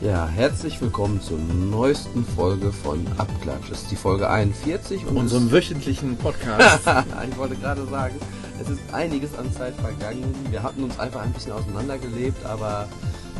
[0.00, 3.70] Ja, herzlich willkommen zur neuesten Folge von Abklatsch.
[3.70, 6.86] Das ist die Folge 41 und unserem wöchentlichen Podcast.
[7.30, 8.16] ich wollte gerade sagen,
[8.60, 10.34] es ist einiges an Zeit vergangen.
[10.50, 12.88] Wir hatten uns einfach ein bisschen auseinandergelebt, aber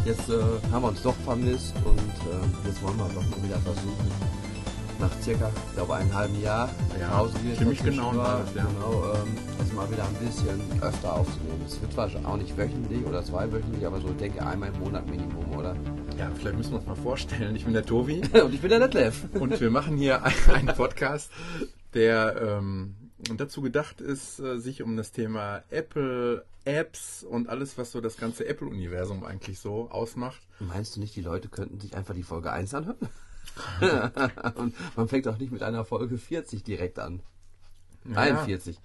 [0.04, 0.34] jetzt äh,
[0.72, 4.11] haben wir uns doch vermisst und äh, jetzt wollen wir doch mal wieder versuchen.
[5.00, 6.68] Nach circa, ich glaube, einem halben Jahr
[7.00, 8.62] Ja, Pause, die ziemlich genau war, das, ja.
[8.64, 11.61] genau, ähm, jetzt mal wieder ein bisschen öfter aufzunehmen.
[11.67, 15.04] Es wird zwar auch nicht wöchentlich oder zweiwöchentlich, aber so ich denke einmal im Monat
[15.08, 15.75] Minimum, oder?
[16.18, 17.56] ja, vielleicht müssen wir uns mal vorstellen.
[17.56, 19.25] Ich bin der Tobi und ich bin der Netlev.
[19.40, 21.31] und wir machen hier ein- einen Podcast,
[21.94, 22.94] der ähm,
[23.36, 28.17] dazu gedacht ist, äh, sich um das Thema Apple, Apps und alles, was so das
[28.17, 30.40] ganze Apple-Universum eigentlich so ausmacht.
[30.61, 32.97] Meinst du nicht, die Leute könnten sich einfach die Folge 1 anhören?
[34.55, 37.20] Und man fängt auch nicht mit einer Folge 40 direkt an.
[38.05, 38.78] Ja, 41.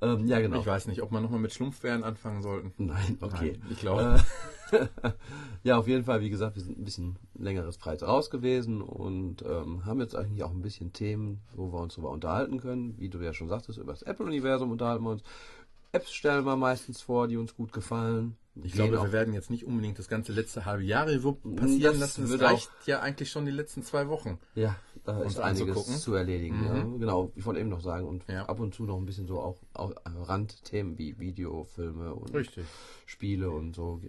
[0.00, 0.60] Ähm, ja, genau.
[0.60, 2.72] Ich weiß nicht, ob wir nochmal mit Schlumpfbären anfangen sollten.
[2.78, 3.58] Nein, okay.
[3.60, 4.18] Nein, ich glaube.
[4.18, 4.61] Äh,
[5.62, 9.42] ja, auf jeden Fall, wie gesagt, wir sind ein bisschen längeres Breit raus gewesen und
[9.42, 12.94] ähm, haben jetzt eigentlich auch ein bisschen Themen, wo wir uns darüber unterhalten können.
[12.98, 15.22] Wie du ja schon sagtest, über das Apple-Universum unterhalten wir uns.
[15.92, 18.36] Apps stellen wir meistens vor, die uns gut gefallen.
[18.54, 21.62] Ich Gehen glaube, wir werden jetzt nicht unbedingt das ganze letzte halbe Jahr Revue Das
[21.62, 22.28] passieren lassen.
[22.28, 24.38] Wird reicht ja eigentlich schon die letzten zwei Wochen.
[24.54, 26.60] Ja, da ist einiges zu erledigen.
[26.60, 26.66] Mhm.
[26.66, 26.98] Ja.
[26.98, 28.06] Genau, ich wollte eben noch sagen.
[28.06, 28.44] Und Ja.
[28.46, 32.66] ab und zu noch ein bisschen so auch, auch Randthemen wie Videofilme und Richtig.
[33.06, 34.00] Spiele und so.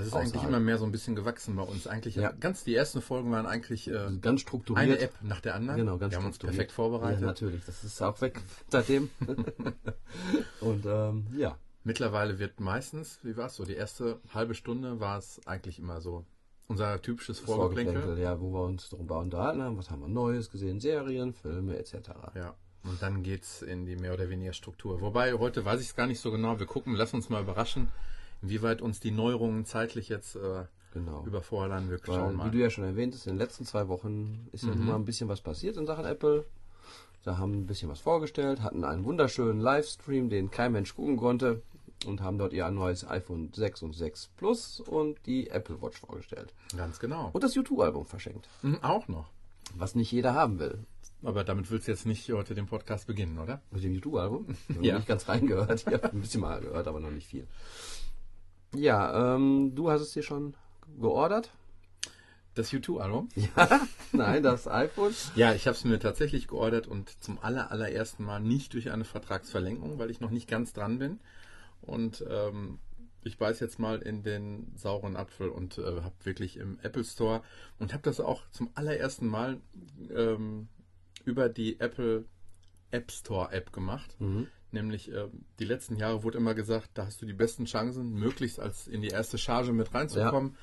[0.00, 0.34] Das ist Außerhalb.
[0.34, 1.86] eigentlich immer mehr so ein bisschen gewachsen bei uns.
[1.86, 2.32] Eigentlich Ja.
[2.32, 4.84] ganz die ersten Folgen waren eigentlich äh, ganz strukturiert.
[4.88, 5.78] eine App nach der anderen.
[5.78, 7.20] Genau, ganz Wir haben uns perfekt vorbereitet.
[7.20, 7.64] Ja, natürlich.
[7.64, 9.10] Das ist auch weg seitdem.
[10.60, 15.16] und ähm, ja, Mittlerweile wird meistens, wie war es so, die erste halbe Stunde war
[15.16, 16.26] es eigentlich immer so
[16.66, 17.94] unser typisches Vorgeplänkel.
[17.94, 21.78] Vorgeplänkel, ja, wo wir uns darüber unterhalten haben, was haben wir Neues gesehen, Serien, Filme
[21.78, 22.10] etc.
[22.34, 22.54] Ja.
[22.84, 25.00] Und dann geht's in die mehr oder weniger Struktur.
[25.00, 26.58] Wobei heute weiß ich es gar nicht so genau.
[26.58, 27.88] Wir gucken, lass uns mal überraschen,
[28.42, 31.24] inwieweit uns die Neuerungen zeitlich jetzt äh, Genau.
[31.24, 31.88] überfordern.
[31.88, 32.46] Wir schauen Weil, mal.
[32.46, 35.04] wie du ja schon erwähnt hast, in den letzten zwei Wochen ist ja mal ein
[35.04, 36.44] bisschen was passiert in Sachen Apple.
[37.22, 41.62] Da haben ein bisschen was vorgestellt, hatten einen wunderschönen Livestream, den kein Mensch gucken konnte
[42.06, 46.52] und haben dort ihr neues iPhone 6 und 6 Plus und die Apple Watch vorgestellt.
[46.76, 47.30] Ganz genau.
[47.32, 49.30] Und das YouTube-Album verschenkt, Mhm, auch noch.
[49.76, 50.78] was nicht jeder haben will.
[51.22, 53.60] Aber damit willst du jetzt nicht heute den Podcast beginnen, oder?
[53.70, 54.46] Mit dem YouTube-Album?
[54.70, 54.96] Ich habe Ja.
[54.96, 55.84] nicht ganz reingehört.
[55.86, 57.46] Ich habe ein bisschen mal gehört, aber noch nicht viel.
[58.74, 60.54] Ja, ähm, du hast es dir schon
[60.98, 61.50] geordert?
[62.54, 63.28] Das U2-Album?
[63.56, 63.86] Ja?
[64.12, 65.14] Nein, das iPhone?
[65.34, 69.04] Ja, ich habe es mir tatsächlich geordert und zum aller, allerersten Mal nicht durch eine
[69.04, 71.20] Vertragsverlängerung, weil ich noch nicht ganz dran bin.
[71.80, 72.78] Und ähm,
[73.22, 77.42] ich beiß jetzt mal in den sauren Apfel und äh, habe wirklich im Apple Store
[77.78, 79.60] und habe das auch zum allerersten Mal
[80.14, 80.68] ähm,
[81.24, 82.24] über die Apple
[82.90, 84.16] App Store App gemacht.
[84.18, 84.48] Mhm.
[84.72, 88.60] Nämlich äh, die letzten Jahre wurde immer gesagt, da hast du die besten Chancen, möglichst
[88.60, 90.56] als in die erste Charge mit reinzukommen.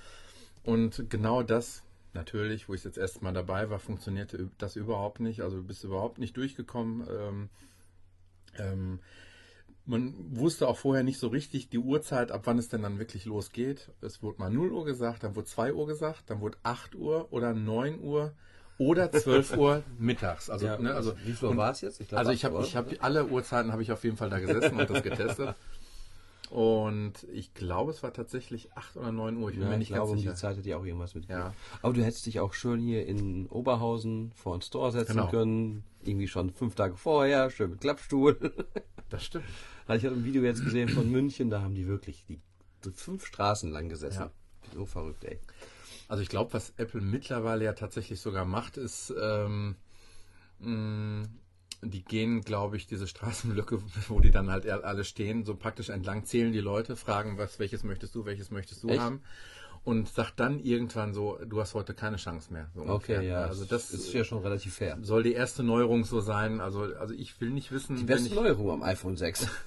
[0.63, 5.41] Und genau das, natürlich, wo ich jetzt erst mal dabei war, funktionierte das überhaupt nicht.
[5.41, 7.07] Also du bist überhaupt nicht durchgekommen.
[7.09, 7.50] Ähm,
[8.57, 9.00] ähm,
[9.85, 13.25] man wusste auch vorher nicht so richtig die Uhrzeit, ab wann es denn dann wirklich
[13.25, 13.89] losgeht.
[14.01, 17.31] Es wurde mal 0 Uhr gesagt, dann wurde 2 Uhr gesagt, dann wurde 8 Uhr
[17.31, 18.34] oder 9 Uhr
[18.77, 20.49] oder 12 Uhr mittags.
[20.49, 21.99] Also, ne, also wie viel und- war es jetzt?
[22.07, 22.61] glaub, also ich habe Uhr.
[22.63, 25.55] ich hab alle Uhrzeiten habe ich auf jeden Fall da gesessen und das getestet.
[26.49, 29.49] Und ich glaube, es war tatsächlich 8 oder 9 Uhr.
[29.49, 30.31] Ich bin Ja, mir ich nicht glaube, ganz um sicher.
[30.31, 31.27] die Zeit hätte ich auch irgendwas mit.
[31.27, 31.53] Ja.
[31.81, 35.29] Aber du hättest dich auch schön hier in Oberhausen vor den Store setzen Genau.
[35.29, 35.83] können.
[36.05, 38.38] Irgendwie schon fünf Tage vorher, schön mit Klappstuhl.
[39.09, 39.45] Das stimmt.
[39.88, 42.41] ich habe ein Video jetzt gesehen von München, da haben die wirklich die
[42.94, 44.23] fünf Straßen lang gesessen.
[44.23, 44.31] Ja.
[44.75, 45.39] So verrückt, ey.
[46.07, 49.75] Also ich glaube, was Apple mittlerweile ja tatsächlich sogar macht, ist, ähm,
[50.59, 51.28] mh,
[51.84, 56.25] die gehen, glaube ich, diese Straßenblöcke, wo die dann halt alle stehen, so praktisch entlang
[56.25, 59.00] zählen die Leute, fragen, was, welches möchtest du, welches möchtest du Echt?
[59.00, 59.22] haben.
[59.83, 62.69] Und sagt dann irgendwann so, du hast heute keine Chance mehr.
[62.75, 62.81] So.
[62.81, 63.45] Okay, ja.
[63.45, 64.98] Also das ist ja schon relativ fair.
[65.01, 66.59] soll die erste Neuerung so sein.
[66.59, 69.48] Also, also ich will nicht wissen, Die beste ich, Neuerung am iPhone 6.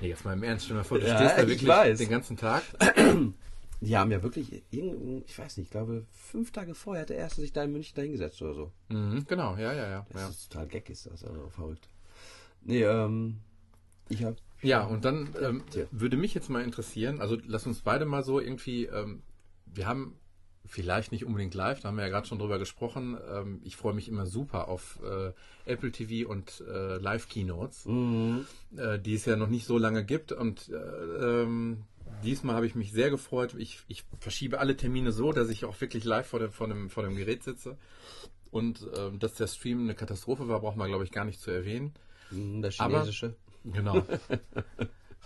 [0.00, 1.68] Nee, jetzt mal im Ernst, stell dir mal vor, du Ja, stehst da ich wirklich
[1.68, 1.98] weiß.
[1.98, 2.62] den ganzen Tag.
[3.84, 7.40] Die haben ja wirklich, ich weiß nicht, ich glaube, fünf Tage vorher hat der Erste
[7.40, 8.72] sich da in München dahingesetzt oder so.
[8.88, 10.06] Mhm, genau, ja, ja, ja.
[10.10, 11.88] Das Ja, ist total geck, ist das, also verrückt.
[12.62, 13.40] Nee, ähm,
[14.08, 18.06] ich habe ja und dann ähm, würde mich jetzt mal interessieren, also lass uns beide
[18.06, 19.22] mal so irgendwie, ähm,
[19.66, 20.16] wir haben
[20.66, 23.18] Vielleicht nicht unbedingt live, da haben wir ja gerade schon drüber gesprochen.
[23.30, 25.32] Ähm, ich freue mich immer super auf äh,
[25.70, 28.46] Apple TV und äh, Live-Keynotes, mhm.
[28.74, 30.32] äh, die es ja noch nicht so lange gibt.
[30.32, 31.82] Und äh, ähm,
[32.22, 33.54] diesmal habe ich mich sehr gefreut.
[33.58, 36.90] Ich, ich verschiebe alle Termine so, dass ich auch wirklich live vor dem, vor dem,
[36.90, 37.76] vor dem Gerät sitze.
[38.50, 41.50] Und ähm, dass der Stream eine Katastrophe war, braucht man, glaube ich, gar nicht zu
[41.50, 41.92] erwähnen.
[42.30, 43.34] Mhm, der chinesische.
[43.64, 44.06] Aber, genau.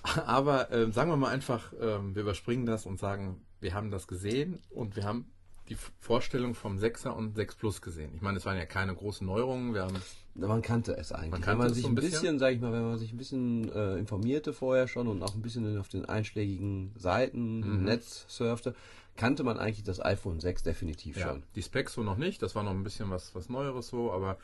[0.02, 4.06] Aber äh, sagen wir mal einfach, äh, wir überspringen das und sagen, wir haben das
[4.06, 5.30] gesehen und wir haben
[5.68, 8.12] die Vorstellung vom 6er und 6 Plus gesehen.
[8.14, 9.74] Ich meine, es waren ja keine großen Neuerungen.
[9.74, 10.00] Wir haben
[10.46, 11.30] man kannte es eigentlich.
[11.32, 13.12] Man kannte wenn man sich so ein bisschen, bisschen, sag ich mal, wenn man sich
[13.12, 17.78] ein bisschen äh, informierte vorher schon und auch ein bisschen auf den einschlägigen Seiten im
[17.78, 17.84] mhm.
[17.84, 18.74] Netz surfte,
[19.16, 21.42] kannte man eigentlich das iPhone 6 definitiv ja, schon.
[21.56, 24.38] Die Specs so noch nicht, das war noch ein bisschen was, was Neueres so, aber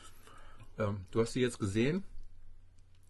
[0.79, 2.02] ähm, du hast sie jetzt gesehen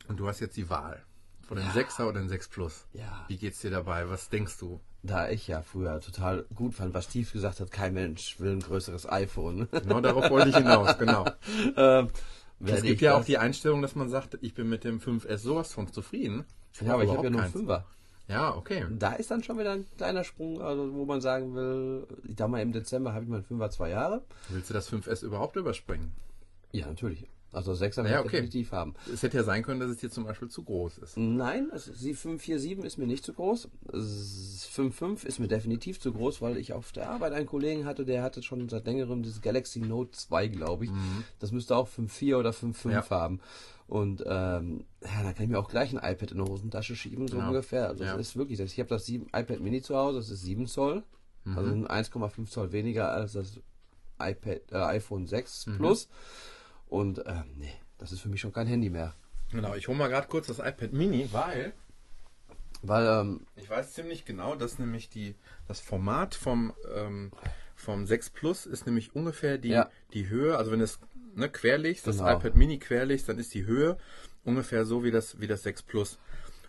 [0.09, 1.03] und du hast jetzt die Wahl.
[1.43, 1.73] Von dem ja.
[1.73, 2.87] 6er oder dem 6 Plus.
[2.93, 3.25] Ja.
[3.29, 4.09] Wie geht's dir dabei?
[4.09, 4.81] Was denkst du?
[5.03, 8.61] Da ich ja früher total gut fand, was Steve gesagt hat, kein Mensch will ein
[8.61, 9.69] größeres iPhone.
[9.71, 11.27] Genau darauf wollte ich hinaus, genau.
[11.77, 12.09] ähm,
[12.61, 15.73] es gibt ja auch die Einstellung, dass man sagt, ich bin mit dem 5S sowas
[15.73, 16.45] von zufrieden.
[16.81, 17.83] Ja, aber ich habe ja nur einen 5er.
[18.27, 18.87] Ja, okay.
[18.91, 22.49] Da ist dann schon wieder ein kleiner Sprung, also wo man sagen will, ich da
[22.49, 24.23] mal im Dezember habe ich meinen 5er zwei Jahre.
[24.49, 26.13] Willst du das 5S überhaupt überspringen?
[26.73, 27.29] Ja, natürlich.
[27.55, 28.31] Also 6er ja, okay.
[28.31, 28.95] definitiv haben.
[29.13, 31.17] Es hätte ja sein können, dass es hier zum Beispiel zu groß ist.
[31.17, 33.69] Nein, also die 547 ist mir nicht zu groß.
[33.93, 38.23] 5.5 ist mir definitiv zu groß, weil ich auf der Arbeit einen Kollegen hatte, der
[38.23, 40.91] hatte schon seit längerem dieses Galaxy Note 2, glaube ich.
[40.91, 41.25] Mhm.
[41.39, 43.11] Das müsste auch 5.4 oder 5.5 ja.
[43.11, 43.41] haben.
[43.87, 47.29] Und ähm, ja, da kann ich mir auch gleich ein iPad in die Hosentasche schieben,
[47.29, 47.47] so ja.
[47.47, 47.89] ungefähr.
[47.89, 48.17] Also ja.
[48.17, 51.03] das ist wirklich, ich habe das 7, iPad Mini zu Hause, das ist 7 Zoll,
[51.45, 51.59] mhm.
[51.59, 53.61] also 1,5 Zoll weniger als das
[54.19, 55.77] iPad, äh, iPhone 6 mhm.
[55.77, 56.09] Plus.
[56.95, 59.15] Und ähm, nee, das ist für mich schon kein Handy mehr.
[59.51, 61.73] Genau, ich hole mal gerade kurz das iPad Mini, weil.
[62.83, 65.35] Weil, ähm, ich weiß ziemlich genau, dass nämlich die,
[65.67, 67.33] das Format vom, ähm,
[67.75, 69.91] vom 6 Plus ist nämlich ungefähr die, ja.
[70.13, 71.01] die Höhe, also wenn du es
[71.35, 72.27] ne, querlegst, genau.
[72.27, 73.99] das iPad Mini querlegst, dann ist die Höhe
[74.45, 76.19] ungefähr so wie das, wie das 6 Plus.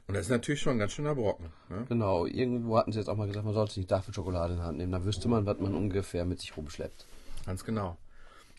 [0.08, 1.52] Und das ist natürlich schon ein ganz schöner Brocken.
[1.70, 1.86] Ne?
[1.88, 4.66] Genau, irgendwo hatten sie jetzt auch mal gesagt, man sollte nicht dafür Schokolade in die
[4.66, 4.92] Hand nehmen.
[4.92, 7.06] Da wüsste man, was man ungefähr mit sich rumschleppt.
[7.46, 7.98] Ganz genau.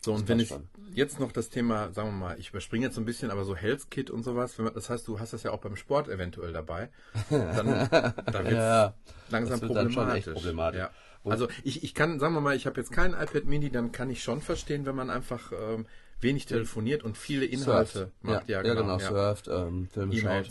[0.01, 0.53] So, und wenn ich
[0.93, 3.55] jetzt noch das Thema, sagen wir mal, ich überspringe jetzt so ein bisschen, aber so
[3.55, 6.89] Health Kit und sowas, das heißt, du hast das ja auch beim Sport eventuell dabei,
[7.29, 8.93] dann, dann wird ja,
[9.29, 10.25] langsam wird problematisch.
[10.25, 10.79] problematisch.
[10.79, 10.91] Ja.
[11.25, 14.09] Also ich, ich kann, sagen wir mal, ich habe jetzt kein iPad Mini, dann kann
[14.09, 15.85] ich schon verstehen, wenn man einfach ähm,
[16.21, 18.23] wenig telefoniert und viele Inhalte surft.
[18.23, 18.49] macht.
[18.49, 20.43] Ja, ja, genau, ja, genau surft, ähm, Filme e.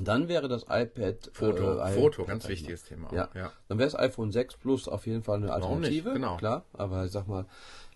[0.00, 3.12] Dann wäre das iPad Foto, äh, Foto, ganz iPad, wichtiges Thema.
[3.12, 3.28] Ja.
[3.34, 3.52] ja.
[3.66, 6.36] Dann wäre das iPhone 6 Plus auf jeden Fall eine Alternative, genau.
[6.36, 6.64] klar.
[6.72, 7.46] Aber ich sag mal,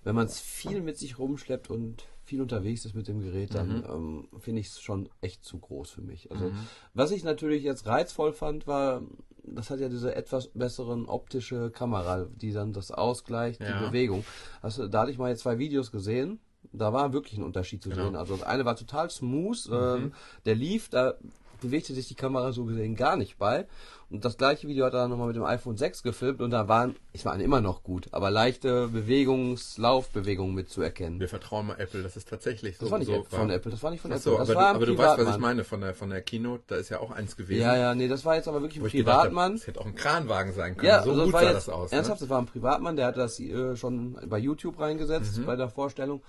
[0.04, 3.78] wenn man es viel mit sich rumschleppt und viel unterwegs ist mit dem Gerät, dann
[3.78, 4.28] mhm.
[4.32, 6.30] ähm, finde ich es schon echt zu groß für mich.
[6.30, 6.66] Also mhm.
[6.94, 9.02] was ich natürlich jetzt reizvoll fand, war,
[9.42, 13.78] das hat ja diese etwas besseren optische Kamera, die dann das ausgleicht, ja.
[13.78, 14.24] die Bewegung.
[14.60, 16.40] Also da hatte ich mal jetzt zwei Videos gesehen.
[16.72, 18.04] Da war wirklich ein Unterschied zu genau.
[18.04, 18.16] sehen.
[18.16, 19.74] Also das eine war total smooth, mhm.
[19.74, 20.12] ähm,
[20.46, 21.14] der lief, da
[21.62, 23.66] bewegte sich die Kamera so gesehen gar nicht bei.
[24.12, 26.68] Und das gleiche Video hat er dann nochmal mit dem iPhone 6 gefilmt und da
[26.68, 31.18] waren, ich waren immer noch gut, aber leichte Bewegungs-, Laufbewegungen mitzuerkennen.
[31.18, 32.84] Wir vertrauen mal Apple, das ist tatsächlich so.
[32.84, 34.46] Das war nicht so von Apple, das war nicht von Achso, Apple.
[34.46, 36.76] Das aber, du, aber du weißt, was ich meine von der, von der Keynote, da
[36.76, 37.62] ist ja auch eins gewesen.
[37.62, 39.52] Ja, ja, nee, das war jetzt aber wirklich ein Privatmann.
[39.54, 40.88] das hätte auch ein Kranwagen sein können.
[40.88, 41.90] Ja, so also gut sah das aus.
[41.90, 41.96] Ne?
[41.96, 42.26] Ernsthaft, ne?
[42.26, 45.46] das war ein Privatmann, der hat das äh, schon bei YouTube reingesetzt, mhm.
[45.46, 46.20] bei der Vorstellung.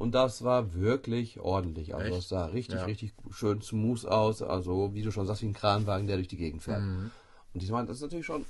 [0.00, 1.94] Und das war wirklich ordentlich.
[1.94, 2.86] Also es sah richtig, ja.
[2.86, 4.40] richtig schön smooth aus.
[4.40, 6.80] Also wie du schon sagst, wie ein Kranwagen, der durch die Gegend fährt.
[6.80, 7.10] Mhm.
[7.52, 8.46] Und diesmal, das ist natürlich schon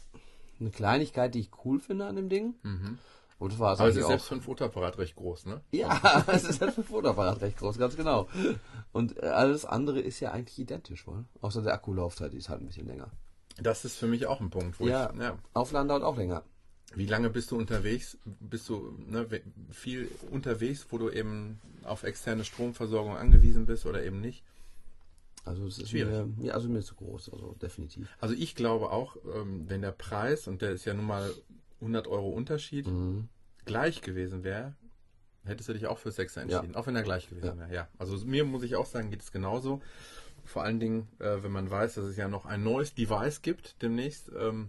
[0.61, 2.54] eine Kleinigkeit, die ich cool finde an dem Ding.
[2.62, 2.99] Mhm.
[3.40, 4.11] Und war es Aber es ist auch.
[4.11, 5.61] selbst für ein Fotoapparat recht groß, ne?
[5.73, 8.28] Ja, es ist selbst für ein Fotoapparat recht groß, ganz genau.
[8.92, 11.25] Und äh, alles andere ist ja eigentlich identisch, wohl.
[11.40, 13.11] Außer der Akkulaufzeit, die ist halt ein bisschen länger.
[13.61, 15.21] Das ist für mich auch ein Punkt, wo ja, ich.
[15.21, 16.45] Ja, Aufladen dauert auch länger.
[16.94, 18.18] Wie lange bist du unterwegs?
[18.40, 19.26] Bist du ne,
[19.70, 24.42] viel unterwegs, wo du eben auf externe Stromversorgung angewiesen bist oder eben nicht?
[25.44, 26.12] Also es ist Schwierig.
[26.37, 28.09] mir, ja, also mir zu groß, also definitiv.
[28.20, 31.32] Also ich glaube auch, ähm, wenn der Preis, und der ist ja nun mal
[31.80, 33.28] 100 Euro Unterschied, mhm.
[33.64, 34.75] gleich gewesen wäre,
[35.44, 36.78] hättest du dich auch für 6 entschieden, ja.
[36.78, 37.59] auch wenn er gleich gewesen ja.
[37.59, 37.75] wäre.
[37.75, 39.80] Ja, also mir muss ich auch sagen, geht es genauso.
[40.44, 43.80] Vor allen Dingen, äh, wenn man weiß, dass es ja noch ein neues Device gibt
[43.82, 44.68] demnächst, ähm,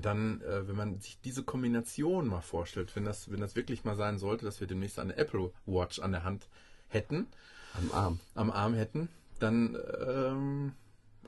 [0.00, 3.96] dann, äh, wenn man sich diese Kombination mal vorstellt, wenn das, wenn das wirklich mal
[3.96, 6.48] sein sollte, dass wir demnächst eine Apple Watch an der Hand
[6.88, 7.26] hätten,
[7.74, 9.76] am Arm, am Arm hätten, dann
[10.06, 10.72] ähm,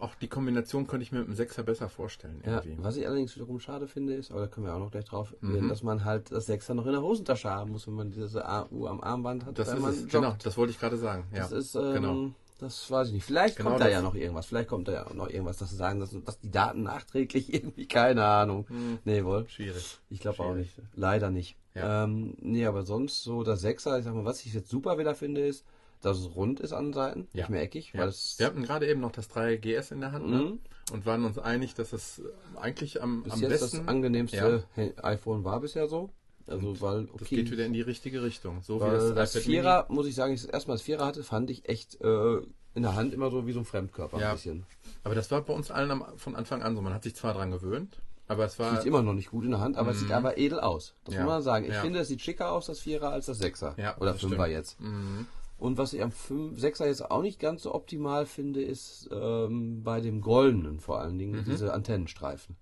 [0.01, 2.43] auch die Kombination könnte ich mir mit dem Sechser besser vorstellen.
[2.47, 5.05] Ja, was ich allerdings wiederum schade finde, ist, aber da können wir auch noch gleich
[5.05, 5.69] drauf, mhm.
[5.69, 8.87] dass man halt das Sechser noch in der Hosentasche haben muss, wenn man diese AU
[8.87, 9.59] am Armband hat.
[9.59, 11.27] Das ist es, genau, das wollte ich gerade sagen.
[11.33, 12.31] Ja, das ist, ähm, genau.
[12.59, 13.25] Das weiß ich nicht.
[13.25, 14.47] Vielleicht genau kommt da ja noch irgendwas.
[14.47, 17.87] Vielleicht kommt da ja noch irgendwas, dass sie sagen, dass, dass die Daten nachträglich irgendwie,
[17.87, 18.67] keine Ahnung.
[18.69, 18.99] Hm.
[19.05, 19.49] Nee, wohl.
[19.49, 19.99] Schwierig.
[20.11, 20.73] Ich glaube auch nicht.
[20.95, 21.57] Leider nicht.
[21.75, 22.05] Ja.
[22.05, 25.15] Ähm, nee, aber sonst so das Sechser, ich sag mal, was ich jetzt super wieder
[25.15, 25.65] finde, ist,
[26.03, 27.43] dass es rund ist an Seiten, ja.
[27.43, 27.93] nicht mehr eckig.
[27.93, 28.11] Ja.
[28.37, 30.37] Wir hatten gerade eben noch das 3GS in der Hand ne?
[30.39, 30.61] mhm.
[30.93, 32.23] und waren uns einig, dass es
[32.57, 33.79] eigentlich am, Bis am jetzt besten...
[33.79, 34.65] das angenehmste
[35.03, 36.11] iPhone war bisher so.
[36.49, 37.17] Also, weil, okay.
[37.19, 38.63] Das geht wieder in die richtige Richtung.
[38.63, 39.97] So wie das, das Vierer, Mini.
[39.97, 42.39] muss ich sagen, ich das erste Mal das Vierer hatte, fand ich echt äh,
[42.75, 44.31] in der Hand immer so wie so ein Fremdkörper ja.
[44.31, 44.67] ein bisschen.
[45.05, 46.83] Aber das war bei uns allen am, von Anfang an so.
[46.83, 48.77] Man hat sich zwar dran gewöhnt, aber es war.
[48.77, 49.95] Sieht immer noch nicht gut in der Hand, aber mm.
[49.95, 50.15] es sieht mhm.
[50.15, 50.95] aber edel aus.
[51.05, 51.23] Das ja.
[51.23, 51.65] muss man sagen.
[51.65, 51.81] Ich ja.
[51.81, 53.75] finde, es sieht schicker aus, das Vierer, als das Sechser.
[53.79, 54.51] Ja, Oder Fünfer stimmt.
[54.51, 54.81] jetzt.
[54.81, 55.27] Mm.
[55.59, 59.83] Und was ich am 5, 6er jetzt auch nicht ganz so optimal finde, ist ähm,
[59.83, 61.45] bei dem goldenen vor allen Dingen mhm.
[61.45, 62.57] diese Antennenstreifen.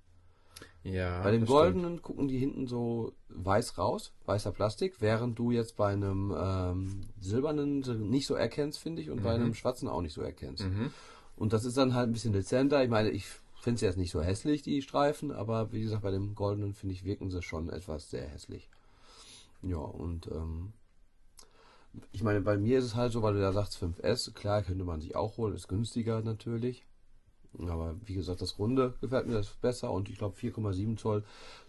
[0.87, 1.23] Ja.
[1.23, 2.03] Bei dem goldenen stimmt.
[2.03, 7.81] gucken die hinten so weiß raus, weißer Plastik, während du jetzt bei einem ähm, silbernen
[8.09, 9.25] nicht so erkennst, finde ich, und mhm.
[9.25, 10.65] bei einem schwarzen auch nicht so erkennst.
[10.65, 10.91] Mhm.
[11.37, 12.83] Und das ist dann halt ein bisschen dezenter.
[12.85, 13.27] Ich meine, ich
[13.61, 16.95] finde es jetzt nicht so hässlich, die Streifen, aber wie gesagt, bei dem goldenen finde
[16.95, 18.71] ich, wirken sie schon etwas sehr hässlich.
[19.63, 20.73] Ja, und ähm,
[22.13, 24.85] ich meine, bei mir ist es halt so, weil du da sagst 5S, klar, könnte
[24.85, 26.85] man sich auch holen, ist günstiger natürlich.
[27.59, 31.25] Aber wie gesagt, das Runde gefällt mir das besser und ich glaube 4,7 Zoll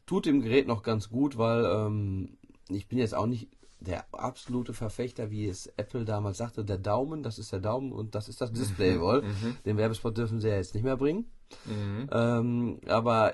[0.06, 2.38] tut dem Gerät noch ganz gut, weil ähm,
[2.70, 7.22] ich bin jetzt auch nicht der absolute Verfechter, wie es Apple damals sagte, der Daumen,
[7.22, 9.02] das ist der Daumen und das ist das Display mhm.
[9.02, 9.22] wohl.
[9.22, 9.58] Mhm.
[9.66, 11.30] Den Werbespot dürfen sie ja jetzt nicht mehr bringen.
[11.66, 12.10] Mhm.
[12.12, 13.34] Ähm, aber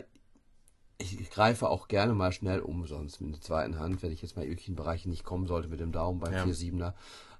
[0.98, 4.36] ich greife auch gerne mal schnell um, sonst mit der zweiten Hand, wenn ich jetzt
[4.36, 6.44] mal in irgendwelchen Bereichen nicht kommen sollte mit dem Daumen beim ja.
[6.44, 6.94] 4,7er.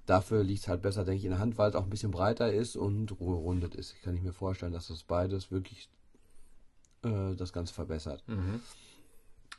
[0.06, 2.10] Dafür liegt es halt besser, denke ich, in der Hand, weil es auch ein bisschen
[2.10, 3.94] breiter ist und gerundet ist.
[3.94, 5.88] Ich kann nicht mir vorstellen, dass das beides wirklich
[7.02, 8.22] äh, das Ganze verbessert.
[8.26, 8.60] Mhm.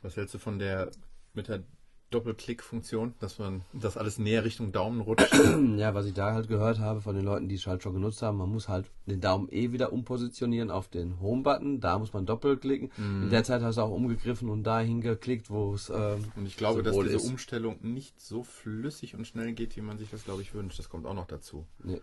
[0.02, 0.90] Was hältst du von der
[1.34, 1.64] der
[2.10, 5.32] Doppelklick-Funktion, dass man das alles näher Richtung Daumen rutscht.
[5.76, 8.22] Ja, was ich da halt gehört habe von den Leuten, die es halt schon genutzt
[8.22, 12.24] haben, man muss halt den Daumen eh wieder umpositionieren auf den Home-Button, da muss man
[12.26, 12.90] doppelklicken.
[12.96, 13.24] Mhm.
[13.24, 15.90] In der Zeit hast du auch umgegriffen und dahin geklickt, wo es.
[15.90, 17.28] Ähm, und ich glaube, dass diese ist.
[17.28, 20.78] Umstellung nicht so flüssig und schnell geht, wie man sich das, glaube ich, wünscht.
[20.78, 21.66] Das kommt auch noch dazu.
[21.82, 22.00] Nee.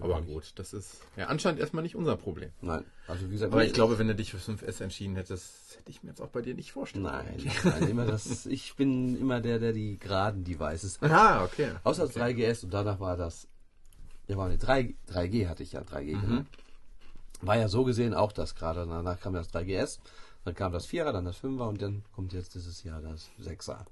[0.00, 2.50] Aber gut, das ist ja anscheinend erstmal nicht unser Problem.
[2.60, 2.84] Nein.
[3.06, 6.02] Also wie gesagt, Aber ich glaube, wenn du dich für 5S entschieden hättest, hätte ich
[6.02, 9.58] mir jetzt auch bei dir nicht vorstellen Nein, nein immer das, ich bin immer der,
[9.58, 11.10] der die geraden Devices hat.
[11.10, 11.72] Ah, okay.
[11.84, 12.46] Außer das okay.
[12.46, 13.46] 3GS und danach war das,
[14.28, 16.20] ja, war eine 3, 3G hatte ich ja, 3G, mhm.
[16.20, 16.44] genau.
[17.42, 18.86] War ja so gesehen auch das gerade.
[18.86, 19.98] Danach kam das 3GS,
[20.44, 23.84] dann kam das 4er, dann das 5er und dann kommt jetzt dieses Jahr das 6er.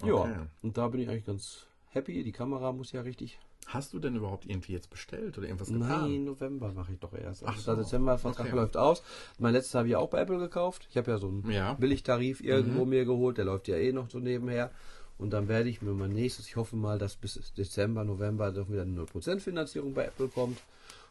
[0.00, 0.08] Okay.
[0.08, 2.24] Ja, und da bin ich eigentlich ganz happy.
[2.24, 6.10] Die Kamera muss ja richtig Hast du denn überhaupt irgendwie jetzt bestellt oder irgendwas getan?
[6.10, 7.44] Nein, November mache ich doch erst.
[7.44, 7.76] Also Ach so.
[7.76, 8.56] Dezember, Vertrag okay.
[8.56, 9.02] läuft aus.
[9.38, 10.86] Mein letztes habe ich auch bei Apple gekauft.
[10.90, 11.74] Ich habe ja so einen ja.
[11.74, 12.90] Billigtarif irgendwo mhm.
[12.90, 13.38] mir geholt.
[13.38, 14.70] Der läuft ja eh noch so nebenher.
[15.16, 18.68] Und dann werde ich mir mein nächstes, ich hoffe mal, dass bis Dezember, November doch
[18.68, 20.58] wieder eine 0% Finanzierung bei Apple kommt.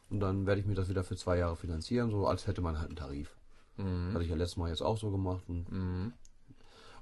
[0.10, 2.77] Und dann werde ich mir das wieder für zwei Jahre finanzieren, so als hätte man
[2.77, 3.36] halt einen Tarif.
[3.77, 4.13] Mhm.
[4.13, 5.43] Hatte ich ja letztes Mal jetzt auch so gemacht.
[5.48, 6.13] Und mhm.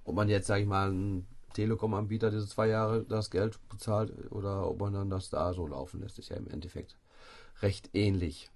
[0.05, 4.69] Ob man jetzt, sage ich mal, einen Telekom-Anbieter diese zwei Jahre das Geld bezahlt oder
[4.69, 6.95] ob man dann das da so laufen lässt, ist ja im Endeffekt
[7.61, 8.49] recht ähnlich.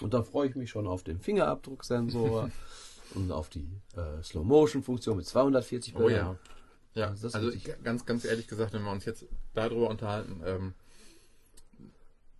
[0.00, 2.50] Und da freue ich mich schon auf den Fingerabdrucksensor
[3.14, 6.28] und auf die äh, Slow-Motion-Funktion mit 240 Bildern.
[6.28, 6.38] Oh ja.
[6.94, 7.50] Ja, also, also
[7.82, 9.24] ganz, ganz ehrlich gesagt, wenn wir uns jetzt
[9.54, 10.74] darüber unterhalten, ähm,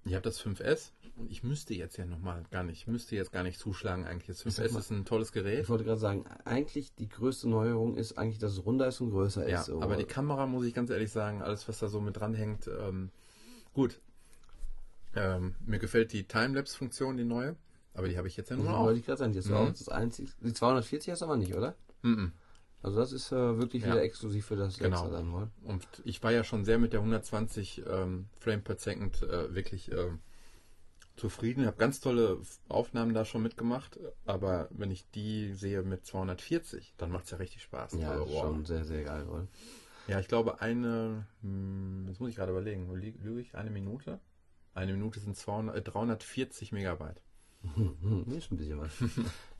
[0.04, 3.42] ich habe das 5S und ich müsste jetzt ja nochmal gar nicht, müsste jetzt gar
[3.42, 4.26] nicht zuschlagen eigentlich.
[4.26, 5.62] Das 5S ist ein tolles Gerät.
[5.62, 9.10] Ich wollte gerade sagen, eigentlich die größte Neuerung ist eigentlich, dass es runder ist und
[9.10, 9.68] größer ja, ist.
[9.68, 12.68] Ja, aber die Kamera, muss ich ganz ehrlich sagen, alles was da so mit dranhängt,
[12.68, 13.10] ähm,
[13.72, 14.00] gut.
[15.14, 17.56] Ähm, mir gefällt die Timelapse-Funktion, die neue,
[17.92, 18.80] aber die habe ich jetzt ja nur noch.
[18.80, 19.56] Wollte ich gerade sagen, die ist mhm.
[19.56, 20.30] auch das einzige.
[20.40, 21.76] Die 240 hast du aber nicht, oder?
[22.02, 22.32] Mhm.
[22.82, 25.08] Also das ist äh, wirklich wieder exklusiv für das genau.
[25.08, 25.50] dann mal.
[25.62, 29.92] Und ich war ja schon sehr mit der 120 ähm, Frame per Second äh, wirklich
[29.92, 30.10] äh,
[31.16, 31.62] zufrieden.
[31.62, 36.94] Ich habe ganz tolle Aufnahmen da schon mitgemacht, aber wenn ich die sehe mit 240,
[36.96, 37.94] dann macht es ja richtig Spaß.
[37.94, 38.40] Ja, also, wow.
[38.42, 39.26] schon sehr, sehr geil.
[39.28, 39.46] Oder?
[40.08, 44.18] Ja, ich glaube eine, hm, das muss ich gerade überlegen, lüge ich, eine Minute?
[44.74, 47.20] Eine Minute sind 200, 340 äh, Megabyte.
[48.36, 48.90] Ist ein bisschen was.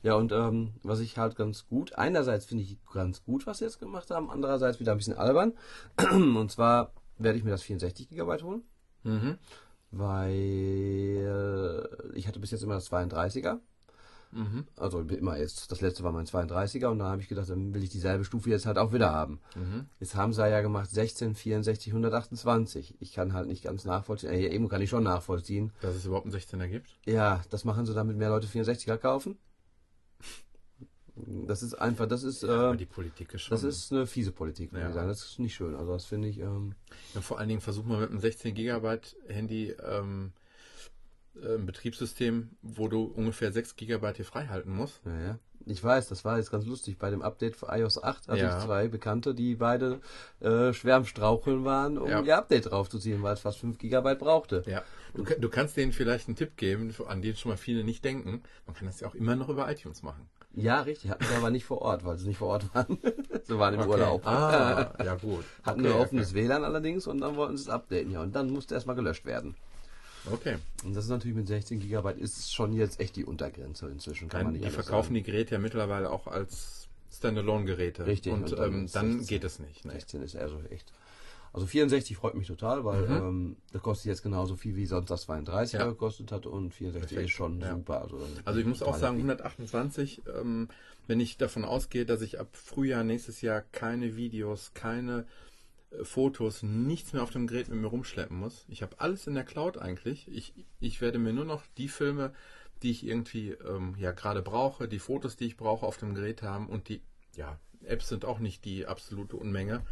[0.01, 3.65] ja, und ähm, was ich halt ganz gut, einerseits finde ich ganz gut, was sie
[3.65, 5.53] jetzt gemacht haben, andererseits wieder ein bisschen albern.
[6.11, 8.63] und zwar werde ich mir das 64 GB holen.
[9.03, 9.37] Mhm.
[9.95, 13.59] Weil ich hatte bis jetzt immer das 32er.
[14.31, 14.65] Mhm.
[14.77, 17.83] Also immer jetzt, das letzte war mein 32er und dann habe ich gedacht, dann will
[17.83, 19.39] ich dieselbe Stufe jetzt halt auch wieder haben.
[19.55, 19.85] Mhm.
[19.99, 22.95] Jetzt haben sie ja gemacht 16, 64, 128.
[22.99, 25.71] Ich kann halt nicht ganz nachvollziehen, äh, eben kann ich schon nachvollziehen.
[25.81, 26.89] Dass es überhaupt einen 16er gibt?
[27.05, 29.37] Ja, das machen sie damit mehr Leute 64er kaufen.
[31.15, 32.41] Das ist einfach, das ist.
[32.41, 33.55] Ja, äh, die Politik ist schon.
[33.55, 34.87] Das ist eine fiese Politik, ja.
[34.87, 35.07] ich sagen.
[35.07, 35.75] Das ist nicht schön.
[35.75, 36.39] Also das finde ich.
[36.39, 36.73] Ähm,
[37.13, 40.31] ja, vor allen Dingen versucht man mit einem 16 Gigabyte Handy ähm,
[41.41, 45.01] äh, ein Betriebssystem, wo du ungefähr 6 GB hier freihalten musst.
[45.05, 45.39] Ja, ja.
[45.65, 46.97] Ich weiß, das war jetzt ganz lustig.
[46.97, 48.57] Bei dem Update für iOS 8 hatte Ja.
[48.57, 50.01] ich zwei Bekannte, die beide
[50.41, 54.63] äh, schwer am Straucheln waren, um ihr Update draufzuziehen, weil es fast 5 GB brauchte.
[54.65, 54.83] Ja.
[55.13, 58.43] Du, du kannst denen vielleicht einen Tipp geben, an den schon mal viele nicht denken.
[58.65, 60.27] Man kann das ja auch immer noch über iTunes machen.
[60.55, 61.09] Ja, richtig.
[61.09, 62.97] Hatten sie aber nicht vor Ort, weil sie nicht vor Ort waren.
[63.43, 63.89] sie waren im Okay.
[63.89, 64.25] Urlaub.
[64.27, 65.43] Ah, ja gut.
[65.63, 68.11] Hatten okay, nur offenes WLAN allerdings und dann wollten sie es updaten.
[68.11, 69.55] Ja, und dann musste erstmal gelöscht werden.
[70.31, 70.57] Okay.
[70.85, 74.29] Und das ist natürlich mit 16 GB ist schon jetzt echt die Untergrenze inzwischen.
[74.29, 75.15] Kann man Nein, nicht die verkaufen sagen.
[75.15, 78.05] die Geräte ja mittlerweile auch als Standalone-Geräte.
[78.05, 79.27] Richtig, Und, und dann ähm, dann 16.
[79.27, 79.85] geht es nicht.
[79.85, 79.91] Ne?
[79.93, 80.91] 16 ist eher so echt.
[81.53, 83.11] Also 64 freut mich total, weil Mhm.
[83.15, 85.85] ähm, das kostet jetzt genauso viel wie sonst das 32 Ja.
[85.85, 87.75] gekostet hat und 64 Perfekt, ist schon ja.
[87.75, 88.01] super.
[88.01, 89.29] Also, Also ich muss auch sagen, happy.
[89.29, 90.67] 128, ähm,
[91.07, 95.25] wenn ich davon ausgehe, dass ich ab Frühjahr nächstes Jahr keine Videos, keine
[95.91, 98.65] äh, Fotos, nichts mehr auf dem Gerät mit mir rumschleppen muss.
[98.67, 100.27] Ich habe alles in der Cloud eigentlich.
[100.29, 102.33] Ich, ich werde mir nur noch die Filme,
[102.81, 106.41] die ich irgendwie ähm, ja gerade brauche, die Fotos, die ich brauche, auf dem Gerät
[106.41, 107.01] haben und die
[107.35, 109.83] ja, Apps sind auch nicht die absolute Unmenge.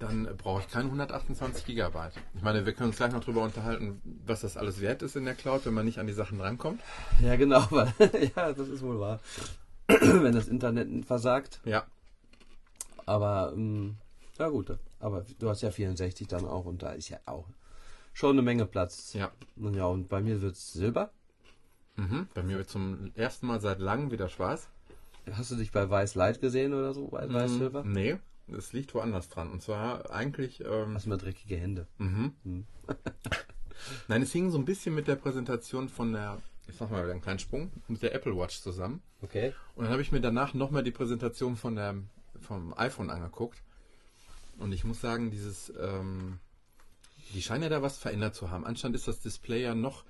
[0.00, 2.14] Dann brauche ich keine 128 Gigabyte.
[2.34, 5.26] Ich meine, wir können uns gleich noch darüber unterhalten, was das alles wert ist in
[5.26, 6.80] der Cloud, wenn man nicht an die Sachen rankommt.
[7.22, 7.92] Ja, genau, weil,
[8.34, 9.20] ja, das ist wohl wahr.
[9.88, 11.60] Wenn das Internet versagt.
[11.64, 11.84] Ja,
[13.06, 13.96] Aber, ähm,
[14.38, 17.46] ja gut, aber du hast ja 64 dann auch und da ist ja auch
[18.14, 19.12] schon eine Menge Platz.
[19.14, 19.30] ja.
[19.56, 21.10] Und Ja, und bei mir wird es Silber.
[21.96, 22.28] Mhm.
[22.34, 24.68] Bei mir wird zum ersten Mal seit langem wieder schwarz.
[25.32, 27.08] Hast du dich bei Weiß Light gesehen oder so?
[27.08, 27.82] Bei Weiß Silber?
[27.84, 28.18] Mm, Nee,
[28.56, 29.50] es liegt woanders dran.
[29.50, 30.60] Und zwar eigentlich.
[30.64, 31.86] Ähm, Hast du mal dreckige Hände?
[31.98, 32.34] mhm.
[32.44, 32.66] Hm.
[34.08, 37.12] Nein, es hing so ein bisschen mit der Präsentation von der, ich sag mal wieder
[37.12, 39.02] einen kleinen Sprung, mit der Apple Watch zusammen.
[39.22, 39.54] Okay.
[39.74, 41.94] Und dann habe ich mir danach nochmal die Präsentation von der,
[42.40, 43.62] vom iPhone angeguckt.
[44.58, 46.38] Und ich muss sagen, dieses, ähm,
[47.32, 48.66] die scheinen ja da was verändert zu haben.
[48.66, 50.04] Anscheinend ist das Display ja noch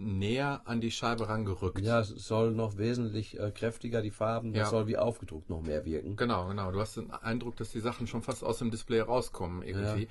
[0.00, 1.80] näher an die Scheibe rangerückt.
[1.80, 4.70] Ja, es soll noch wesentlich äh, kräftiger, die Farben, das Ja.
[4.70, 6.16] soll wie aufgedruckt noch mehr wirken.
[6.16, 6.72] Genau, genau.
[6.72, 10.08] Du hast den Eindruck, dass die Sachen schon fast aus dem Display rauskommen irgendwie.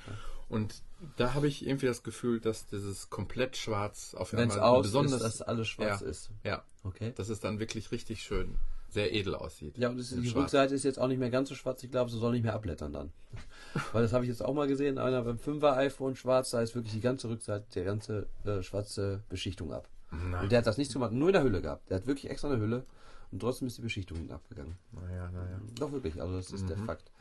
[0.48, 0.82] Und
[1.18, 4.84] da habe ich irgendwie das Gefühl, dass dieses komplett schwarz auf Wenn es einmal aus
[4.88, 6.32] besonders ist, dass alles schwarz ja, ist.
[6.44, 7.12] Ja, Okay.
[7.16, 8.56] dass es dann wirklich richtig schön,
[8.92, 9.78] sehr edel aussieht.
[9.78, 10.44] Ja, und das, die schwarz.
[10.46, 11.84] Rückseite ist jetzt auch nicht mehr ganz so schwarz.
[11.84, 13.12] Ich glaube, sie soll nicht mehr abblättern dann.
[13.94, 14.98] Weil das habe ich jetzt auch mal gesehen.
[14.98, 19.24] Einer beim 5er iPhone schwarz, da ist wirklich die ganze Rückseite, die ganze äh, schwarze
[19.30, 19.88] Beschichtung ab.
[20.12, 21.90] Na, Und der hat das nicht gemacht, nur in der Hülle gehabt.
[21.90, 22.84] Der hat wirklich extra eine Hülle
[23.32, 24.76] und trotzdem ist die Beschichtung hinten abgegangen.
[24.92, 25.60] naja, naja.
[25.76, 26.86] Doch wirklich, also das ist der Mhm.
[26.86, 27.12] Fakt.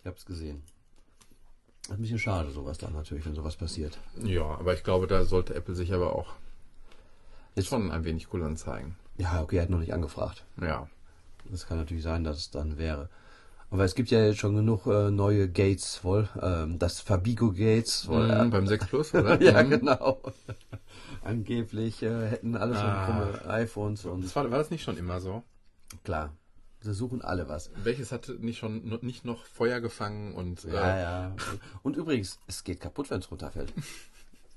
[0.00, 0.62] Ich habe es gesehen.
[1.84, 3.98] Das ist ein bisschen schade, sowas dann natürlich, wenn sowas passiert.
[4.22, 6.34] Ja, aber ich glaube, da sollte Apple sich aber auch
[7.56, 8.96] Jetzt schon ein wenig cool anzeigen.
[9.20, 10.44] Ja, okay, er hat noch nicht angefragt.
[10.60, 10.88] Ja.
[11.50, 13.08] Das kann natürlich sein, dass es dann wäre.
[13.70, 16.28] Aber es gibt ja jetzt schon genug äh, neue Gates wohl.
[16.42, 18.26] Ähm, das Fabigo Gates wohl.
[18.26, 19.40] Mhm, beim 6 Plus, oder?
[19.42, 19.70] ja, Mhm.
[19.70, 20.20] genau.
[21.24, 23.04] Angeblich äh, hätten alle schon Ah.
[23.04, 25.42] krumme iPhones und Das war, war das nicht schon immer so?
[26.04, 26.32] klar.
[26.82, 27.70] Sie suchen alle was.
[27.84, 31.36] Welches hatte nicht schon nicht noch Feuer gefangen und äh, Ja, ja.
[31.82, 33.72] Und übrigens, es geht kaputt, wenn es runterfällt.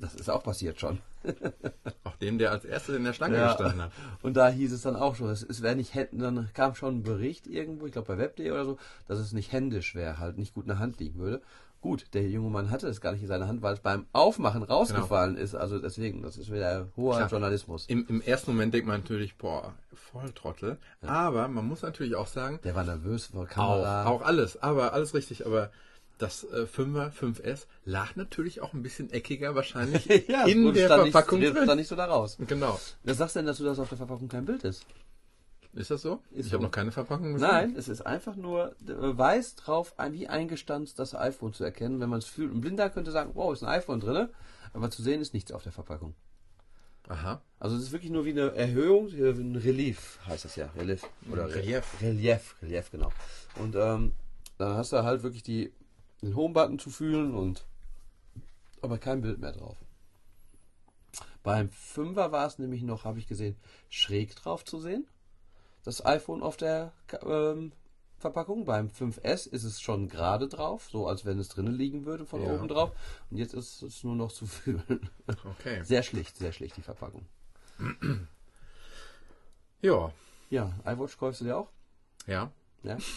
[0.03, 0.99] Das ist auch passiert schon.
[2.03, 3.47] auch dem, der als erstes in der Schlange Ja.
[3.47, 3.91] gestanden hat.
[4.21, 6.97] Und da hieß es dann auch schon, es, es wäre nicht händen, dann kam schon
[6.97, 10.37] ein Bericht irgendwo, ich glaube bei web.de oder so, dass es nicht händisch wäre, halt
[10.37, 11.41] nicht gut in der Hand liegen würde.
[11.79, 14.63] Gut, der junge Mann hatte es gar nicht in seiner Hand, weil es beim Aufmachen
[14.63, 15.53] rausgefallen ist.
[15.55, 17.29] Also deswegen, das ist wieder hoher Klar.
[17.29, 17.85] Journalismus.
[17.87, 20.77] Im, Im ersten Moment denkt man natürlich, boah, Volltrottel.
[21.01, 24.05] Aber man muss natürlich auch sagen, Der war nervös vor auch, Kamera.
[24.05, 25.71] auch alles, aber alles richtig, aber
[26.17, 31.39] das äh, 5er, 5S lag natürlich auch ein bisschen eckiger wahrscheinlich ja, in der Verpackung
[31.39, 31.75] nicht, drin.
[31.77, 32.37] nicht so da raus.
[32.47, 32.79] Genau.
[33.03, 34.85] Was sagst du denn dazu, dass auf der Verpackung kein Bild ist?
[35.73, 36.21] Ist das so?
[36.31, 36.53] Ist ich so.
[36.53, 37.47] habe noch keine Verpackung gesehen.
[37.49, 42.09] Nein, es ist einfach nur äh, weiß drauf, wie eingestanzt das iPhone zu erkennen, wenn
[42.09, 42.53] man es fühlt.
[42.53, 44.29] Ein Blinder könnte sagen, wow, ist ein iPhone drin,
[44.73, 46.13] aber zu sehen ist nichts auf der Verpackung.
[47.09, 47.41] Aha.
[47.59, 51.01] Also es ist wirklich nur wie eine Erhöhung, äh, ein Relief heißt das ja, Relief
[51.31, 51.83] oder Re- Relief.
[52.01, 53.11] Relief, Relief genau.
[53.55, 54.13] Und ähm,
[54.59, 55.73] dann hast du halt wirklich die
[56.23, 57.65] den Home-Button zu fühlen und
[58.81, 59.77] aber kein Bild mehr drauf.
[61.43, 63.55] Beim 5er war es nämlich noch, habe ich gesehen,
[63.89, 65.05] schräg drauf zu sehen.
[65.83, 66.93] Das iPhone auf der
[67.25, 67.73] ähm,
[68.17, 68.63] Verpackung.
[68.63, 72.41] Beim 5S ist es schon gerade drauf, so als wenn es drinnen liegen würde von
[72.41, 72.53] Ja.
[72.53, 72.91] oben drauf.
[73.29, 75.09] Und jetzt ist es nur noch zu fühlen.
[75.59, 75.83] Okay.
[75.83, 77.25] Sehr schlicht, sehr schlicht die Verpackung.
[79.81, 80.11] Ja.
[80.49, 81.69] Ja, iWatch kaufst du dir auch?
[82.27, 82.51] Ja.
[82.83, 82.97] Ja.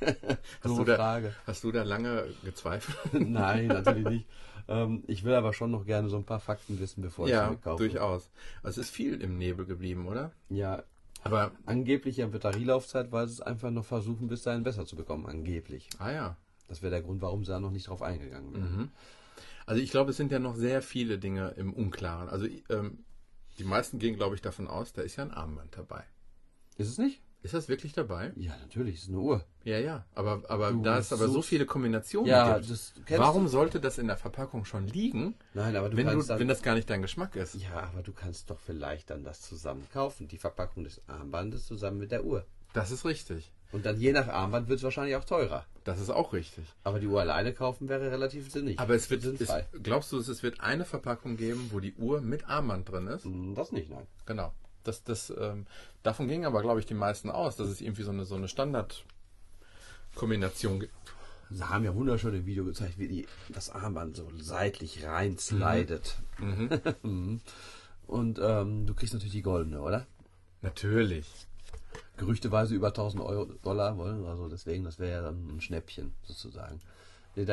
[0.00, 1.34] Hast, du da, Frage.
[1.46, 2.96] hast du da lange gezweifelt?
[3.28, 4.26] Nein, natürlich nicht.
[4.68, 7.54] Ähm, ich will aber schon noch gerne so ein paar Fakten wissen, bevor ich ja,
[7.56, 7.82] kaufe.
[7.82, 8.30] durchaus.
[8.62, 10.32] Also es ist viel im Nebel geblieben, oder?
[10.48, 10.82] Ja,
[11.22, 15.26] Aber, angeblich ja Batterielaufzeit, weil sie es einfach noch versuchen, bis dahin besser zu bekommen.
[15.26, 15.88] Angeblich.
[15.98, 16.36] ah ja.
[16.68, 18.76] Das wäre der Grund, warum sie da noch nicht drauf eingegangen sind.
[18.76, 18.90] Mhm.
[19.66, 22.28] Also ich glaube, es sind ja noch sehr viele Dinge im Unklaren.
[22.28, 23.04] Also ähm,
[23.58, 26.04] Die meisten gehen, glaube ich, davon aus, da ist ja ein Armband dabei.
[26.76, 27.20] Ist es nicht?
[27.42, 28.32] Ist das wirklich dabei?
[28.36, 29.44] Ja, natürlich, es ist eine Uhr.
[29.64, 30.04] Ja, ja.
[30.14, 33.48] Aber, aber Du, da es aber so- viele Kombinationen Ja, gibt, das warum du.
[33.48, 36.48] sollte das in der Verpackung schon liegen, Nein, aber du wenn, du, kannst dann, wenn
[36.48, 37.54] das gar nicht dein Geschmack ist?
[37.54, 40.28] Ja, aber du kannst doch vielleicht dann das zusammen kaufen.
[40.28, 42.44] Die Verpackung des Armbandes zusammen mit der Uhr.
[42.74, 43.50] Das ist richtig.
[43.72, 45.64] Und dann je nach Armband wird es wahrscheinlich auch teurer.
[45.84, 46.64] Das ist auch richtig.
[46.84, 48.78] Aber die Uhr alleine kaufen wäre relativ sinnig.
[48.78, 49.48] Aber es wird, es,
[49.82, 53.24] glaubst du, es wird eine Verpackung geben, wo die Uhr mit Armband drin ist?
[53.24, 54.06] Hm, Das nicht, nein.
[54.26, 54.52] Genau.
[54.84, 55.66] Das, das, ähm,
[56.02, 58.48] davon gingen aber, glaube ich, die meisten aus, dass es irgendwie so eine, so eine
[58.48, 60.92] Standardkombination gibt.
[61.50, 66.16] Sie haben ja wunderschön im Video gezeigt, wie die, das Armband so seitlich rein slidet.
[67.02, 67.40] Mhm.
[68.06, 70.06] Und ähm, du kriegst natürlich die goldene, oder?
[70.62, 71.26] Natürlich.
[72.16, 76.80] Gerüchteweise über 1000 Euro, Dollar wollen, also deswegen, das wäre ja dann ein Schnäppchen sozusagen.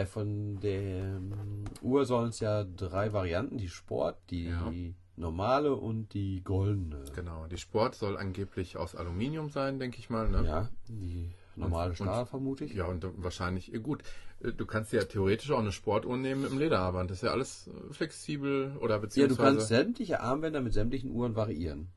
[0.08, 4.74] Von der ähm, Uhr sollen es ja drei Varianten, die Sport, die Ja.
[5.18, 7.04] Normale und die goldene.
[7.16, 7.48] Genau.
[7.48, 10.30] Die Sport soll angeblich aus Aluminium sein, denke ich mal.
[10.30, 10.46] Ne?
[10.46, 12.74] Ja, die normale Stahl vermute ich.
[12.74, 14.04] Ja, und wahrscheinlich, eh, gut,
[14.42, 17.10] äh, du kannst ja theoretisch auch eine Sportuhr nehmen mit dem Lederarmband.
[17.10, 19.42] Das ist ja alles äh, flexibel oder Ja, du beziehungsweise...
[19.58, 21.90] kannst sämtliche Armbänder mit sämtlichen Uhren variieren.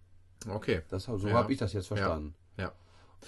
[0.49, 0.81] Okay.
[0.89, 1.35] Das, so Ja.
[1.35, 2.35] habe ich das jetzt verstanden.
[2.57, 2.73] Ja.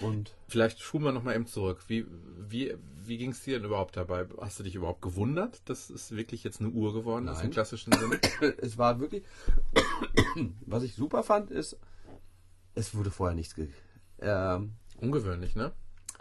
[0.01, 1.85] Und Vielleicht schulen wir nochmal eben zurück.
[1.89, 2.07] Wie,
[2.39, 2.75] wie,
[3.05, 4.27] wie ging es dir denn überhaupt dabei?
[4.41, 7.51] Hast du dich überhaupt gewundert, dass es wirklich jetzt eine Uhr geworden ist im Nein.
[7.51, 8.21] klassischen Sinne?
[8.59, 9.23] es war wirklich,
[10.67, 11.77] was ich super fand, ist,
[12.75, 13.69] es wurde vorher nichts ge
[14.21, 15.73] ähm, Ungewöhnlich, ne?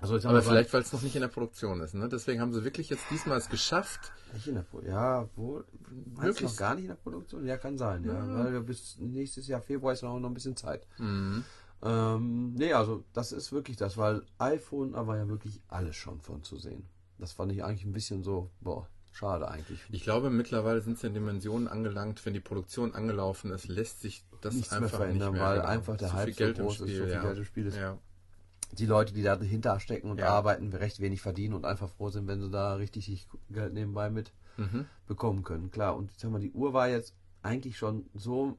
[0.01, 2.09] also sag Aber vielleicht, weil es noch nicht in der Produktion ist, ne?
[2.09, 4.11] Deswegen haben sie wirklich jetzt diesmal es geschafft.
[4.33, 5.63] nicht in der Pro ja, du
[6.15, 6.41] Wirklich?
[6.41, 7.45] noch gar nicht in der Produktion?
[7.45, 10.57] Ja, kann sein, ja, weil wir bis nächstes Jahr Februar ist noch noch ein bisschen
[10.57, 10.87] Zeit.
[10.97, 11.43] Mhm.
[11.83, 16.43] Ähm, nee, also das ist wirklich das, weil iPhone aber ja wirklich alles schon von
[16.43, 16.85] zu sehen.
[17.17, 19.79] Das fand ich eigentlich ein bisschen so, boah, schade eigentlich.
[19.91, 24.23] Ich glaube, mittlerweile sind es in Dimensionen angelangt, wenn die Produktion angelaufen ist, lässt sich
[24.41, 25.49] das Nichts mehr einfach verändern, nicht mehr.
[25.49, 25.67] weil genau.
[25.69, 27.21] einfach der Zu Hype so groß ist, so Spiel, viel ja.
[27.21, 27.75] Geld im Spiel ist.
[27.77, 27.97] Ja.
[28.73, 30.29] die Leute, die dahinter stecken und Ja.
[30.29, 34.31] arbeiten, recht wenig verdienen und einfach froh sind, wenn sie da richtig Geld nebenbei mit
[34.57, 34.85] Mhm.
[35.07, 35.71] bekommen können.
[35.71, 38.57] Klar, und ich sag mal, die Uhr war jetzt eigentlich schon so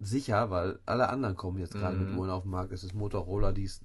[0.00, 2.06] sicher, weil alle anderen kommen jetzt gerade Mhm.
[2.10, 2.72] mit Uhren auf den Markt.
[2.72, 3.82] Es ist Motorola, die ist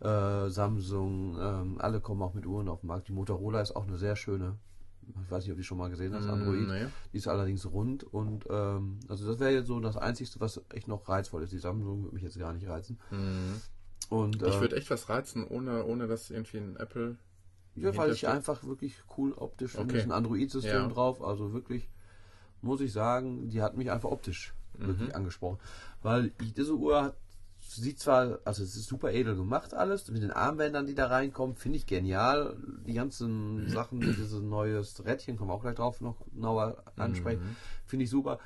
[0.00, 3.06] äh, Samsung, ähm, alle kommen auch mit Uhren auf den Markt.
[3.08, 4.56] Die Motorola ist auch eine sehr schöne.
[5.24, 6.60] Ich weiß nicht, ob du die schon mal gesehen hast, Android.
[6.66, 6.86] Mm, nee.
[7.12, 10.88] Die ist allerdings rund und ähm, also das wäre jetzt so das Einzige, was echt
[10.88, 11.52] noch reizvoll ist.
[11.52, 12.98] Die Samsung würde mich jetzt gar nicht reizen.
[13.10, 13.60] Mhm.
[14.08, 17.16] Und Ich äh, würde echt was reizen, ohne, ohne dass irgendwie ein Apple.
[17.74, 19.78] Ja, weil ich einfach wirklich cool optisch.
[19.78, 20.02] Okay.
[20.02, 20.88] Ein Android-System Ja.
[20.88, 21.88] drauf, also wirklich,
[22.60, 24.86] muss ich sagen, die hat mich einfach optisch Mhm.
[24.88, 25.58] wirklich angesprochen.
[26.02, 27.16] Weil ich, diese Uhr hat,
[27.60, 31.54] sieht zwar, also es ist super edel gemacht alles, mit den Armbändern, die da reinkommen,
[31.56, 32.56] finde ich genial.
[32.86, 37.56] Die ganzen Sachen, dieses neues Rädchen, kommen wir auch gleich drauf noch genauer ansprechen, Mhm.
[37.86, 38.38] finde ich super.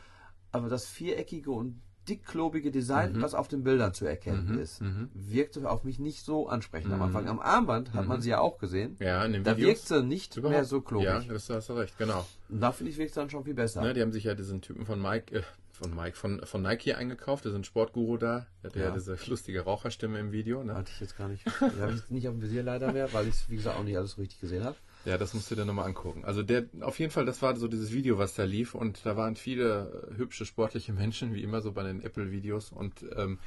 [0.53, 5.11] Aber das viereckige und dickklobige Design, was auf den Bildern zu erkennen Mhm, ist, mhm.
[5.13, 7.07] wirkte auf mich nicht so ansprechend am Mhm.
[7.07, 7.27] Anfang.
[7.29, 8.95] Am Armband hat man sie ja auch gesehen.
[9.01, 9.69] Ja, in den Da Videos.
[9.71, 11.07] wirkt sie nicht mehr so klobig.
[11.07, 12.25] Ja, das hast du recht, genau.
[12.49, 13.83] Und da finde ich, wirkt es dann schon viel besser.
[13.83, 15.43] Ne, die haben sich ja diesen Typen von Mike, äh,
[15.77, 18.47] von Mike, von, von Nike eingekauft, diesen Sportguru da.
[18.63, 18.85] Der hatte ja.
[18.87, 18.91] Ja.
[18.93, 20.65] diese lustige Raucherstimme im Video.
[20.65, 20.75] Ne?
[20.75, 21.45] Hatte ich jetzt gar nicht.
[21.61, 23.97] Habe ich nicht auf dem Visier leider mehr, weil ich es, wie gesagt, auch nicht
[23.97, 24.77] alles so richtig gesehen habe.
[25.05, 26.25] Ja, das musst du dir nochmal angucken.
[26.25, 29.17] Also der, auf jeden Fall, das war so dieses Video, was da lief und da
[29.17, 33.39] waren viele äh, hübsche, sportliche Menschen, wie immer so bei den Apple-Videos und ähm,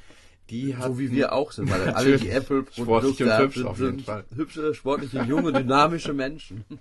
[0.50, 3.68] die hatten, So wie wir auch sind, weil alle die Sportlich Apple-Produkte und hübsch sind,
[3.68, 4.26] auf jeden Fall.
[4.36, 6.64] hübsche, sportliche, junge, dynamische Menschen.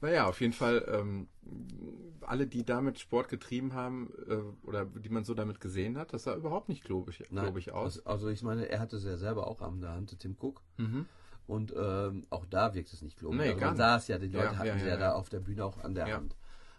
[0.00, 1.28] Naja, auf jeden Fall, ähm,
[2.28, 6.24] alle, die damit Sport getrieben haben äh, oder die man so damit gesehen hat, das
[6.24, 7.98] sah überhaupt nicht globig, globig aus.
[7.98, 10.62] Also, also ich meine, er hatte es ja selber auch an der Hand, Tim Cook.
[10.76, 11.06] Mhm.
[11.46, 13.38] Und ähm, auch da wirkt es nicht klobig.
[13.38, 15.28] Nee, also man sah es ja, die Leute Ja, hatten ja, ja, ja, da auf
[15.28, 16.06] der Bühne auch an der.
[16.06, 16.34] Hand.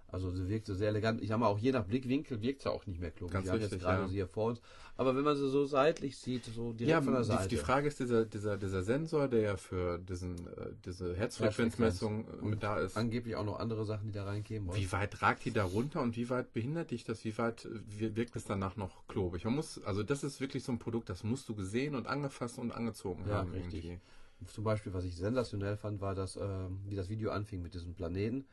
[0.07, 1.21] Also sie wirkte sehr elegant.
[1.21, 3.33] Ich sag mal, auch je nach Blickwinkel wirkt sie auch nicht mehr klobig.
[3.33, 4.07] Ganz Wir haben richtig, jetzt gerade ja.
[4.07, 4.61] sie hier vor uns.
[4.97, 7.47] Aber wenn man sie so seitlich sieht, so direkt Ja, von der die, Seite.
[7.49, 12.45] die Frage ist, dieser, dieser, dieser Sensor, der ja für diesen, äh, diese Herzfrequenzmessung äh,
[12.45, 14.73] mit da ist, Angeblich auch noch andere Sachen, die da reinkämen.
[14.75, 17.25] wie weit ragt die da runter und wie weit behindert dich das?
[17.25, 19.43] Wie weit äh, wir- wirkt es danach noch klobig?
[19.45, 22.57] Man muss, also das ist wirklich so ein Produkt, das musst du gesehen und angefasst
[22.57, 23.51] und angezogen Ja, haben.
[23.51, 23.85] richtig.
[23.85, 23.99] irgendwie.
[24.47, 27.93] Zum Beispiel, was ich sensationell fand, war, dass, ähm, wie das Video anfing mit diesem
[27.95, 28.45] Planeten,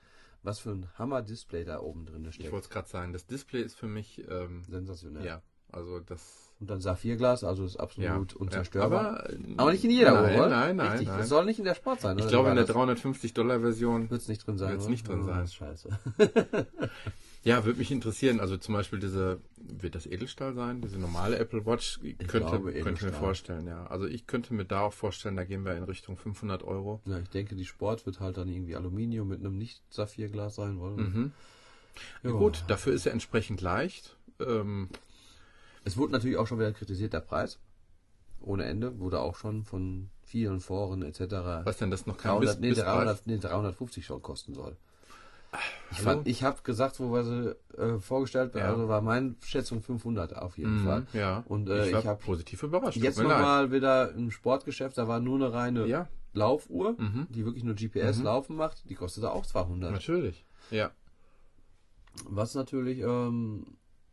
[0.43, 2.53] was für ein Hammer-Display da oben drin Ich steckt.
[2.53, 5.25] wollte es gerade sagen, das Display ist für mich, ähm, Sensationell.
[5.25, 8.39] ja, also das Und dann Saphirglas, also ist absolut ja.
[8.39, 9.01] unzerstörbar.
[9.25, 10.47] Aber, äh, Aber, nicht in jeder nein, Uhr?
[10.49, 11.09] Nein, nein, Richtig.
[11.09, 11.19] nein.
[11.19, 14.29] Das soll nicht in der Sport sein, ich glaube, in der War das- 350-Dollar-Version Wird's
[14.29, 14.71] nicht drin sein.
[14.73, 14.91] Wird's oder?
[14.93, 15.47] nicht drin Oh, sein.
[15.49, 15.89] Scheiße.
[17.45, 18.39] Ja, würde mich interessieren.
[18.39, 20.81] Also zum Beispiel diese, wird das Edelstahl sein?
[20.81, 21.99] Diese normale Apple Watch?
[22.01, 23.85] könnte, glaube, könnte ich mir vorstellen, ja.
[23.89, 27.01] Also ich könnte mir da auch vorstellen, da gehen wir in Richtung 500 Euro.
[27.05, 30.97] Ja, ich denke, die Sport wird halt dann irgendwie Aluminium mit einem Nicht-Saphirglas sein wollen.
[30.97, 31.33] Mhm.
[32.23, 32.31] Ja.
[32.31, 34.17] Gut, dafür ist er entsprechend leicht.
[34.39, 34.89] Ähm,
[35.85, 37.59] Es wurde natürlich auch schon wieder kritisiert, der Preis.
[38.40, 38.99] Ohne Ende.
[38.99, 41.21] Wurde auch schon von vielen Foren etc.
[41.64, 44.77] Was denn das noch kein 300, nee, Bis- 300, nee, 350 schon kosten soll.
[45.90, 48.71] Ich, fand, ich habe gesagt, wo wir sie äh, vorgestellt Ja.
[48.71, 51.07] also war meine Schätzung 500 auf jeden Mhm, Fall.
[51.12, 51.45] Ja.
[51.47, 52.97] Und äh, ich ich habe positiv überrascht.
[52.97, 57.27] jetzt nochmal wieder im Sportgeschäft, da war nur eine reine Ja, Laufuhr, Mhm.
[57.29, 58.25] die wirklich nur GPS Mhm.
[58.25, 59.92] laufen macht, die kostete auch 200.
[59.92, 60.47] natürlich.
[60.71, 60.90] Ja.
[62.25, 63.66] Was natürlich ähm,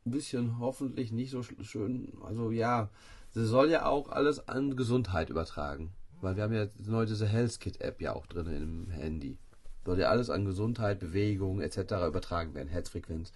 [0.10, 2.90] ein bisschen hoffentlich nicht so sch- schön, also ja,
[3.32, 5.92] sie soll ja auch alles an Gesundheit übertragen.
[6.22, 9.38] Weil wir haben ja neu diese Health Kit App ja auch drin im Handy.
[9.86, 11.78] Soll ja alles an Gesundheit, Bewegung etc.
[12.08, 13.32] übertragen werden, Herzfrequenz.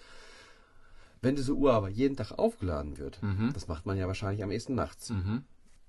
[1.21, 3.51] Wenn diese Uhr aber jeden Tag aufgeladen wird, Mhm.
[3.53, 5.09] das macht man ja wahrscheinlich am ehesten nachts.
[5.11, 5.43] Mhm.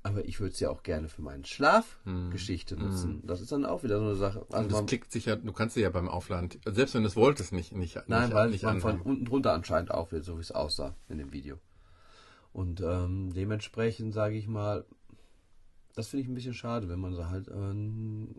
[0.06, 3.22] Aber ich würde es ja auch gerne für meinen Schlafgeschichte nutzen.
[3.26, 4.40] Das ist dann auch wieder so eine Sache.
[4.50, 7.02] Also Und das man, klickt sich ja, du kannst sie ja beim Aufladen, selbst wenn
[7.02, 10.12] du es wolltest, nicht, nicht, Nein, nicht, weil nicht man von unten drunter anscheinend auch
[10.12, 11.56] wird, so wie es aussah in dem Video.
[12.52, 14.84] Und ähm, dementsprechend sage ich mal,
[15.94, 18.34] das finde ich ein bisschen schade, wenn man sie halt ähm,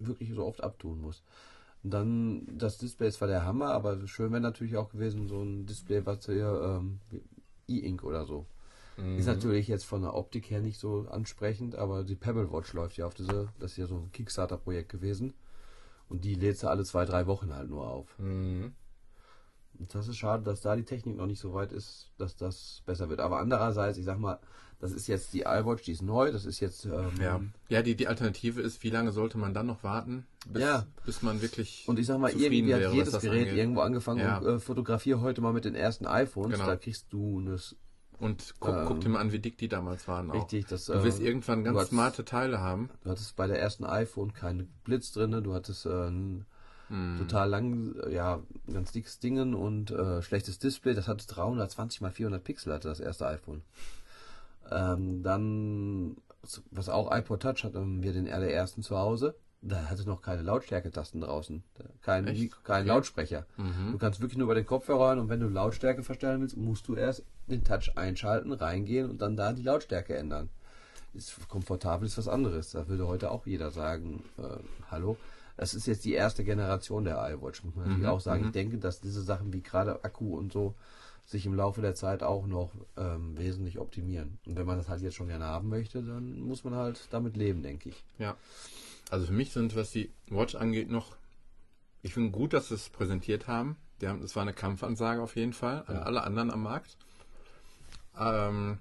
[0.00, 1.22] wirklich so oft abtun muss.
[1.84, 5.40] Und dann, das Display ist zwar der Hammer, aber schön wäre natürlich auch gewesen, so
[5.42, 6.98] ein Display, was hier, ähm,
[7.68, 8.46] E-Ink oder so.
[8.96, 9.18] Mhm.
[9.18, 12.96] Ist natürlich jetzt von der Optik her nicht so ansprechend, aber die Pebble Watch läuft
[12.96, 15.34] ja auf diese, das ist ja so ein Kickstarter-Projekt gewesen.
[16.08, 18.18] Und die lädt sie alle zwei, drei Wochen halt nur auf.
[18.18, 18.72] Mhm.
[19.78, 22.82] Und das ist schade, dass da die Technik noch nicht so weit ist, dass das
[22.86, 23.18] besser wird.
[23.20, 24.38] Aber andererseits, ich sag mal,
[24.78, 27.96] das ist jetzt die iWatch, die ist neu, das ist jetzt ähm, Ja, ja die,
[27.96, 30.86] die Alternative ist, wie lange sollte man dann noch warten, bis, Ja.
[31.06, 33.56] bis man wirklich und ich sag mal, irgendwie hat wäre, jedes Gerät angeht.
[33.56, 34.38] irgendwo angefangen Ja.
[34.38, 36.66] und äh, fotografiere heute mal mit den ersten iPhones, Genau.
[36.66, 37.56] da kriegst du eine
[38.18, 40.34] Und guck, Ähm, guck dir mal an, wie dick die damals waren auch.
[40.34, 42.88] richtig, das Du wirst äh, irgendwann ganz hast- smarte Teile haben.
[43.02, 46.46] Du hattest bei der ersten iPhone keinen Blitz drin, du hattest äh, ein
[46.88, 47.16] Hm.
[47.18, 48.40] total lang, äh, ja,
[48.72, 50.94] ganz dickes Dingen und äh, schlechtes Display.
[50.94, 53.62] Das hatte 320 mal 400 Pixel, hatte das erste iPhone.
[54.70, 56.16] Ähm, dann,
[56.70, 59.34] was auch iPod Touch hatten wir den allerersten zu Hause.
[59.62, 61.62] Da hatte noch keine Lautstärketasten draußen.
[62.02, 62.62] Kein, Echt?
[62.64, 62.88] kein Okay.
[62.88, 63.46] Lautsprecher.
[63.56, 63.92] Mhm.
[63.92, 66.86] Du kannst wirklich nur über den Kopfhörer hören und wenn du Lautstärke verstellen willst, musst
[66.86, 70.48] du erst den Touch einschalten, reingehen und dann da die Lautstärke ändern.
[71.12, 72.70] Ist komfortabel ist was anderes.
[72.70, 74.58] Da würde heute auch jeder sagen, äh,
[74.90, 75.16] hallo.
[75.56, 78.40] Das ist jetzt die erste Generation der iWatch, muss man natürlich Mhm, auch sagen.
[78.40, 78.46] mhm.
[78.48, 80.74] Ich denke, dass diese Sachen wie gerade Akku und so
[81.26, 84.38] sich im Laufe der Zeit auch noch ähm, wesentlich optimieren.
[84.46, 87.36] Und wenn man das halt jetzt schon gerne haben möchte, dann muss man halt damit
[87.36, 88.04] leben, denke ich.
[88.18, 88.36] Ja.
[89.10, 91.16] Also für mich sind, was die Watch angeht, noch.
[92.02, 93.76] Ich finde gut, dass sie es präsentiert haben.
[94.00, 94.20] Die haben.
[94.20, 96.02] Das war eine Kampfansage auf jeden Fall an Ja.
[96.02, 96.96] alle anderen am Markt.
[98.18, 98.78] Ähm,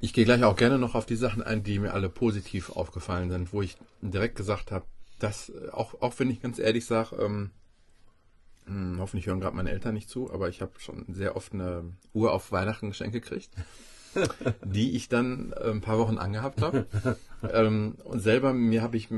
[0.00, 3.30] ich gehe gleich auch gerne noch auf die Sachen ein, die mir alle positiv aufgefallen
[3.30, 4.84] sind, wo ich direkt gesagt habe,
[5.18, 7.50] dass, äh, auch, auch wenn ich ganz ehrlich sage, ähm,
[8.66, 11.92] hm, hoffentlich hören gerade meine Eltern nicht zu, aber ich habe schon sehr oft eine
[12.12, 13.50] Uhr auf Weihnachten geschenkt gekriegt
[14.64, 16.86] die ich dann äh, ein paar Wochen angehabt habe.
[17.52, 19.08] Ähm, und selber, mir habe ich,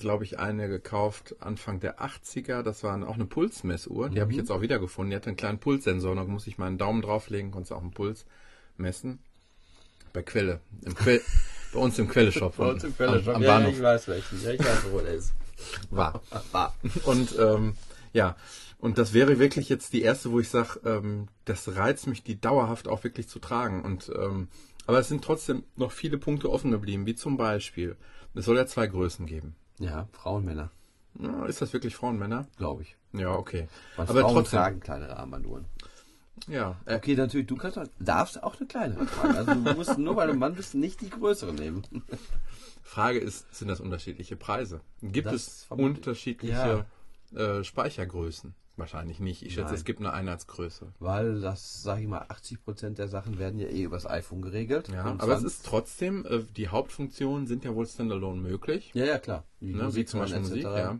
[0.00, 2.62] glaube ich, eine gekauft Anfang der 80er.
[2.62, 4.08] Das war auch eine Pulsmessuhr.
[4.10, 4.42] Die habe ich Mhm.
[4.42, 5.10] jetzt auch wieder gefunden.
[5.10, 6.14] Die hatte einen kleinen Pulssensor.
[6.14, 8.24] Da muss ich meinen Daumen drauflegen, konnte auch einen Puls
[8.76, 9.18] messen.
[10.12, 10.60] Bei Quelle.
[10.84, 11.20] Im Que
[11.72, 12.58] bei uns im Quelle-Shop.
[12.58, 14.42] am, am Bahnhof weiß welchen.
[14.42, 15.32] Ja, ich weiß, wo er ist.
[15.90, 16.20] war.
[16.52, 16.72] Ah,
[17.04, 17.74] Und ähm,
[18.12, 18.36] ja,
[18.78, 22.40] und das wäre wirklich jetzt die erste, wo ich sage, ähm, das reizt mich, die
[22.40, 23.82] dauerhaft auch wirklich zu tragen.
[23.82, 24.48] Und ähm,
[24.86, 27.96] aber es sind trotzdem noch viele Punkte offen geblieben, wie zum Beispiel,
[28.34, 29.54] es soll ja zwei Größen geben.
[29.78, 30.70] Ja, Frauen, Männer,
[31.18, 32.46] Ja, ist das wirklich Frauen, Männer?
[32.56, 32.96] glaube ich.
[33.12, 33.68] Ja, okay.
[33.96, 35.66] Was aber Frauen trotzdem, tragen kleinere Armbanduhren.
[36.48, 39.34] ja, äh, Okay, natürlich, du kannst darfst auch eine kleinere tragen.
[39.36, 41.82] Also du musst nur, weil du Mann bist, nicht die größere nehmen.
[42.82, 44.80] Frage ist, sind das unterschiedliche Preise?
[45.02, 46.86] Gibt Das es unterschiedliche
[47.34, 48.54] äh, Speichergrößen?
[48.76, 49.42] Wahrscheinlich nicht.
[49.42, 49.74] Ich schätze, Nein.
[49.74, 50.92] es gibt eine Einheitsgröße.
[50.98, 54.88] Weil das, sag ich mal, 80% der Sachen werden ja eh übers iPhone geregelt.
[54.88, 58.90] Ja, aber es 20 ist trotzdem, äh, die Hauptfunktionen sind ja wohl standalone möglich.
[58.94, 59.44] Ja, ja, klar.
[59.60, 60.98] Wie, Ne, wie zum Beispiel Musik, ja.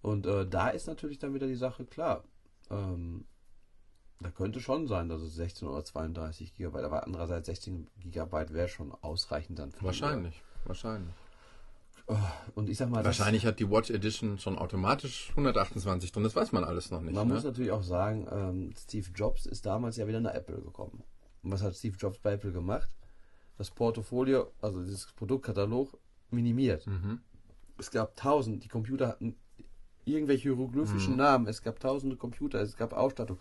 [0.00, 2.22] Und äh, da ist natürlich dann wieder die Sache klar.
[2.70, 3.24] Ähm,
[4.20, 8.68] da könnte schon sein, dass es 16 oder 32 Gigabyte, aber andererseits 16 Gigabyte wäre
[8.68, 9.72] schon ausreichend dann.
[9.72, 11.14] Für Wahrscheinlich, wahrscheinlich.
[12.08, 12.18] Uhr.
[12.54, 16.52] Und ich sag mal, Wahrscheinlich hat die Watch Edition schon automatisch 128 drin, das weiß
[16.52, 17.14] man alles noch nicht.
[17.14, 17.34] Man ne?
[17.34, 21.02] muss natürlich auch sagen, ähm, Steve Jobs ist damals ja wieder nach Apple gekommen.
[21.42, 22.88] Und was hat Steve Jobs bei Apple gemacht?
[23.58, 25.98] Das Portfolio, also dieses Produktkatalog,
[26.30, 26.86] minimiert.
[26.86, 27.20] Mhm.
[27.78, 29.36] Es gab tausend, die Computer hatten
[30.04, 31.18] irgendwelche hieroglyphischen Mhm.
[31.18, 33.38] Namen, es gab tausende Computer, es gab Ausstattung.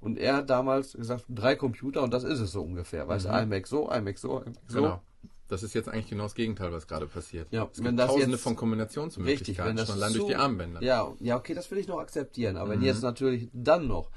[0.00, 3.08] Und er hat damals gesagt, drei Computer und das ist es so ungefähr.
[3.08, 3.52] Weißt du, Mhm.
[3.52, 4.80] iMac so, iMac so, iMac so.
[4.82, 5.02] Genau.
[5.48, 7.48] Das ist jetzt eigentlich genau das Gegenteil, was gerade passiert.
[7.52, 10.18] Ja, es wenn gibt das tausende jetzt- von Kombinationsmöglichkeiten, Richtig, wenn das schon allein so,
[10.18, 10.82] durch die Armbänder.
[10.82, 12.56] Ja, ja, okay, das will ich noch akzeptieren.
[12.56, 12.84] Aber wenn Mhm.
[12.86, 14.10] jetzt natürlich dann noch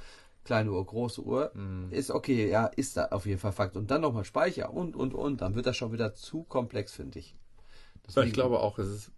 [0.44, 1.92] kleine Uhr, große Uhr, Mhm.
[1.92, 3.78] ist okay, ja, ist da auf jeden Fall Fakt.
[3.78, 7.20] Und dann nochmal Speicher und, und, und, dann wird das schon wieder zu komplex, finde
[7.20, 7.36] ich.
[8.16, 9.12] Ja, ich glaube auch, es ist.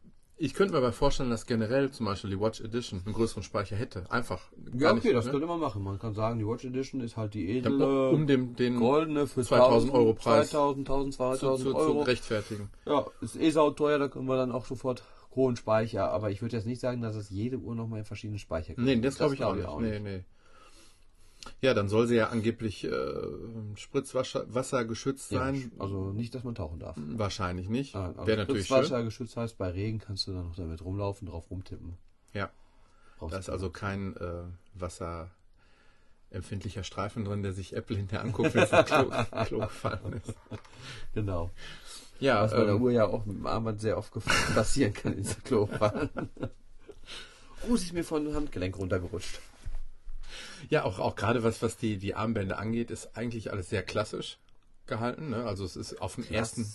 [0.44, 3.76] Ich könnte mir aber vorstellen, dass generell zum Beispiel die Watch Edition einen größeren Speicher
[3.76, 4.10] hätte.
[4.10, 4.42] Einfach.
[4.74, 5.32] Ja, okay, nicht, das ne?
[5.32, 5.84] könnte man machen.
[5.84, 9.28] Man kann sagen, die Watch Edition ist halt die Dann edle, um den, den goldene
[9.28, 12.02] für 2000 Euro Preis 2000, 1000, zu, 2000 zu, zu Euro.
[12.02, 12.72] rechtfertigen.
[12.88, 15.04] Ja, ist eh sauteuer, da können wir dann auch sofort
[15.36, 16.10] hohen Speicher.
[16.10, 18.94] Aber ich würde jetzt nicht sagen, dass es jede Uhr nochmal in verschiedenen Speicher Nee,
[18.94, 19.06] gibt.
[19.06, 19.92] das, glaube ich auch glaub nicht.
[19.92, 20.24] Nee, nee.
[21.62, 22.92] Ja, dann soll sie ja angeblich äh,
[23.76, 25.72] Spritzwasser Wasser geschützt Ja, sein.
[25.80, 26.96] also nicht, dass man tauchen darf.
[26.98, 27.96] Wahrscheinlich nicht.
[27.96, 28.78] Ah, also Wäre natürlich schön.
[28.78, 31.98] Spritzwasser geschützt heißt, bei Regen kannst du dann noch damit rumlaufen, drauf rumtippen.
[32.34, 32.50] Ja,
[33.18, 34.44] Brauchst da ist also kein äh,
[34.76, 39.10] wasserempfindlicher Streifen drin, der sich Apple hinterher anguckt, wenn es ins Klo,
[39.46, 40.36] Klo gefallen ist.
[41.14, 41.50] Genau.
[42.20, 44.14] Ja, Was bei der ähm, Uhr ja auch mit dem Armband sehr oft
[44.54, 46.10] passieren kann ins Klo fallen.
[47.70, 49.40] Oh, sie ist mir von dem Handgelenk runtergerutscht.
[50.70, 54.38] Ja, auch, auch gerade was, was die, die Armbänder angeht, ist eigentlich alles sehr klassisch
[54.88, 55.30] gehalten.
[55.30, 55.44] Ne?
[55.46, 56.66] Also es ist auf dem ersten.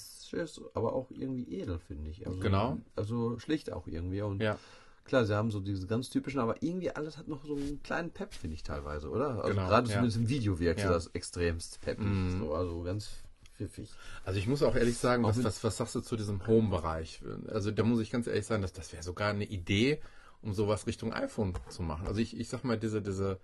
[0.75, 2.27] Aber auch irgendwie edel, finde ich.
[2.27, 2.79] Also, Genau.
[2.97, 4.23] Also schlicht auch irgendwie.
[4.23, 4.59] Und Ja,
[5.05, 8.11] klar, sie haben so diese ganz typischen, aber irgendwie alles hat noch so einen kleinen
[8.11, 9.37] Pep, finde ich teilweise, oder?
[9.45, 9.95] Also Genau, gerade ja.
[9.95, 10.91] zumindest im Video wirkt Ja.
[10.91, 12.05] das extremst peppig.
[12.07, 12.41] Mhm.
[12.41, 13.09] So, also ganz
[13.57, 13.89] pfiffig.
[14.25, 17.23] also ich muss auch ehrlich sagen, Auch was, was, was sagst du zu diesem Home-Bereich?
[17.49, 20.01] Also da muss ich ganz ehrlich sagen, dass das wäre sogar eine Idee,
[20.47, 22.07] um sowas Richtung iPhone zu machen.
[22.07, 23.39] Also ich, ich sag mal, diese, diese,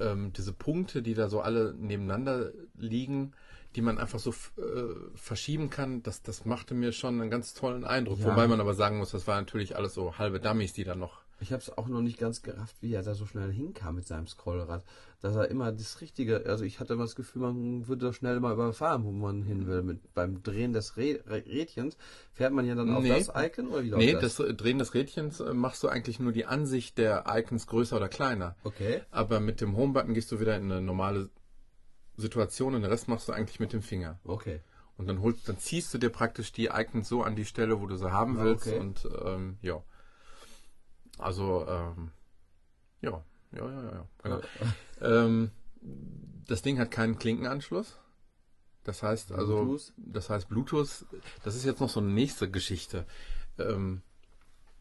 [0.00, 3.32] ähm, diese Punkte, die da so alle nebeneinander liegen,
[3.74, 7.84] die man einfach so äh, verschieben kann, das, das machte mir schon einen ganz tollen
[7.84, 8.20] Eindruck.
[8.20, 8.26] Ja.
[8.26, 11.25] Wobei man aber sagen muss, das war natürlich alles so halbe Dummies, die da noch.
[11.38, 14.06] Ich habe es auch noch nicht ganz gerafft, wie er da so schnell hinkam mit
[14.06, 14.82] seinem Scrollrad.
[15.20, 18.40] Dass er immer das Richtige, also ich hatte immer das Gefühl, man würde doch schnell
[18.40, 19.82] mal überfahren, wo man hin will.
[19.82, 21.98] Mit, beim Drehen des Rä Rädchens
[22.32, 23.10] fährt man ja dann auf Nee.
[23.10, 24.36] das Icon oder wie läuft Nee, das?
[24.36, 28.08] das Drehen des Rädchens äh, machst du eigentlich nur die Ansicht der Icons größer oder
[28.08, 28.56] kleiner.
[28.64, 29.02] Okay.
[29.10, 31.28] Aber mit dem Home-Button gehst du wieder in eine normale
[32.16, 34.18] Situation und den Rest machst du eigentlich mit dem Finger.
[34.24, 34.60] Okay.
[34.96, 37.86] Und dann holst, dann ziehst du dir praktisch die Icons so an die Stelle, wo
[37.86, 38.66] du sie haben Ah, willst.
[38.66, 38.78] okay.
[38.78, 39.82] Und ähm, ja.
[41.18, 42.10] Also, ähm,
[43.00, 44.08] ja, ja, ja, ja, ja.
[44.22, 44.40] Genau.
[45.00, 45.50] ähm,
[46.46, 47.98] das Ding hat keinen Klinkenanschluss.
[48.84, 49.92] Das heißt also, Bluetooth?
[49.96, 51.06] das heißt Bluetooth,
[51.42, 53.04] das ist jetzt noch so eine nächste Geschichte.
[53.58, 54.02] Ähm,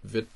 [0.04, 0.28] wird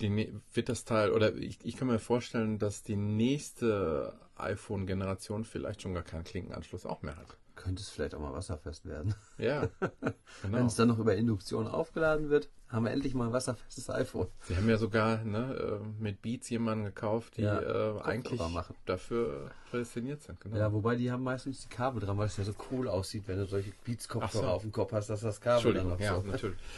[0.00, 5.82] die, wird das Teil, oder ich, ich kann mir vorstellen, dass die nächste iPhone-Generation vielleicht
[5.82, 7.36] schon gar keinen Klinkenanschluss auch mehr hat.
[7.64, 9.14] Könnte es vielleicht auch mal wasserfest werden.
[9.38, 10.66] Ja, Wenn genau.
[10.66, 14.26] es dann noch über Induktion aufgeladen wird, haben wir endlich mal ein wasserfestes iPhone.
[14.42, 18.74] Sie haben ja sogar ne, äh, mit Beats jemanden gekauft, die Ja, äh, eigentlich machen.
[18.84, 20.40] dafür prädestiniert sind.
[20.42, 20.56] Genau.
[20.56, 23.38] Ja, wobei die haben meistens die Kabel dran, weil es ja so cool aussieht, wenn
[23.38, 24.50] du solche Beats-Kopfhörer so.
[24.50, 26.22] auf dem Kopf hast, dass das Kabel dann noch ja, so.
[26.22, 26.58] natürlich.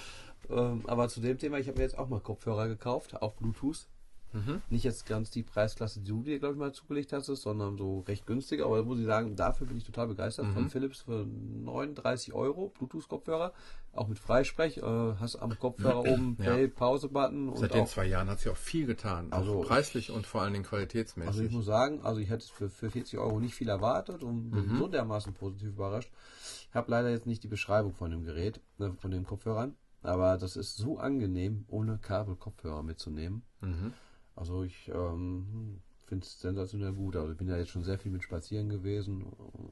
[0.49, 3.89] Ähm, aber zu dem Thema, ich habe mir jetzt auch mal Kopfhörer gekauft, auch Bluetooth.
[4.37, 4.63] Mhm.
[4.71, 8.01] Nicht jetzt ganz die Preisklasse, die du dir, glaube ich, mal zugelegt hast, sondern so
[8.01, 8.63] recht günstig.
[8.63, 10.47] Aber muss ich sagen, dafür bin ich total begeistert.
[10.47, 10.53] Mhm.
[10.55, 13.53] Von Philips für 39 Euro Bluetooth-Kopfhörer.
[13.93, 14.79] Auch mit Freisprech.
[14.79, 16.53] Äh, hast am Kopfhörer oben Ja.
[16.53, 17.49] Play-Pause-Button.
[17.49, 19.29] und Seit den auch- zwei Jahren hat sich auch viel getan.
[19.33, 21.29] Also- auch preislich und vor allen Dingen qualitätsmäßig.
[21.29, 24.51] Also ich muss sagen, also ich hätte für, für 40 Euro nicht viel erwartet und
[24.51, 24.79] bin Mhm.
[24.79, 26.11] so dermaßen positiv überrascht.
[26.69, 30.37] Ich habe leider jetzt nicht die Beschreibung von dem Gerät, ne, von den Kopfhörern, aber
[30.37, 33.43] das ist so angenehm, ohne Kabel-Kopfhörer mitzunehmen.
[33.63, 33.93] mhm.
[34.37, 37.17] Also ich ähm, finde es sensationell gut.
[37.17, 39.25] Also ich bin ja jetzt schon sehr viel mit Spazieren gewesen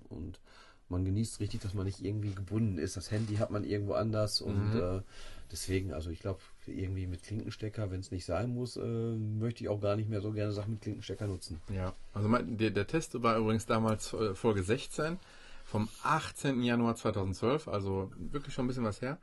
[0.09, 0.41] und
[0.89, 2.97] man genießt richtig, dass man nicht irgendwie gebunden ist.
[2.97, 4.81] Das Handy hat man irgendwo anders und Mhm.
[4.81, 5.03] äh,
[5.51, 8.81] deswegen, also ich glaube, irgendwie mit Klinkenstecker, wenn es nicht sein muss, äh,
[9.17, 11.61] möchte ich auch gar nicht mehr so gerne Sachen mit Klinkenstecker nutzen.
[11.73, 15.19] Ja, also mein, der, der Test war übrigens damals äh, Folge 16
[15.65, 16.63] vom 18.
[16.63, 19.19] Januar 2012, also wirklich schon ein bisschen was her.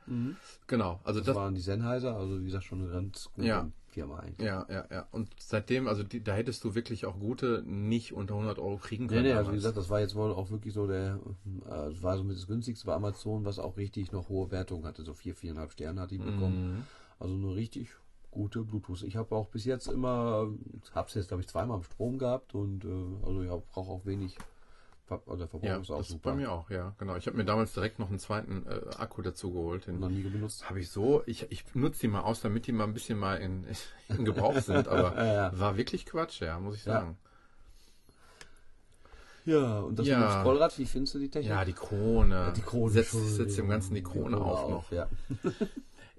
[0.65, 3.69] Genau, also Das, das, waren die Sennheiser, also wie gesagt schon ganz gute Ja.
[3.91, 4.47] Firma eigentlich.
[4.47, 5.08] ja, ja, ja.
[5.12, 9.06] Und seitdem, also die, da hättest du wirklich auch gute nicht unter 100 Euro kriegen
[9.06, 9.23] Nee, können.
[9.23, 11.19] nee, also wie gesagt, das war jetzt wohl auch wirklich so der,
[11.65, 15.04] äh, war so mit das günstigste bei Amazon, was auch richtig noch hohe Wertungen hatte,
[15.04, 16.77] so vier, viereinhalb Sterne hat die bekommen.
[16.77, 16.84] Mhm.
[17.19, 17.89] Also eine richtig
[18.32, 19.04] gute Bluetooth.
[19.04, 20.47] Ich habe auch bis jetzt immer,
[20.95, 24.06] habe es jetzt glaube ich zweimal am Strom gehabt und äh, also ja, brauche auch
[24.06, 24.38] wenig,
[25.19, 27.15] Ver- also der Verbrauch Ja, das ist bei mir auch, ja, genau.
[27.17, 29.88] Ich habe mir damals direkt noch einen zweiten äh, Akku dazu geholt.
[29.88, 30.69] Den Noch nie benutzt.
[30.69, 33.36] habe ich so, ich, ich nutze die mal aus, damit die mal ein bisschen mal
[33.36, 33.65] in,
[34.10, 35.60] in Gebrauch sind, aber Ja, ja.
[35.60, 36.93] war wirklich Quatsch, ja, muss ich Ja.
[37.02, 37.17] sagen.
[39.46, 40.19] Ja, und das Ja.
[40.19, 41.50] mit dem Scrollrad, wie findest du die Technik?
[41.50, 42.54] Ja, die Krone.
[42.56, 42.92] die Krone.
[42.92, 44.92] Setzt, setzt dem Ganzen die Krone, auf noch.
[44.92, 45.08] Ja.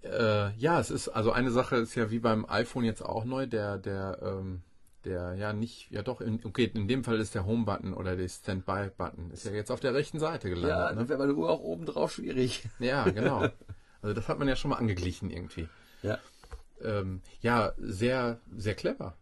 [0.04, 3.46] Äh, ja, es ist, also eine Sache ist ja wie beim iPhone jetzt auch neu,
[3.46, 4.62] der, der, ähm,
[5.04, 8.28] der, ja nicht, ja doch, in, okay, in dem Fall ist der Home-Button oder der
[8.28, 10.90] Standby-Button, ist ja jetzt auf der rechten Seite ja, gelandet.
[10.90, 11.08] dann ne?
[11.08, 12.68] wäre meine Uhr auch oben drauf schwierig.
[12.78, 13.48] ja genau.
[14.02, 15.68] Also das hat man ja schon mal angeglichen irgendwie.
[16.02, 16.18] Ja.
[16.82, 19.16] Ähm, ja, sehr, sehr clever.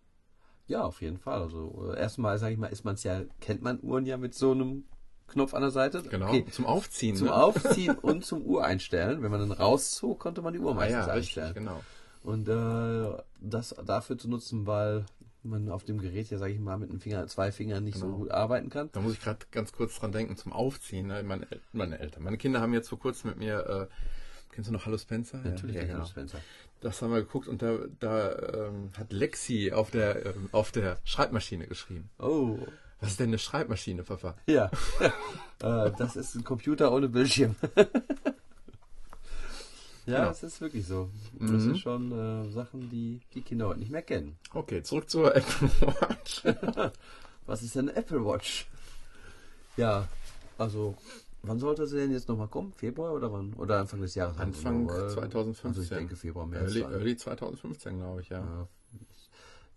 [0.68, 1.42] Ja, auf jeden Fall.
[1.42, 4.34] Also äh, erstmal, sage ich mal, ist man es ja, kennt man Uhren ja mit
[4.34, 4.84] so einem
[5.26, 6.02] Knopf an der Seite.
[6.02, 6.28] Genau.
[6.28, 6.46] Okay.
[6.50, 7.16] Zum Aufziehen.
[7.16, 7.34] Zum ne?
[7.34, 9.22] Aufziehen und zum Uhr einstellen.
[9.22, 11.46] Wenn man dann rauszog, konnte man die Uhr meistens ah, ja, einstellen.
[11.48, 11.82] Richtig, genau.
[12.22, 15.06] Und äh, das dafür zu nutzen, weil
[15.42, 18.12] man auf dem Gerät ja, sage ich mal, mit einem Finger, zwei Fingern nicht genau.
[18.12, 18.90] so gut arbeiten kann.
[18.92, 21.06] Da muss ich gerade ganz kurz dran denken, zum Aufziehen.
[21.06, 21.22] Ne?
[21.22, 23.94] Meine, meine Eltern, meine Kinder haben jetzt vor kurzem mit mir, äh,
[24.52, 25.38] kennst du noch Hallo Spencer?
[25.38, 26.08] Natürlich ja, ja, Hallo genau.
[26.08, 26.38] Spencer.
[26.80, 30.98] Das haben wir geguckt und da, da ähm, hat Lexi auf der, ähm, auf der
[31.04, 32.10] Schreibmaschine geschrieben.
[32.18, 32.58] Oh.
[33.00, 34.36] Was ist denn eine Schreibmaschine, Papa?
[34.46, 34.70] Ja,
[35.62, 37.56] äh, das ist ein Computer ohne Bildschirm.
[40.10, 40.28] ja, genau.
[40.28, 41.08] das ist wirklich so.
[41.38, 41.60] Das mhm.
[41.60, 44.36] sind schon äh, Sachen, die die Kinder heute nicht mehr kennen.
[44.52, 46.42] Okay, zurück zur Apple Watch.
[47.46, 48.68] Was ist denn eine Apple Watch?
[49.76, 50.08] Ja,
[50.58, 50.96] also
[51.42, 52.72] Wann sollte sie denn jetzt nochmal kommen?
[52.74, 53.54] Februar oder wann?
[53.54, 54.36] Oder Anfang des Jahres?
[54.38, 55.68] Anfang 2015.
[55.68, 56.74] Also ich denke Februar, März.
[56.74, 58.40] Early, early 2015, glaube ich, ja.
[58.40, 58.68] ja.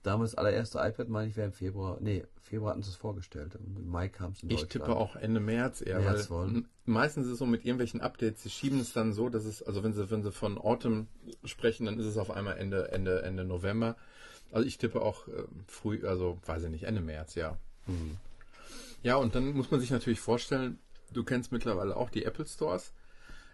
[0.03, 1.97] Damals allererste iPad, meine ich, wäre im Februar.
[2.01, 3.55] Nee, Februar hatten sie es vorgestellt.
[3.55, 5.99] Im Mai kam es in Ich tippe auch Ende März eher.
[5.99, 9.45] März weil meistens ist es so mit irgendwelchen Updates, sie schieben es dann so, dass
[9.45, 11.07] es, also wenn sie, wenn sie von Autumn
[11.45, 13.95] sprechen, dann ist es auf einmal Ende, Ende, Ende November.
[14.51, 17.57] Also ich tippe auch äh, früh, also weiß ich nicht, Ende März, ja.
[17.87, 18.17] Mhm.
[19.03, 20.79] Ja, und dann muss man sich natürlich vorstellen,
[21.13, 22.91] du kennst mittlerweile auch die Apple Stores.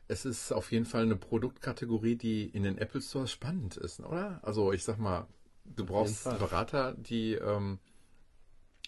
[0.07, 4.39] Es ist auf jeden Fall eine Produktkategorie, die in den Apple Stores spannend ist, oder?
[4.41, 5.27] Also ich sag mal,
[5.75, 7.79] du brauchst Berater, die ähm,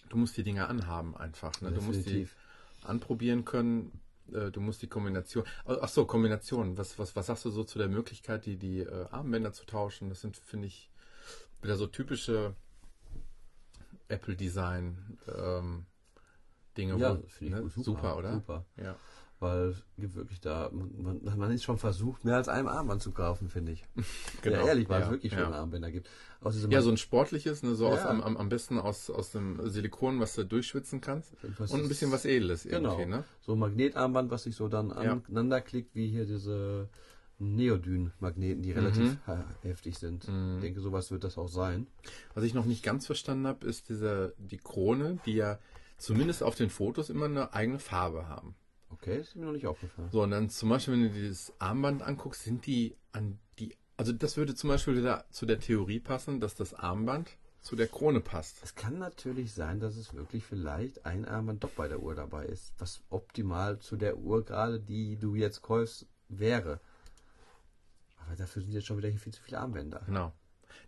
[0.08, 1.60] du musst die Dinge anhaben einfach.
[1.60, 1.72] Ne?
[1.72, 2.28] Du musst die
[2.82, 4.00] anprobieren können.
[4.32, 5.44] Äh, du musst die Kombination.
[5.64, 6.76] Ach so, Kombination.
[6.78, 10.08] Was, was, was sagst du so zu der Möglichkeit, die, die äh, Armbänder zu tauschen?
[10.08, 10.90] Das sind, finde ich,
[11.62, 12.54] wieder so typische
[14.08, 15.18] Apple-Design.
[15.34, 15.86] Ähm,
[16.76, 16.96] Dinge.
[16.96, 17.68] Ja, wo, ne?
[17.68, 18.32] super, super, oder?
[18.34, 18.64] Super.
[18.76, 18.96] Ja.
[19.42, 23.10] Weil es gibt wirklich da, man, man ist schon versucht, mehr als einem Armband zu
[23.10, 23.84] kaufen, finde ich.
[24.42, 24.60] genau.
[24.60, 25.50] Ja, ehrlich, weil ja, es wirklich schon ja.
[25.50, 26.08] Armbänder gibt.
[26.70, 27.94] ja, so ein sportliches, ne, so ja.
[27.94, 31.34] aus, am, am besten aus, aus dem Silikon, was du durchschwitzen kannst.
[31.58, 33.16] Und ein bisschen was Edles irgendwie, genau.
[33.16, 33.24] ne?
[33.40, 36.88] So ein Magnetarmband, was sich so dann aneinander klickt, wie hier diese
[37.40, 39.44] Neodyn-Magneten, die relativ mhm.
[39.62, 40.28] heftig sind.
[40.28, 40.54] Mhm.
[40.54, 41.88] Ich denke, sowas wird das auch sein.
[42.34, 45.58] Was ich noch nicht ganz verstanden habe, ist diese, die Krone, die ja
[45.98, 48.54] zumindest auf den Fotos immer eine eigene Farbe haben.
[48.92, 50.08] Okay, das ist mir noch nicht aufgefallen.
[50.12, 54.12] So, und dann zum Beispiel, wenn du dieses Armband anguckst, sind die an die, also
[54.12, 57.28] das würde zum Beispiel wieder zu der Theorie passen, dass das Armband
[57.60, 58.56] zu der Krone passt.
[58.62, 62.44] Es kann natürlich sein, dass es wirklich vielleicht ein Armband doch bei der Uhr dabei
[62.46, 66.80] ist, was optimal zu der Uhr gerade, die du jetzt kaufst, wäre.
[68.26, 70.02] Aber dafür sind jetzt schon wieder viel zu viele Armbänder.
[70.06, 70.32] Genau.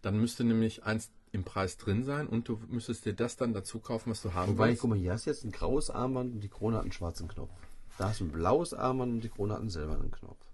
[0.02, 3.80] Dann müsste nämlich eins im Preis drin sein und du müsstest dir das dann dazu
[3.80, 4.80] kaufen, was du haben Wobei, willst.
[4.82, 7.28] guck mal, hier hast du jetzt ein graues Armband und die Krone hat einen schwarzen
[7.28, 7.50] Knopf.
[7.98, 10.44] Da hast du ein blaues Armband und die Krone hat einen silbernen Knopf.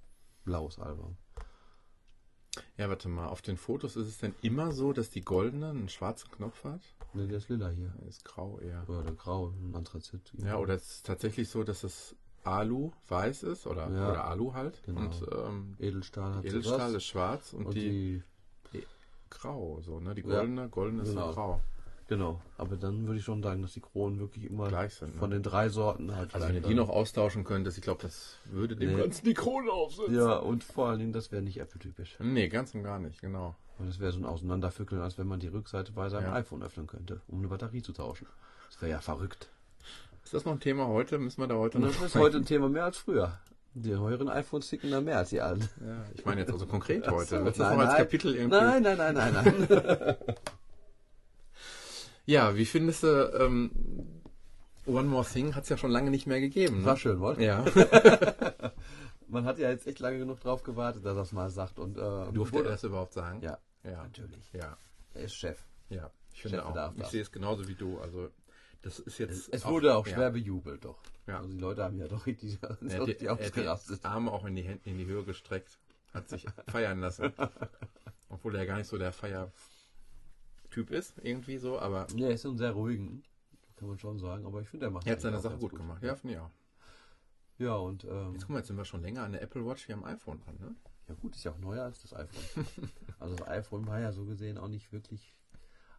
[0.45, 1.17] Blaues Album.
[2.77, 5.89] Ja, warte mal, auf den Fotos ist es denn immer so, dass die goldene einen
[5.89, 6.81] schwarzen Knopf hat?
[7.13, 7.95] Ne, der ist lila hier.
[8.01, 8.89] Der ist grau eher.
[8.89, 10.33] Oder grau, ein Anthrazit.
[10.39, 14.55] Ja, oder es ist tatsächlich so, dass es Alu weiß ist oder, ja, oder Alu
[14.55, 14.83] halt.
[14.85, 15.01] Genau.
[15.01, 18.23] Und ähm, Edelstahl hat Edelstahl ist schwarz und, und die,
[18.73, 18.87] die,
[19.29, 20.15] grau, so, ne?
[20.15, 21.21] Die goldene, ja, goldene genau.
[21.21, 21.61] ist so grau.
[22.11, 25.15] Genau, aber dann würde ich schon sagen, dass die Kronen wirklich immer gleich sind.
[25.15, 25.37] Von ne?
[25.37, 26.35] den drei Sorten halt.
[26.35, 29.01] Also wenn ihr die noch austauschen könntest, ich glaube, das würde dem nee.
[29.01, 30.17] Ganzen die Krone aufsetzen.
[30.17, 32.17] Ja, und vor allen Dingen, das wäre nicht Apple-typisch.
[32.19, 33.55] Nee, ganz und gar nicht, genau.
[33.79, 36.33] Und das wäre so ein Auseinanderfickeln, als wenn man die Rückseite bei seinem ja.
[36.33, 38.27] iPhone öffnen könnte, um eine Batterie zu tauschen.
[38.73, 39.49] Das wäre ja verrückt.
[40.25, 41.17] Ist das noch ein Thema heute?
[41.17, 43.39] Müssen wir da heute noch Das ist heute ein Thema mehr als früher.
[43.75, 45.69] Die neueren iPhones ticken da mehr als die alten.
[45.87, 47.45] Ja, ich meine jetzt also konkret heute.
[47.45, 48.59] Willst du das noch als Kapitel irgendwie?
[48.59, 49.33] Nein, nein, nein, nein,
[49.69, 50.17] nein.
[52.31, 53.71] ja, wie findest du ähm,
[54.87, 56.81] One More Thing hat es ja schon lange nicht mehr gegeben.
[56.81, 56.85] Ne?
[56.85, 57.41] War schön, wohl?
[57.41, 57.65] Ja.
[59.29, 61.79] Man hat ja jetzt echt lange genug drauf gewartet, dass er es mal sagt.
[61.79, 63.41] Und, äh, Durfte er das überhaupt sagen?
[63.43, 64.53] Ja, ja, natürlich.
[64.53, 64.77] Ja.
[65.15, 65.59] Er ist Chef.
[65.89, 66.95] Ja, ich finde Chef auch.
[66.97, 67.99] Ich sehe es genauso wie du.
[67.99, 68.31] Also
[68.83, 69.33] das ist jetzt.
[69.33, 70.31] Es, es wurde auch, auch schwer ja.
[70.31, 70.99] bejubelt, doch.
[71.27, 71.39] Ja.
[71.39, 74.03] Also die Leute haben ja doch richtig er die, ausgerastet.
[74.03, 75.79] Die Arme auch in die, Hände, in die Höhe gestreckt,
[76.15, 77.33] hat sich feiern lassen.
[78.29, 79.13] Obwohl er gar nicht so der
[80.71, 82.07] Feiertyp ist, irgendwie so, aber.
[82.15, 83.23] Ja, er ist ein sehr ruhigen,
[83.77, 85.81] kann man schon sagen, aber ich finde, er macht Er hat seine Sache gut, gut
[85.81, 86.03] gemacht.
[86.03, 86.51] Ja, finde ich auch.
[87.59, 88.05] Ja, und.
[88.05, 90.05] Ähm, jetzt guck mal, jetzt sind wir schon länger an der Apple Watch wie am
[90.05, 90.75] iPhone dran, ne?
[91.09, 92.67] Ja, gut, ist ja auch neuer als das iPhone.
[93.19, 95.35] also das iPhone war ja so gesehen auch nicht wirklich,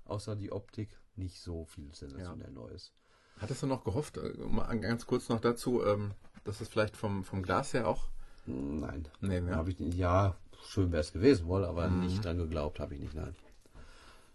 [0.06, 2.54] außer die Optik, nicht so viel sensationell ja.
[2.54, 2.94] Neues.
[3.40, 6.14] Hattest du noch gehofft, äh, mal ganz kurz noch dazu, ähm,
[6.44, 8.08] dass es vielleicht vom, vom Glas her auch.
[8.46, 9.08] Nein.
[9.20, 9.56] Nee, ja.
[9.56, 10.36] Hab ich ja,
[10.68, 12.02] schön wäre es gewesen wohl, aber mhm.
[12.02, 13.36] nicht dran geglaubt habe ich nicht, nein.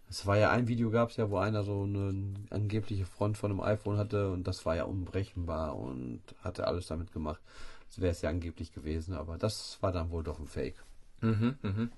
[0.09, 3.51] Es war ja ein Video gab es ja, wo einer so eine angebliche Front von
[3.51, 7.41] einem iPhone hatte und das war ja unberechenbar und hatte alles damit gemacht.
[7.89, 10.83] Das wäre es ja angeblich gewesen, aber das war dann wohl doch ein Fake.
[11.21, 11.89] Mhm, mh.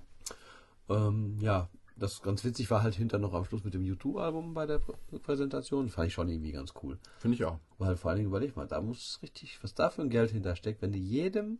[0.88, 4.66] ähm, ja, das ganz witzig war halt hinter noch am Schluss mit dem YouTube-Album bei
[4.66, 5.88] der Prä Präsentation.
[5.90, 6.98] Fand ich schon irgendwie ganz cool.
[7.18, 7.58] Finde ich auch.
[7.78, 10.80] Weil vor allen Dingen überleg mal, da muss richtig, was da für ein Geld hintersteckt,
[10.82, 11.58] wenn die jedem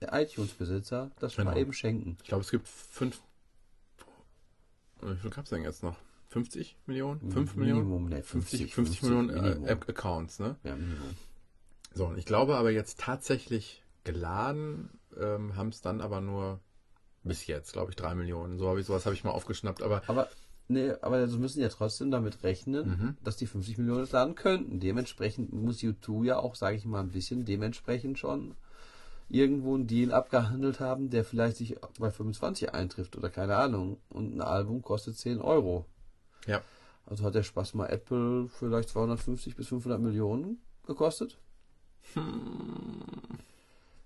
[0.00, 1.50] iTunes-Besitzer das Genau.
[1.52, 2.16] mal eben schenken.
[2.22, 3.20] Ich glaube, es gibt fünf.
[5.02, 5.96] Wie viel gab es denn jetzt noch?
[6.28, 7.30] 50 Millionen?
[7.30, 7.82] 5 Millionen?
[7.88, 10.56] Minimum, ne, 50, 50, 50 Millionen äh, Accounts, ne?
[10.62, 11.16] Ja, Minimum.
[11.92, 16.60] So, und ich glaube aber jetzt tatsächlich geladen ähm, haben es dann aber nur
[17.24, 18.58] bis jetzt, glaube ich, 3 Millionen.
[18.58, 20.28] So habe ich sowas habe ich mal aufgeschnappt, aber Aber,
[20.68, 23.16] nee, aber sie müssen ja trotzdem damit rechnen, Mhm.
[23.24, 24.78] dass die 50 Millionen es laden könnten.
[24.78, 28.54] Dementsprechend muss YouTube ja auch, sage ich mal, ein bisschen dementsprechend schon
[29.30, 33.98] irgendwo einen Deal abgehandelt haben, der vielleicht sich bei 25 eintrifft oder keine Ahnung.
[34.10, 35.86] Und ein Album kostet 10 Euro.
[36.46, 36.60] ja,
[37.06, 41.38] Also hat der Spaß mal Apple vielleicht 250 bis 500 Millionen gekostet?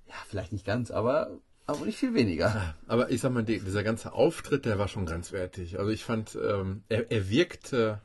[0.08, 1.30] Ja, vielleicht nicht ganz, aber,
[1.66, 2.74] aber nicht viel weniger.
[2.86, 5.78] aber ich sag mal, die, dieser ganze Auftritt, der war schon grenzwertig.
[5.78, 8.00] Also ich fand, ähm, er, er wirkte,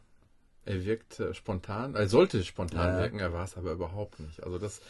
[0.66, 2.98] er wirkte spontan, er sollte spontan Ja.
[3.02, 4.44] wirken, er war es aber überhaupt nicht.
[4.44, 4.82] Also das,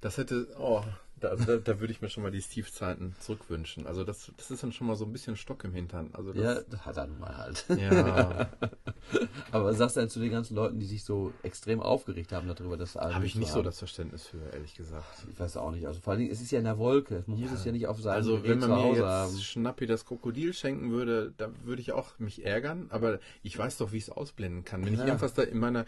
[0.00, 0.82] das hätte, oh,
[1.20, 3.86] da, da, da würde ich mir schon mal die Steve-Zeiten zurückwünschen.
[3.86, 6.10] Also das, das ist dann schon mal so ein bisschen Stock im Hintern.
[6.12, 7.64] Also Ja, das, das hat er nun mal halt.
[7.76, 8.48] ja,
[9.52, 12.48] Aber was sagst du denn zu den ganzen Leuten, die sich so extrem aufgeregt haben
[12.48, 13.64] darüber, dass Album habe ich nicht so haben?
[13.64, 15.26] das Verständnis für, ehrlich gesagt.
[15.32, 15.86] Ich weiß auch nicht.
[15.86, 17.24] Also vor allen Dingen, es ist ja in der Wolke.
[17.26, 19.38] Man muss es ja nicht auf seinem Also Gerät wenn man mir jetzt haben.
[19.38, 23.92] Schnappi das Krokodil schenken würde, da würde ich auch mich ärgern, aber ich weiß doch,
[23.92, 24.84] wie ich es ausblenden kann.
[24.84, 25.06] Wenn ich Ja.
[25.06, 25.84] irgendwas da in meiner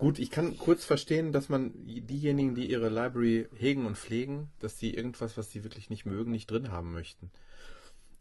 [0.00, 4.76] Gut, ich kann kurz verstehen, dass man diejenigen, die ihre Library hegen und pflegen, dass
[4.76, 7.30] die irgendwas, was sie wirklich nicht mögen, nicht drin haben möchten.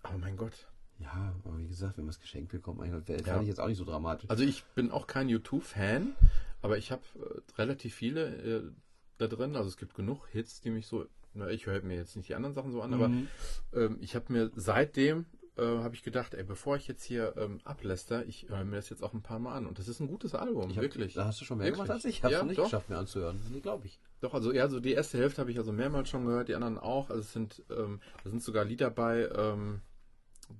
[0.03, 0.67] Aber mein Gott.
[0.99, 3.41] Ja, aber wie gesagt, wenn man es geschenkt bekommt, mein Gott, fand Ja.
[3.41, 4.29] ich jetzt auch nicht so dramatisch.
[4.29, 6.13] Also ich bin auch kein YouTube-Fan,
[6.61, 8.71] aber ich habe äh, relativ viele äh,
[9.17, 9.55] da drin.
[9.55, 11.05] Also es gibt genug Hits, die mich so.
[11.33, 13.27] Na, ich höre mir jetzt nicht die anderen Sachen so an, aber Mhm.
[13.73, 15.25] ähm, ich habe mir seitdem
[15.61, 18.89] äh, habe ich gedacht, ey, bevor ich jetzt hier ähm, abläster, ich höre mir das
[18.89, 19.65] jetzt auch ein paar Mal an.
[19.67, 21.13] Und das ist ein gutes Album, hab, wirklich.
[21.13, 21.77] Da hast du schon mehr Wirklich?
[21.83, 22.17] gemacht als ich.
[22.17, 22.63] Ich habe Ja, es nicht doch.
[22.65, 23.39] geschafft, mir anzuhören.
[23.51, 23.99] Nee, glaube ich.
[24.21, 26.77] Doch, also ja, so die erste Hälfte habe ich also mehrmals schon gehört, die anderen
[26.77, 27.09] auch.
[27.09, 29.81] Also es sind, ähm, da sind sogar Lieder bei, ähm,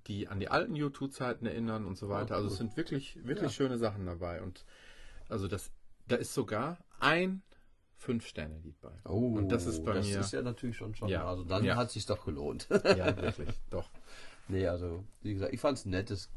[0.08, 2.36] die an die alten YouTube-Zeiten erinnern und so weiter.
[2.36, 3.50] Ah, Also es sind wirklich, wirklich Ja.
[3.50, 4.42] schöne Sachen dabei.
[4.42, 4.64] Und
[5.30, 5.72] also das,
[6.08, 7.42] da ist sogar ein
[7.98, 8.94] Fünf-Sterne-Lied bei.
[9.04, 10.20] Oh, und das ist bei das mir.
[10.22, 11.10] ist ja natürlich schon schon.
[11.10, 11.26] Ja.
[11.28, 11.76] Also dann Ja.
[11.76, 12.68] hat es sich doch gelohnt.
[12.70, 13.90] ja, wirklich, doch.
[14.50, 16.30] Nee, also wie gesagt, ich fand es ein nettes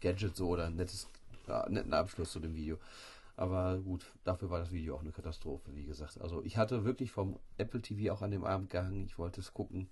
[0.00, 1.08] Gadget so oder ein nettes,
[1.46, 2.78] ja, netten Abschluss zu dem Video.
[3.36, 6.20] Aber gut, dafür war das Video auch eine Katastrophe, wie gesagt.
[6.20, 9.04] Also ich hatte wirklich vom Apple TV auch an dem Abend gehangen.
[9.04, 9.88] Ich wollte es gucken.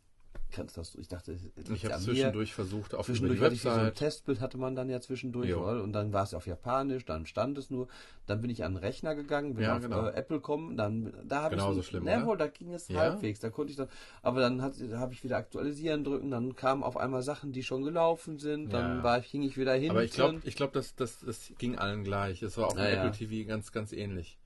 [0.56, 0.94] Das?
[0.94, 2.06] Ich dachte, Ich habe an mir.
[2.06, 3.94] zwischendurch versucht, auf Zwischendurch hatte die ich so ein Website.
[3.96, 5.64] Testbild, hatte man dann ja zwischendurch Jo.
[5.82, 7.88] Und dann war es auf Japanisch, dann stand es nur.
[8.26, 10.06] Dann bin ich an den Rechner gegangen, bin Ja, auf genau.
[10.06, 12.26] äh, Apple kommen, dann da habe Genauso ich schlimm, na, oder?
[12.26, 13.00] wohl, da ging es Ja?
[13.00, 13.88] halbwegs, da konnte ich dann,
[14.22, 17.82] aber dann hat- habe ich wieder aktualisieren drücken, dann kamen auf einmal Sachen, die schon
[17.82, 19.02] gelaufen sind, dann Ja.
[19.02, 19.90] war ich, hing ich wieder hin.
[19.90, 22.42] Aber ich glaube, ich glaub, das, das, das ging allen gleich.
[22.42, 22.84] Es war auch ja.
[22.86, 24.38] Apple TV ganz, ganz ähnlich.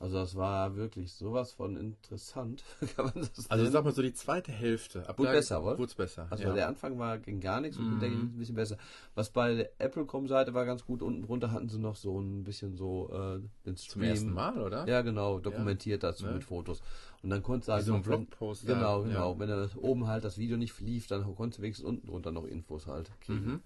[0.00, 2.64] Also das war wirklich sowas von interessant,
[2.96, 5.08] kann man das Also ich sag mal so die zweite Hälfte.
[5.08, 5.78] Ab Wurde besser, oder?
[5.78, 6.26] Wurde es besser.
[6.30, 6.54] Also ja.
[6.54, 8.00] der Anfang war ging gar nichts und Mhm.
[8.00, 8.78] der ging ein bisschen besser.
[9.14, 12.76] Was bei der Apple.com-Seite war ganz gut, unten drunter hatten sie noch so ein bisschen
[12.76, 14.02] so äh, den Zum Stream.
[14.10, 14.88] ersten Mal, oder?
[14.88, 16.32] Ja, genau, dokumentiert dazu Ne?
[16.32, 16.80] mit Fotos.
[17.22, 18.66] Und dann konntest du halt Wie so ein Blogpost.
[18.66, 19.08] Genau, ja.
[19.08, 19.38] genau.
[19.38, 22.46] Wenn das oben halt das Video nicht lief, dann konntest du wenigstens unten drunter noch
[22.46, 23.44] Infos halt kriegen.
[23.46, 23.60] Mhm.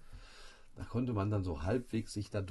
[0.75, 2.41] Da konnte man dann so halbwegs sich da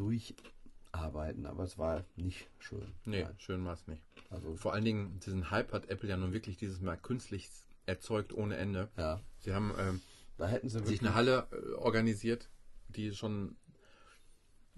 [0.94, 2.94] durcharbeiten, aber es war nicht schön.
[3.04, 3.34] Nee, Nein.
[3.38, 4.02] schön war es nicht.
[4.30, 7.50] Also, Vor allen Dingen, diesen Hype hat Apple ja nun wirklich dieses Mal künstlich
[7.86, 8.88] erzeugt ohne Ende.
[8.96, 10.00] ja, Sie haben ähm,
[10.38, 12.48] da hätten sie sich eine Halle äh, organisiert,
[12.88, 13.56] die schon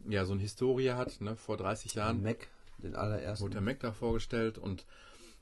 [0.08, 1.36] ja so eine Historie hat, ne?
[1.36, 2.48] vor 30 den Jahren Mac,
[2.78, 3.44] den allerersten.
[3.44, 4.84] wurde der Mac da vorgestellt und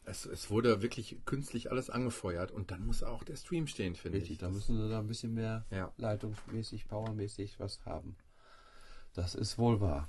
[0.04, 4.18] es, es wurde wirklich künstlich alles angefeuert und dann muss auch der Stream stehen, finde
[4.18, 4.38] Richtig, ich.
[4.38, 5.90] da müssen sie da ein bisschen mehr Ja.
[5.96, 8.14] leitungsmäßig, powermäßig was haben.
[9.14, 10.08] Das ist wohl wahr.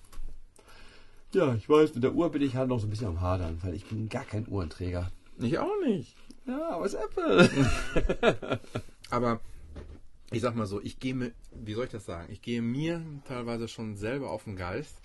[1.36, 3.60] Ja, ich weiß, mit der Uhr bin ich halt noch so ein bisschen am Hadern,
[3.62, 5.12] weil ich bin gar kein Uhrenträger.
[5.38, 6.16] Ich auch nicht.
[6.48, 8.60] Ja, aber es ist Apple.
[9.10, 9.42] Aber
[10.32, 12.32] ich sag mal so, ich gehe mir, wie soll ich das sagen?
[12.32, 14.96] Ich gehe mir teilweise schon selber auf den Geist,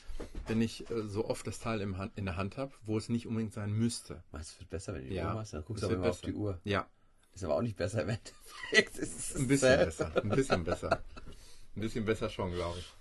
[0.47, 3.09] wenn ich äh, so oft das Teil im Hand, in der Hand habe, wo es
[3.09, 4.22] nicht unbedingt sein müsste.
[4.31, 5.53] Meinst du, es wird besser, wenn du die Ja, Uhr machst?
[5.53, 6.33] Dann guckst du aber auf die.
[6.33, 6.61] Uhr.
[6.62, 6.87] Ja,
[7.35, 8.99] Ist aber auch nicht besser im Endeffekt.
[8.99, 10.12] Es ist ein bisschen besser.
[10.22, 11.03] Ein bisschen besser.
[11.74, 12.93] Ein bisschen besser schon, glaube ich.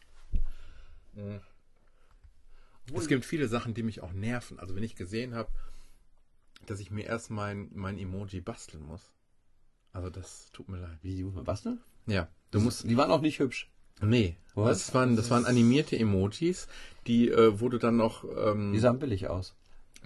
[1.13, 1.39] Mhm.
[2.95, 4.59] Es gibt viele Sachen, die mich auch nerven.
[4.59, 5.49] Also wenn ich gesehen habe,
[6.65, 9.11] dass ich mir erst mein, mein Emoji basteln muss.
[9.91, 10.97] Also das tut mir leid.
[11.01, 11.79] Wie, die muss man basteln?
[12.05, 13.69] Ja, du musst Die waren auch nicht hübsch.
[14.01, 14.85] Nee, Was?
[14.85, 16.67] das waren, das waren animierte Emojis,
[17.05, 18.23] die äh, wurde dann noch.
[18.23, 19.55] Ähm, Die sahen billig aus.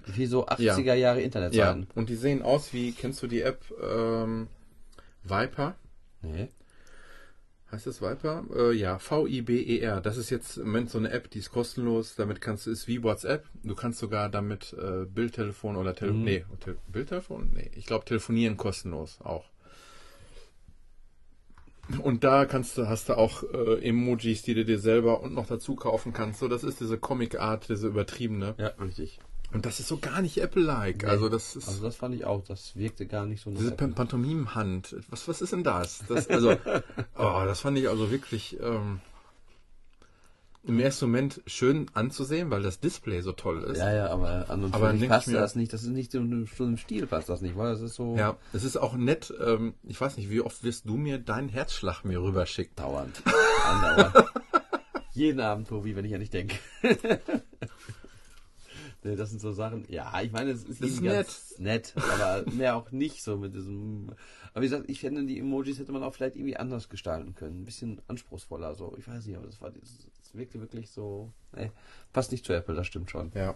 [0.07, 1.87] Wie so 80er Jahre ja, Internetseiten.
[1.95, 4.47] und die sehen aus wie, kennst du die App ähm,
[5.23, 5.75] Viper?
[6.21, 6.49] Nee.
[7.73, 8.43] Heißt das Viper?
[8.55, 9.99] Äh, ja, V-I-B-E-R.
[9.99, 12.13] Das ist jetzt im Moment so eine App, die ist kostenlos.
[12.15, 13.45] Damit kannst du, ist wie WhatsApp.
[13.63, 16.23] Du kannst sogar damit äh, Bildtelefon oder Tele mhm.
[16.23, 17.49] nee, Te Bildtelefon?
[17.51, 19.45] Nee, ich glaube telefonieren kostenlos auch.
[22.03, 25.47] Und da kannst du, hast du auch äh, Emojis, die du dir selber und noch
[25.47, 26.41] dazu kaufen kannst.
[26.41, 28.53] So, das ist diese Comic-Art, diese übertriebene.
[28.59, 29.19] Ja, richtig.
[29.53, 31.03] Und das ist so gar nicht Apple-like.
[31.03, 31.09] Nee.
[31.09, 31.67] Also das ist.
[31.67, 32.43] Also das fand ich auch.
[32.43, 33.51] Das wirkte gar nicht so.
[33.51, 34.95] Diese Pantomim-Hand.
[35.09, 36.03] Was, was ist denn das?
[36.07, 36.51] das also,
[37.17, 38.59] oh, das fand ich also wirklich.
[38.59, 38.99] Ähm,
[40.65, 43.79] im ersten Moment schön anzusehen, weil das Display so toll ist.
[43.79, 45.73] Ja, ja, aber an und aber passt mir, das nicht.
[45.73, 48.15] Das ist nicht so im Stil passt das nicht, weil das ist so.
[48.15, 49.33] Ja, es ist auch nett.
[49.45, 52.75] Ähm, ich weiß nicht, wie oft wirst du mir deinen Herzschlag mir rüberschicken?
[52.77, 53.21] Dauernd.
[53.65, 54.29] Andauernd.
[55.11, 56.55] Jeden Abend, Tobi, wenn ich an dich denke.
[59.03, 59.85] Nee, das sind so Sachen.
[59.89, 61.27] Ja, ich meine, es ist, ist nett.
[61.57, 64.11] nett, aber mehr auch nicht so mit diesem.
[64.53, 67.61] Aber wie gesagt, ich finde, die Emojis hätte man auch vielleicht irgendwie anders gestalten können.
[67.61, 68.95] Ein bisschen anspruchsvoller, so.
[68.97, 71.31] Ich weiß nicht, aber das war dieses wirkte wirklich so.
[71.55, 71.71] Nee,
[72.11, 73.31] passt nicht zu Apple, das stimmt schon.
[73.35, 73.55] Ja.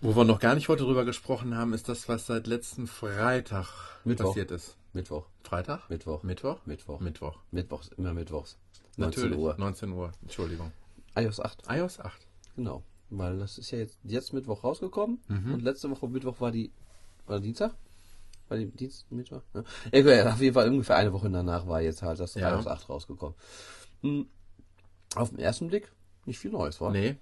[0.00, 3.66] Wo wir noch gar nicht heute drüber gesprochen haben, ist das, was seit letzten Freitag
[4.04, 4.26] Mittwoch.
[4.26, 4.76] passiert ist.
[4.92, 5.26] Mittwoch.
[5.42, 5.88] Freitag?
[5.88, 6.22] Mittwoch.
[6.22, 6.64] Mittwoch?
[6.64, 7.00] Mittwoch.
[7.00, 7.38] Mittwoch.
[7.50, 8.56] Mittwochs, immer Mittwochs.
[8.96, 9.54] 19 Natürlich, Uhr.
[9.58, 10.72] 19 Uhr, Entschuldigung.
[11.16, 11.62] iOS 8.
[11.68, 12.26] iOS 8.
[12.56, 12.82] Genau.
[13.10, 15.54] Weil das ist ja jetzt, jetzt Mittwoch rausgekommen mhm.
[15.54, 16.70] und letzte Woche Mittwoch war die,
[17.26, 17.74] war Dienstag?
[18.48, 19.42] War die Dienst, Mittwoch?
[19.92, 20.00] Ja.
[20.00, 22.54] ja, auf jeden Fall ungefähr eine Woche danach war jetzt halt das ja.
[22.54, 23.34] iOS 8 rausgekommen.
[24.02, 24.26] Hm
[25.14, 25.90] auf den ersten Blick
[26.26, 26.90] nicht viel Neues, war?
[26.92, 27.16] Nee.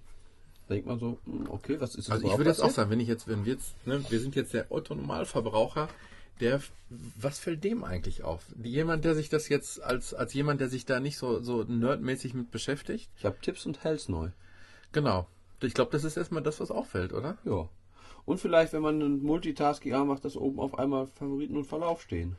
[0.69, 2.15] Denkt man so, hm, okay, was ist das?
[2.15, 4.35] Also ich würde jetzt auch sagen, wenn ich jetzt, wenn wir jetzt, ne, wir sind
[4.35, 5.89] jetzt der Otto-Normalverbraucher,
[6.39, 8.45] der, was fällt dem eigentlich auf?
[8.63, 12.33] Jemand, der sich das jetzt als, als jemand, der sich da nicht so, so nerdmäßig
[12.33, 13.09] mit beschäftigt?
[13.17, 14.29] Ich habe Tipps und Hells neu.
[14.91, 15.27] Genau.
[15.61, 17.37] Ich glaube, das ist erstmal das, was auffällt, oder?
[17.45, 17.67] Ja.
[18.25, 22.35] Und vielleicht, wenn man ein Multitasking macht, dass oben auf einmal Favoriten und Verlauf stehen.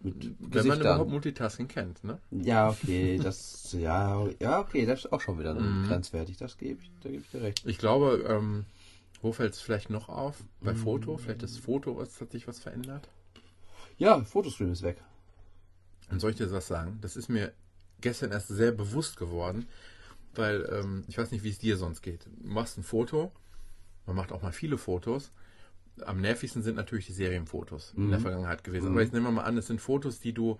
[0.00, 2.18] Wenn man überhaupt Multitasking kennt, ne?
[2.30, 5.86] Ja, okay, das, ja, ja, okay, das ist auch schon wieder mm.
[5.88, 7.62] grenzwertig, das gebe ich, da gebe ich dir recht.
[7.66, 8.64] Ich glaube, ähm,
[9.22, 10.36] wo fällt es vielleicht noch auf?
[10.60, 10.76] Bei mm.
[10.76, 11.16] Foto?
[11.16, 13.08] Vielleicht das Foto, was hat sich was verändert?
[13.96, 15.02] Ja, Fotostream ist weg.
[16.10, 16.98] Und soll ich dir was sagen?
[17.00, 17.52] Das ist mir
[18.00, 19.66] gestern erst sehr bewusst geworden,
[20.34, 22.26] weil ähm, ich weiß nicht, wie es dir sonst geht.
[22.26, 23.32] Du machst ein Foto,
[24.06, 25.32] man macht auch mal viele Fotos
[26.06, 28.04] am nervigsten sind natürlich die Serienfotos mhm.
[28.04, 28.22] in der mhm.
[28.22, 28.86] Vergangenheit gewesen.
[28.86, 28.92] Mhm.
[28.92, 30.58] Aber jetzt nehmen wir mal an, es sind Fotos, die du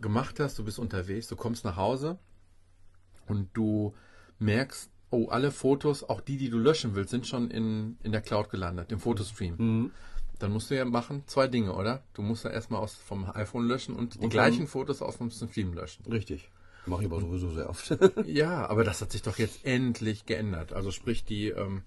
[0.00, 2.18] gemacht hast, du bist unterwegs, du kommst nach Hause
[3.26, 3.94] und du
[4.38, 8.20] merkst, oh, alle Fotos, auch die, die du löschen willst, sind schon in, in der
[8.20, 9.54] Cloud gelandet, im Fotostream.
[9.58, 9.90] Mhm.
[10.38, 12.04] Dann musst du ja machen zwei Dinge, oder?
[12.14, 15.30] Du musst ja erstmal aus, vom iPhone löschen und die und gleichen Fotos aus dem
[15.32, 16.06] Stream löschen.
[16.06, 16.48] Richtig.
[16.88, 17.96] Mache ich aber sowieso sehr oft.
[18.26, 20.72] ja, aber das hat sich doch jetzt endlich geändert.
[20.72, 21.82] Also sprich, die ähm,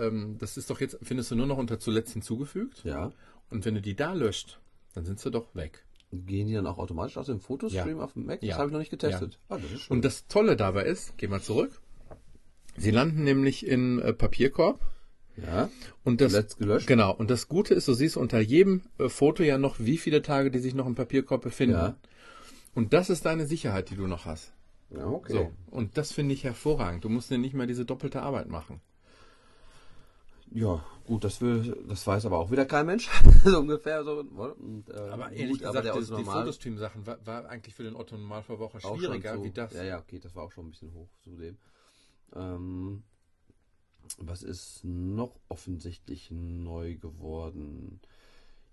[0.00, 2.82] ähm, das ist doch jetzt, findest du nur noch unter zuletzt hinzugefügt.
[2.84, 3.12] Ja.
[3.50, 4.60] Und wenn du die da löscht,
[4.94, 5.84] dann sind sie doch weg.
[6.12, 8.04] Gehen die dann auch automatisch aus dem Fotostream ja.
[8.04, 8.40] auf dem Mac?
[8.40, 8.56] Das ja.
[8.56, 9.38] habe ich noch nicht getestet.
[9.48, 9.56] Ja.
[9.56, 11.80] Ah, das Und das Tolle dabei ist, geh mal zurück.
[12.76, 14.80] Sie landen nämlich in äh, Papierkorb.
[15.36, 15.70] Ja.
[16.02, 16.86] Und das Letzt gelöscht.
[16.86, 17.14] Genau.
[17.14, 20.50] Und das Gute ist, du siehst unter jedem äh, Foto ja noch, wie viele Tage
[20.50, 21.76] die sich noch im Papierkorb befinden.
[21.76, 21.96] Ja.
[22.74, 24.52] Und das ist deine Sicherheit, die du noch hast.
[24.90, 25.32] Ja, okay.
[25.32, 25.52] So.
[25.70, 27.04] Und das finde ich hervorragend.
[27.04, 28.80] Du musst dir nicht mehr diese doppelte Arbeit machen.
[30.52, 33.08] Ja, gut, das will, das weiß aber auch wieder kein Mensch,
[33.44, 34.18] so ungefähr so.
[34.18, 38.16] Und, äh, aber ehrlich gut, gesagt, aber die Fotostream-Sachen war, war, eigentlich für den Otto
[38.16, 39.72] Normalverbraucher schwieriger so, wie das.
[39.74, 41.56] Ja, ja, okay, das war auch schon ein bisschen hoch zudem.
[42.34, 43.04] Ähm,
[44.18, 48.00] was ist noch offensichtlich neu geworden?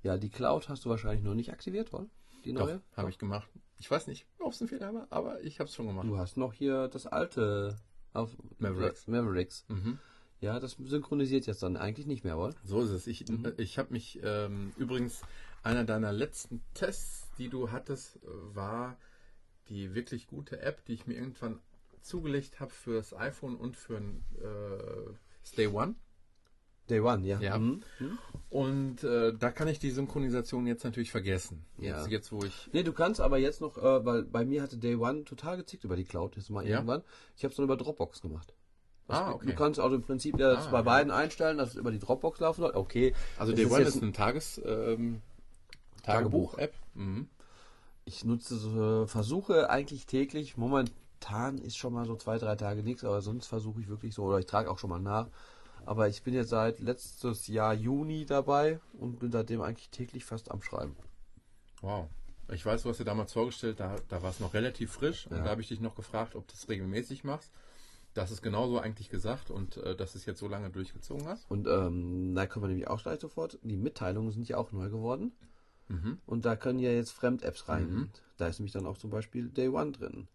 [0.02, 2.08] Ja, die Cloud hast du wahrscheinlich noch nicht aktiviert, oder?
[2.44, 2.82] Die neue?
[2.96, 3.50] Habe ich gemacht.
[3.80, 6.08] Ich weiß nicht, ob es ein Fehler war, aber ich habe es schon gemacht.
[6.08, 7.78] Du hast noch hier das alte
[8.14, 9.08] auf Mavericks.
[9.08, 9.66] Mavericks.
[9.68, 10.00] Mhm.
[10.40, 12.54] Ja, das synchronisiert jetzt dann eigentlich nicht mehr, oder?
[12.64, 13.08] So ist es.
[13.08, 13.54] Ich, mhm.
[13.58, 15.22] ich habe mich ähm, übrigens,
[15.64, 18.98] einer deiner letzten Tests, die du hattest, war
[19.70, 21.60] die wirklich gute App, die ich mir irgendwann
[22.02, 25.96] zugelegt habe für das iPhone und für ein äh, Day One.
[26.90, 27.40] Day One, ja.
[27.40, 27.58] ja.
[27.58, 27.82] Mhm.
[28.50, 31.66] Und äh, da kann ich die Synchronisation jetzt natürlich vergessen.
[31.78, 31.98] Ja.
[31.98, 32.70] Jetzt, jetzt, wo ich.
[32.72, 35.84] Nee, du kannst aber jetzt noch, äh, weil bei mir hatte Day One total gezickt
[35.84, 36.76] über die Cloud jetzt mal ja.
[36.76, 37.04] irgendwann.
[37.36, 38.54] Ich habe es dann über Dropbox gemacht.
[39.10, 39.48] Ah, okay.
[39.48, 42.40] Du kannst also im Prinzip ja ah, bei beiden einstellen, dass es über die Dropbox
[42.40, 42.72] laufen soll.
[42.74, 43.14] Okay.
[43.38, 45.22] Also Day One ist, ist ein Tages, ähm,
[46.04, 46.74] Tagebuch-App.
[46.94, 47.30] Mhm.
[48.06, 53.04] Ich nutze so, versuche eigentlich täglich, momentan ist schon mal so zwei, drei Tage nichts,
[53.04, 55.28] aber sonst versuche ich wirklich so, oder ich trage auch schon mal nach.
[55.88, 60.52] Aber ich bin jetzt seit letztes Jahr Juni dabei und bin seitdem eigentlich täglich fast
[60.52, 60.98] am Schreiben.
[61.82, 62.10] Wow.
[62.52, 65.38] Ich weiß, du hast dir damals vorgestellt, da, da war es noch relativ frisch und
[65.38, 67.54] da habe ich dich noch gefragt, ob du es regelmäßig machst.
[68.14, 71.50] Das ist genauso eigentlich gesagt und äh, dass es jetzt so lange durchgezogen hast.
[71.50, 73.58] Und ähm, da kommen wir nämlich auch gleich sofort.
[73.64, 75.32] Die Mitteilungen sind ja auch neu geworden.
[75.88, 76.18] Mhm.
[76.26, 77.90] Und da können ja jetzt Fremd-Apps rein.
[77.90, 78.10] Mhm.
[78.36, 80.28] Da ist nämlich dann auch zum Beispiel Day One drin.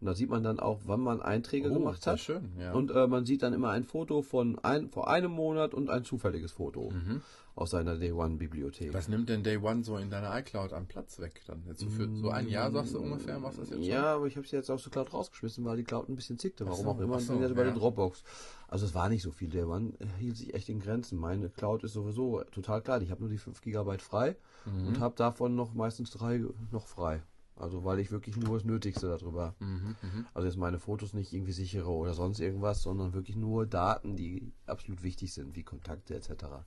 [0.00, 2.20] Und da sieht man dann auch, wann man Einträge oh, gemacht hat.
[2.20, 2.72] Schön, ja.
[2.72, 6.04] Und äh, man sieht dann immer ein Foto von ein, vor einem Monat und ein
[6.04, 7.20] zufälliges Foto mhm.
[7.56, 8.94] aus seiner Day One Bibliothek.
[8.94, 11.64] Was nimmt denn Day One so in deiner iCloud an Platz weg dann?
[11.66, 13.88] Jetzt so für so ein Jahr sagst du ungefähr, machst du das jetzt schon?
[13.88, 16.38] Ja, aber ich habe sie jetzt aus der Cloud rausgeschmissen, weil die Cloud ein bisschen
[16.38, 16.64] zickte.
[16.66, 17.18] Warum so, auch immer.
[17.18, 18.22] So, jetzt bei der Dropbox.
[18.68, 19.48] Also es war nicht so viel.
[19.48, 21.18] Day One hielt sich echt in Grenzen.
[21.18, 23.02] Meine Cloud ist sowieso total klar.
[23.02, 24.86] Ich habe nur die 5 GB frei mhm.
[24.86, 27.20] und habe davon noch meistens drei noch frei.
[27.58, 29.54] Also weil ich wirklich nur das Nötigste darüber.
[29.58, 30.24] Mhm, mh.
[30.34, 34.52] Also jetzt meine Fotos nicht irgendwie sichere oder sonst irgendwas, sondern wirklich nur Daten, die
[34.66, 36.64] absolut wichtig sind, wie Kontakte etc.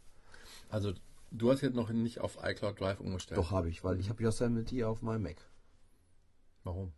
[0.70, 0.94] Also
[1.32, 3.38] du hast jetzt noch nicht auf iCloud Drive umgestellt?
[3.38, 5.38] Doch habe ich, weil ich habe Yosemite auf meinem Mac.
[6.64, 6.92] Warum?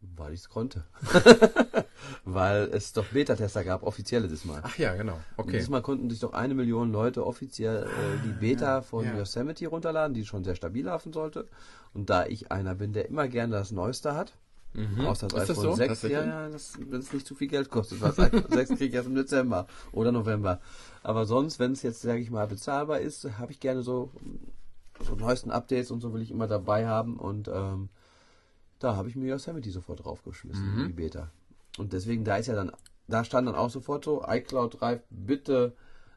[0.00, 0.84] Weil ich es konnte.
[2.24, 4.60] Weil es doch Beta-Tester gab, offizielle diesmal.
[4.62, 5.18] Ach ja, genau.
[5.36, 5.48] Okay.
[5.48, 9.16] Und diesmal konnten sich doch eine Million Leute offiziell äh, die Beta von ja.
[9.16, 11.48] Yosemite runterladen, die schon sehr stabil laufen sollte.
[11.94, 14.34] Und da ich einer bin, der immer gerne das Neueste hat,
[14.74, 15.06] Mhm.
[15.06, 15.74] Außer das iPhone das so?
[15.74, 16.50] 6, ja, ja,
[16.90, 18.00] wenn es nicht zu viel Geld kostet.
[18.00, 20.60] Was iPhone 6 kriege ich erst im Dezember oder November.
[21.02, 24.10] Aber sonst, wenn es jetzt, sage ich mal, bezahlbar ist, habe ich gerne so,
[25.00, 27.16] so neuesten Updates und so will ich immer dabei haben.
[27.16, 27.88] Und ähm,
[28.78, 30.86] da habe ich mir Yosemite sofort draufgeschmissen, mhm.
[30.86, 31.30] die Beta.
[31.78, 32.72] Und deswegen, da ist ja dann,
[33.06, 35.74] da stand dann auch sofort so, iCloud Drive bitte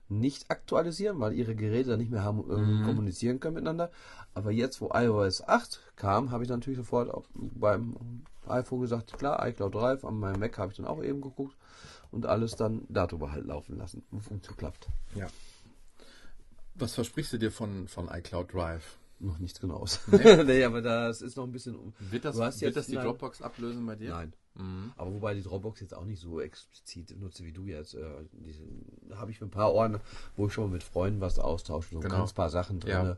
[0.09, 2.85] nicht aktualisieren, weil ihre Geräte dann nicht mehr haben, äh, mhm.
[2.85, 3.91] kommunizieren können miteinander.
[4.33, 9.45] Aber jetzt, wo iOS 8 kam, habe ich natürlich sofort auch beim iPhone gesagt, klar,
[9.47, 11.55] iCloud Drive, an meinem Mac habe ich dann auch eben geguckt
[12.11, 14.03] und alles dann darüber halt laufen lassen.
[14.11, 14.87] Und so klappt.
[15.15, 15.27] Ja.
[16.75, 18.97] Was versprichst du dir von, von iCloud Drive?
[19.23, 19.99] Noch nichts genaues.
[20.07, 20.43] Nee?
[20.43, 21.93] nee, aber das ist noch ein bisschen.
[21.99, 24.09] Wird das, wird das die nein, Dropbox ablösen bei dir?
[24.09, 24.33] Nein.
[24.55, 24.93] Mhm.
[24.97, 27.93] Aber wobei die Dropbox jetzt auch nicht so explizit nutze wie du jetzt.
[27.93, 28.01] Äh,
[29.07, 29.99] da habe ich ein paar Ohren,
[30.35, 32.17] wo ich schon mal mit Freunden was austausche, so genau.
[32.17, 32.91] ganz paar Sachen drin.
[32.91, 33.17] Ja.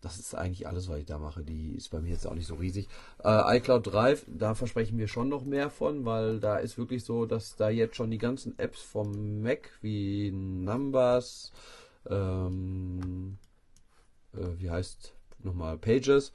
[0.00, 1.42] Das ist eigentlich alles, was ich da mache.
[1.42, 2.88] Die ist bei mir jetzt auch nicht so riesig.
[3.24, 7.26] Äh, iCloud Drive, da versprechen wir schon noch mehr von, weil da ist wirklich so,
[7.26, 11.52] dass da jetzt schon die ganzen Apps vom Mac wie Numbers,
[12.08, 13.38] ähm,
[14.34, 15.14] äh, wie heißt
[15.44, 16.32] nochmal Pages.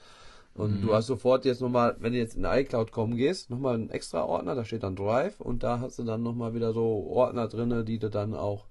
[0.54, 0.88] Und mhm.
[0.88, 4.24] du hast sofort jetzt nochmal, wenn du jetzt in iCloud kommen gehst, nochmal einen extra
[4.24, 7.86] Ordner, da steht dann Drive und da hast du dann nochmal wieder so Ordner drin,
[7.86, 8.66] die du dann auch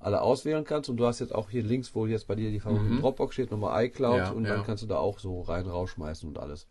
[0.00, 0.88] alle auswählen kannst.
[0.88, 3.00] Und du hast jetzt auch hier links, wo jetzt bei dir die Favoriten mhm.
[3.00, 4.54] Dropbox steht, nochmal iCloud ja, und ja.
[4.54, 6.66] dann kannst du da auch so rein rausschmeißen und alles.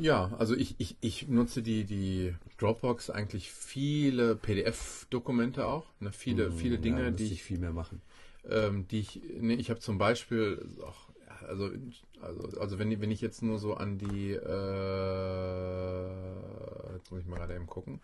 [0.00, 6.50] Ja, also ich, ich, ich nutze die, die Dropbox eigentlich viele PDF-Dokumente auch, ne, viele,
[6.50, 8.00] mhm, viele Dinge, ja, die ich viel mehr machen.
[8.48, 11.11] Ähm, die ich, ne, ich habe zum Beispiel auch
[11.48, 11.70] also,
[12.20, 14.42] also, also wenn, wenn ich jetzt nur so an die, äh,
[16.94, 18.00] jetzt muss ich mal gerade eben gucken.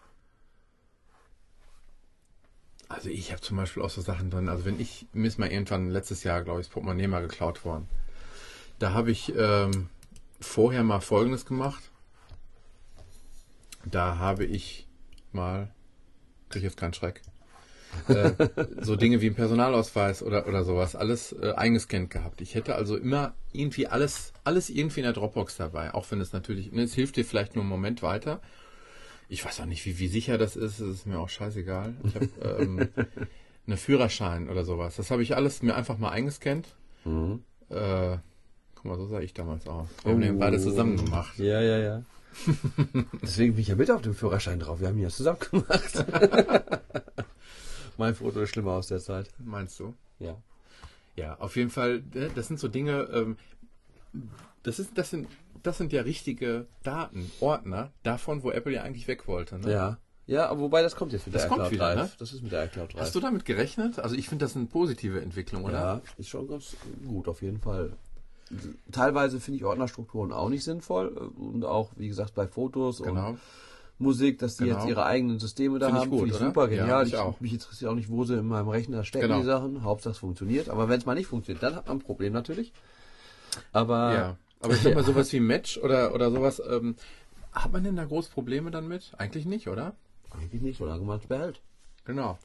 [2.89, 5.51] Also ich habe zum Beispiel auch so Sachen drin, also wenn ich, mir ist mal
[5.53, 7.87] irgendwann letztes Jahr, glaube ich, das Portemonnaie mal geklaut worden.
[8.79, 9.91] Da habe ich ähm,
[10.41, 11.91] vorher mal Folgendes gemacht.
[13.85, 14.87] Da habe ich
[15.33, 15.75] mal,
[16.49, 17.23] kriege ich jetzt keinen Schreck,
[18.09, 18.33] äh,
[18.81, 22.41] so Dinge wie ein Personalausweis oder, oder sowas, alles äh, eingescannt gehabt.
[22.41, 26.33] Ich hätte also immer irgendwie alles, alles irgendwie in der Dropbox dabei, auch wenn es
[26.33, 28.41] natürlich, ne, es hilft dir vielleicht nur einen Moment weiter.
[29.29, 31.95] Ich weiß auch nicht, wie, wie sicher das ist, das ist mir auch scheißegal.
[32.05, 32.29] Ich habe
[32.63, 32.89] ähm,
[33.67, 34.97] einen Führerschein oder sowas.
[34.97, 36.67] Das habe ich alles mir einfach mal eingescannt.
[37.05, 37.43] Mhm.
[37.69, 38.17] Äh,
[38.75, 39.89] guck mal, so sah ich damals aus.
[40.03, 40.15] Wir oh.
[40.15, 41.39] haben den beide zusammen gemacht.
[41.39, 42.03] Ja, ja, ja.
[43.23, 44.81] Deswegen bin ich ja mit auf dem Führerschein drauf.
[44.81, 46.05] Wir haben ihn ja zusammen gemacht.
[47.99, 49.29] Mein Foto ist schlimmer aus der Zeit.
[49.39, 49.93] Meinst du?
[50.21, 50.37] Ja.
[51.17, 53.37] Ja, auf jeden Fall, ne, das sind so Dinge, ähm,
[54.63, 55.27] das, ist, das, sind,
[55.65, 59.59] das sind ja richtige Daten, Ordner davon, wo Apple ja eigentlich weg wollte.
[59.59, 59.73] Ne?
[59.73, 59.99] Ja.
[60.29, 61.97] Ja, aber wobei das kommt jetzt mit das der iCloud wieder.
[61.97, 62.11] Ne?
[62.19, 63.01] Das ist mit der iCloud Drive.
[63.01, 63.99] Hast du damit gerechnet?
[63.99, 65.73] Also ich finde das eine positive Entwicklung, oder?
[65.73, 66.77] Ja, ist schon ganz
[67.07, 67.95] gut, auf jeden Fall.
[68.93, 73.31] Teilweise finde ich Ordnerstrukturen auch nicht sinnvoll und auch, wie gesagt, bei Fotos genau.
[73.31, 73.39] und
[73.99, 74.79] Musik, dass die genau.
[74.79, 76.11] jetzt ihre eigenen Systeme da Find haben.
[76.11, 76.89] Finde ich super genial.
[76.89, 77.41] Ja, ich ich.
[77.41, 79.41] Mich interessiert auch nicht, wo sie in meinem Rechner stecken, genau.
[79.41, 79.83] die Sachen.
[79.83, 80.69] Hauptsache es funktioniert.
[80.69, 82.73] Aber wenn es mal nicht funktioniert, dann hat man ein Problem natürlich.
[83.73, 84.15] Aber.
[84.15, 84.37] Ja.
[84.61, 86.97] Aber ich sag mal, sowas wie Match oder, oder sowas, ähm,
[87.53, 89.13] hat man denn da groß Probleme dann mit?
[89.17, 89.95] Eigentlich nicht, oder?
[90.31, 91.61] Eigentlich nicht, solange man es behält.
[92.05, 92.39] Genau.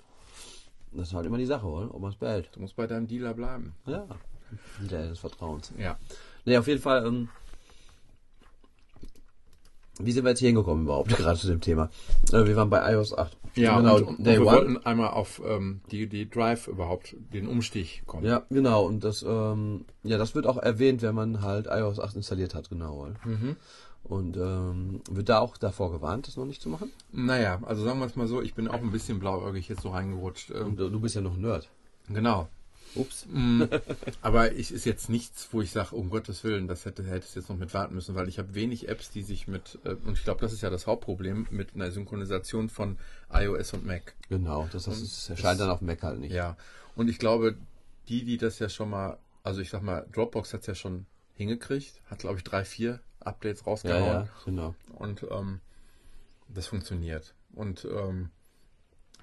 [0.91, 1.93] Das ist halt immer die Sache, oder?
[1.93, 2.49] ob man es behält.
[2.53, 3.73] Du musst bei deinem Dealer bleiben.
[3.87, 4.05] Ja.
[4.79, 5.73] Dealer des Vertrauens.
[5.77, 5.97] Ja.
[6.45, 7.29] Nee, auf jeden Fall, ähm,
[9.99, 11.89] wie sind wir jetzt hier hingekommen überhaupt, gerade zu dem Thema?
[12.31, 13.37] Äh, wir waren bei iOS 8.
[13.55, 13.97] Ja, genau.
[13.97, 14.45] Und, und wir One.
[14.45, 18.25] wollten einmal auf ähm, die, die Drive überhaupt, den Umstich kommen.
[18.25, 18.85] Ja, genau.
[18.85, 22.69] Und das, ähm, ja, das wird auch erwähnt, wenn man halt iOS 8 installiert hat,
[22.69, 23.07] genau.
[23.23, 23.55] Mhm.
[24.03, 26.91] Und ähm, wird da auch davor gewarnt, das noch nicht zu machen?
[27.11, 29.91] Naja, also sagen wir es mal so, ich bin auch ein bisschen blauäugig jetzt so
[29.91, 30.51] reingerutscht.
[30.51, 31.69] Und du bist ja noch ein Nerd.
[32.09, 32.49] Genau.
[32.95, 33.25] Ups.
[33.29, 33.63] Mm,
[34.21, 37.35] aber ich ist jetzt nichts, wo ich sage, um Gottes Willen, das hätte hätte es
[37.35, 40.17] jetzt noch mit warten müssen, weil ich habe wenig Apps, die sich mit äh, und
[40.17, 42.97] ich glaube, das ist ja das Hauptproblem mit einer Synchronisation von
[43.31, 44.15] iOS und Mac.
[44.29, 46.33] Genau, das, das ist, erscheint dann auf Mac halt nicht.
[46.33, 46.57] Ja,
[46.95, 47.55] und ich glaube,
[48.07, 51.05] die, die das ja schon mal, also ich sag mal, Dropbox hat es ja schon
[51.35, 54.03] hingekriegt, hat glaube ich drei, vier Updates rausgehauen.
[54.03, 54.75] Ja, ja, genau.
[54.95, 55.61] Und ähm,
[56.49, 57.33] das funktioniert.
[57.53, 58.29] Und ähm,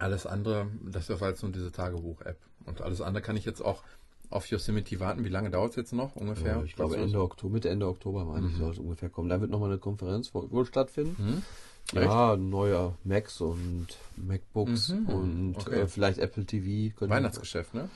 [0.01, 2.39] alles andere, das war jetzt nur diese Tagebuch-App.
[2.67, 3.83] Und alles andere kann ich jetzt auch
[4.31, 5.25] auf Yosemite warten.
[5.25, 6.57] Wie lange dauert es jetzt noch ungefähr?
[6.57, 8.53] Ja, ich glaube Ende Oktober, Mitte Ende Oktober meine mhm.
[8.53, 9.29] ich, soll es ungefähr kommen.
[9.29, 11.43] Da wird nochmal eine Konferenz wohl stattfinden.
[11.93, 12.01] Mhm.
[12.01, 15.07] Ja, neue Macs und MacBooks mhm.
[15.09, 15.81] und okay.
[15.81, 16.95] äh, vielleicht Apple TV.
[17.01, 17.89] Weihnachtsgeschäft, ne?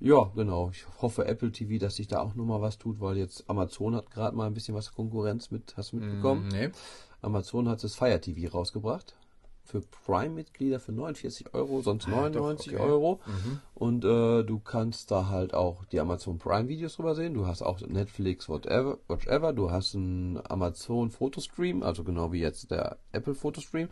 [0.00, 0.70] Ja, genau.
[0.72, 4.10] Ich hoffe Apple TV, dass sich da auch nochmal was tut, weil jetzt Amazon hat
[4.10, 6.48] gerade mal ein bisschen was Konkurrenz mit, hast du mitbekommen?
[6.48, 6.70] Mm, nee.
[7.22, 9.14] Amazon hat das Fire TV rausgebracht
[9.66, 12.90] für Prime-Mitglieder für 49 Euro, sonst 99 ah, okay.
[12.90, 13.20] Euro.
[13.26, 13.60] Mhm.
[13.74, 17.34] Und äh, du kannst da halt auch die Amazon Prime-Videos drüber sehen.
[17.34, 19.52] Du hast auch Netflix, whatever, whatever.
[19.52, 23.88] Du hast einen Amazon Fotostream, also genau wie jetzt der Apple Fotostream.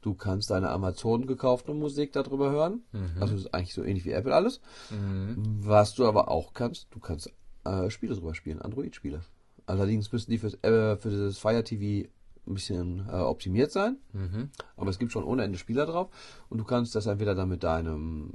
[0.00, 2.84] Du kannst deine Amazon gekaufte Musik darüber hören.
[2.92, 3.20] Mhm.
[3.20, 4.60] Also ist eigentlich so ähnlich wie Apple alles.
[4.90, 5.58] Mhm.
[5.60, 7.32] Was du aber auch kannst, du kannst
[7.64, 9.20] äh, Spiele drüber spielen, Android-Spiele.
[9.66, 12.08] Allerdings müssen die fürs, äh, für das Fire TV
[12.46, 13.96] ein bisschen äh, optimiert sein.
[14.12, 14.50] Mhm.
[14.76, 16.08] Aber es gibt schon ohne Ende Spieler drauf.
[16.48, 18.34] Und du kannst das entweder dann mit deinem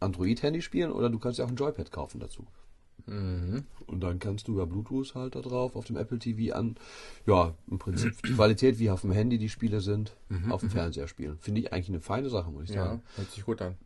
[0.00, 2.46] Android-Handy spielen oder du kannst ja auch ein Joypad kaufen dazu.
[3.06, 3.64] Mhm.
[3.86, 6.76] Und dann kannst du über Bluetooth halt da drauf auf dem Apple TV an,
[7.26, 10.52] ja, im Prinzip die Qualität, wie auf dem Handy die Spiele sind, mhm.
[10.52, 10.72] auf dem mhm.
[10.72, 11.38] Fernseher spielen.
[11.38, 13.02] Finde ich eigentlich eine feine Sache, muss ich sagen.
[13.04, 13.76] Ja, hört sich gut an.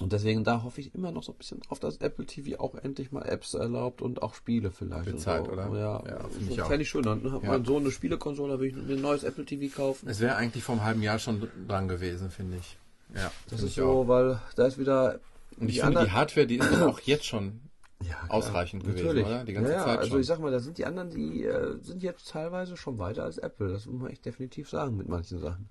[0.00, 2.74] Und deswegen, da hoffe ich immer noch so ein bisschen drauf, dass Apple TV auch
[2.76, 5.04] endlich mal Apps erlaubt und auch Spiele vielleicht.
[5.04, 5.52] Für Zeit, so.
[5.52, 5.68] oder?
[5.76, 6.68] Ja, ja finde ich auch.
[6.68, 7.02] Fände ich schön.
[7.02, 7.48] Dann hat ja.
[7.48, 10.08] mein Sohn eine Spielekonsole, würde ich mir ein neues Apple TV kaufen.
[10.08, 12.76] Es wäre eigentlich vor einem halben Jahr schon dran gewesen, finde ich.
[13.14, 14.08] Ja, das ist so, auch.
[14.08, 15.20] weil da ist wieder.
[15.58, 17.60] Und ich finde, die Hardware, die ist auch jetzt schon
[18.02, 19.44] ja, ausreichend ja, gewesen, oder?
[19.44, 20.20] Die ganze ja, Zeit also schon.
[20.20, 23.38] ich sag mal, da sind die anderen, die äh, sind jetzt teilweise schon weiter als
[23.38, 23.72] Apple.
[23.72, 25.68] Das muss man echt definitiv sagen mit manchen Sachen.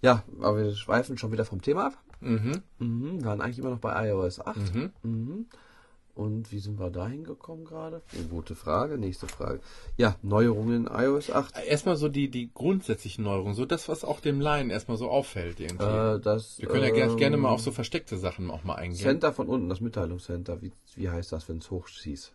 [0.00, 1.98] Ja, aber wir schweifen schon wieder vom Thema ab.
[2.24, 2.62] Mhm.
[2.78, 4.74] Mhm, wir waren eigentlich immer noch bei iOS 8.
[4.74, 4.90] Mhm.
[5.02, 5.46] Mhm.
[6.14, 8.00] Und wie sind wir da hingekommen gerade?
[8.12, 8.98] Eine gute Frage.
[8.98, 9.60] Nächste Frage.
[9.96, 11.54] Ja, Neuerungen in iOS 8.
[11.66, 15.58] Erstmal so die, die grundsätzlichen Neuerungen, so das, was auch dem Laien erstmal so auffällt
[15.58, 15.84] irgendwie.
[15.84, 19.00] Äh, das, Wir können ja ähm, gerne mal auf so versteckte Sachen auch mal eingehen.
[19.00, 20.62] Center von unten, das Mitteilungscenter.
[20.62, 22.32] Wie, wie heißt das, wenn es hochschießt?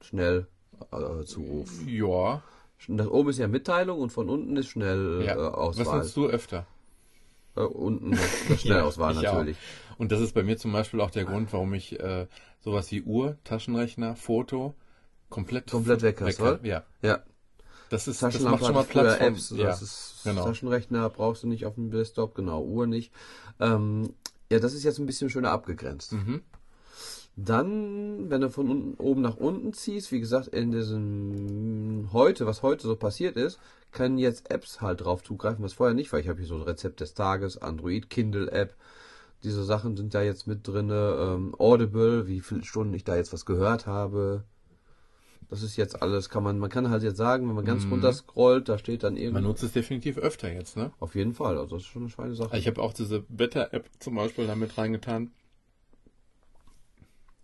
[0.00, 0.46] Schnell
[0.92, 1.70] äh, Zuruf.
[1.86, 2.42] Ja.
[2.86, 5.34] Das oben ist ja Mitteilung und von unten ist schnell ja.
[5.34, 5.86] äh, Auswahl.
[5.86, 6.66] Was nutzt du öfter?
[7.56, 9.56] Äh, unten das Schnellauswahl ja, natürlich.
[9.56, 10.00] Auch.
[10.00, 12.26] Und das ist bei mir zum Beispiel auch der Grund, warum ich äh,
[12.60, 14.74] sowas wie Uhr, Taschenrechner, Foto
[15.28, 16.84] komplett, komplett weg hast, weg, Ja.
[17.02, 17.22] ja.
[17.90, 19.50] Das ist das macht schon mal Platz für Apps.
[19.56, 20.44] Ja, das ist genau.
[20.44, 23.12] Taschenrechner brauchst du nicht auf dem Desktop, genau, Uhr nicht.
[23.60, 24.12] Ähm,
[24.50, 26.12] ja, das ist jetzt ein bisschen schöner abgegrenzt.
[26.12, 26.42] Mhm.
[27.40, 32.64] Dann, wenn du von unten, oben nach unten ziehst, wie gesagt, in diesem heute, was
[32.64, 33.60] heute so passiert ist,
[33.92, 36.18] können jetzt Apps halt drauf zugreifen, was vorher nicht war.
[36.18, 38.74] Ich habe hier so ein Rezept des Tages, Android, Kindle App.
[39.44, 40.90] Diese Sachen sind da jetzt mit drin.
[40.90, 44.42] Ähm, Audible, wie viele Stunden ich da jetzt was gehört habe.
[45.48, 47.92] Das ist jetzt alles, kann man, man kann halt jetzt sagen, wenn man ganz mhm.
[47.92, 49.34] runter scrollt, da steht dann irgendwie.
[49.34, 50.90] Man nutzt es definitiv öfter jetzt, ne?
[50.98, 52.58] Auf jeden Fall, also das ist schon eine feine Sache.
[52.58, 55.30] Ich habe auch diese Wetter-App zum Beispiel damit reingetan.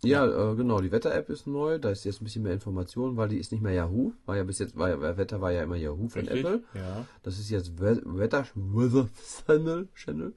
[0.07, 0.81] Ja, äh, genau.
[0.81, 1.79] Die Wetter-App ist neu.
[1.79, 4.13] Da ist jetzt ein bisschen mehr Information, weil die ist nicht mehr Yahoo.
[4.25, 6.45] War ja bis jetzt, war ja, Wetter war ja immer Yahoo von Richtig?
[6.45, 6.63] Apple.
[6.73, 7.05] Ja.
[7.23, 8.45] Das ist jetzt Wetter, Weather
[9.45, 10.33] Channel, Channel.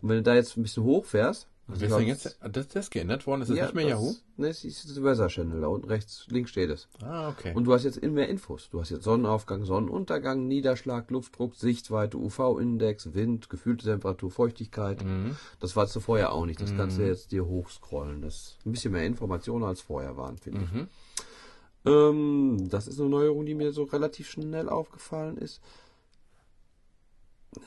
[0.00, 3.26] Und wenn du da jetzt ein bisschen hochfährst, also Deswegen jetzt, das, das ist geändert
[3.26, 4.14] worden, ist das ja, nicht mehr das, Yahoo?
[4.36, 6.88] Ne, es ist das Weather Channel, da unten rechts, links steht es.
[7.02, 7.52] Ah, okay.
[7.54, 8.68] Und du hast jetzt mehr Infos.
[8.68, 15.04] Du hast jetzt Sonnenaufgang, Sonnenuntergang, Niederschlag, Luftdruck, Sichtweite, UV-Index, Wind, gefühlte Temperatur, Feuchtigkeit.
[15.04, 15.36] Mhm.
[15.60, 16.60] Das war zuvor ja auch nicht.
[16.60, 16.78] Das mhm.
[16.78, 18.22] kannst du jetzt dir hochscrollen.
[18.22, 20.66] Das ist ein bisschen mehr Informationen als vorher waren, finde mhm.
[20.66, 21.92] ich.
[21.92, 25.60] Ähm, das ist eine Neuerung, die mir so relativ schnell aufgefallen ist.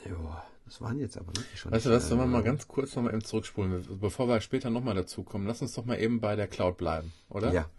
[0.04, 0.44] Ja.
[0.66, 1.72] Das waren jetzt aber wirklich schon.
[1.72, 4.96] Weißt du was, sollen wir mal ganz kurz nochmal eben zurückspulen, bevor wir später nochmal
[4.96, 5.46] dazu kommen.
[5.46, 7.52] Lass uns doch mal eben bei der Cloud bleiben, oder?
[7.52, 7.70] Ja.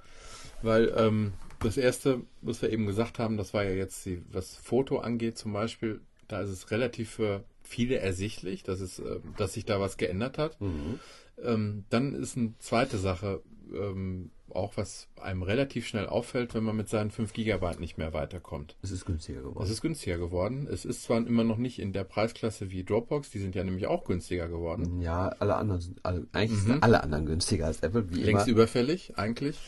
[0.61, 4.55] Weil ähm, das erste, was wir eben gesagt haben, das war ja jetzt, die, was
[4.55, 9.53] Foto angeht zum Beispiel, da ist es relativ für viele ersichtlich, dass, es, äh, dass
[9.53, 10.59] sich da was geändert hat.
[10.61, 10.99] Mhm.
[11.43, 13.41] Ähm, dann ist eine zweite Sache,
[13.73, 18.13] ähm, auch was einem relativ schnell auffällt, wenn man mit seinen 5 GB nicht mehr
[18.13, 18.75] weiterkommt.
[18.81, 19.63] Es ist günstiger geworden.
[19.63, 20.67] Es ist günstiger geworden.
[20.71, 23.87] Es ist zwar immer noch nicht in der Preisklasse wie Dropbox, die sind ja nämlich
[23.87, 25.01] auch günstiger geworden.
[25.01, 26.67] Ja, alle anderen sind, alle, eigentlich mhm.
[26.67, 28.57] sind alle anderen günstiger als Apple, wie Längst immer.
[28.57, 29.59] überfällig, eigentlich.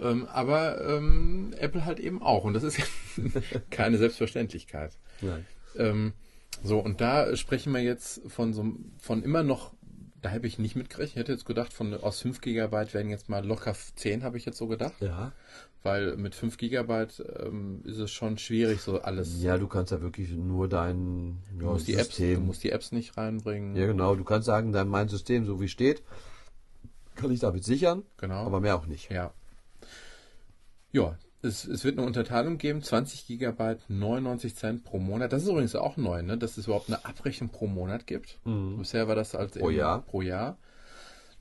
[0.00, 2.44] Ähm, aber ähm, Apple halt eben auch.
[2.44, 2.80] Und das ist
[3.70, 4.96] keine Selbstverständlichkeit.
[5.20, 5.46] Nein.
[5.76, 6.12] Ähm,
[6.62, 9.72] so, und da sprechen wir jetzt von so von immer noch
[10.22, 11.10] da habe ich nicht mitgerechnet.
[11.10, 14.44] Ich hätte jetzt gedacht, von aus 5 GB werden jetzt mal locker 10, habe ich
[14.44, 14.94] jetzt so gedacht.
[15.00, 15.32] Ja.
[15.82, 17.06] Weil mit 5 GB
[17.40, 19.42] ähm, ist es schon schwierig, so alles.
[19.42, 22.92] Ja, du kannst ja wirklich nur dein du, musst die Apps, du musst die Apps
[22.92, 23.74] nicht reinbringen.
[23.74, 24.14] Ja, genau.
[24.14, 26.02] Du kannst sagen, dein, mein System, so wie steht,
[27.16, 28.04] kann ich damit sichern.
[28.16, 28.46] Genau.
[28.46, 29.10] Aber mehr auch nicht.
[29.10, 29.34] Ja.
[30.92, 35.32] Ja, es, es wird eine Unterteilung geben, 20 GB, 99 Cent pro Monat.
[35.32, 36.38] Das ist übrigens auch neu, ne?
[36.38, 38.38] dass es überhaupt eine Abrechnung pro Monat gibt.
[38.44, 38.78] Mhm.
[38.78, 40.02] Bisher war das als Pro Jahr.
[40.02, 40.56] pro Jahr.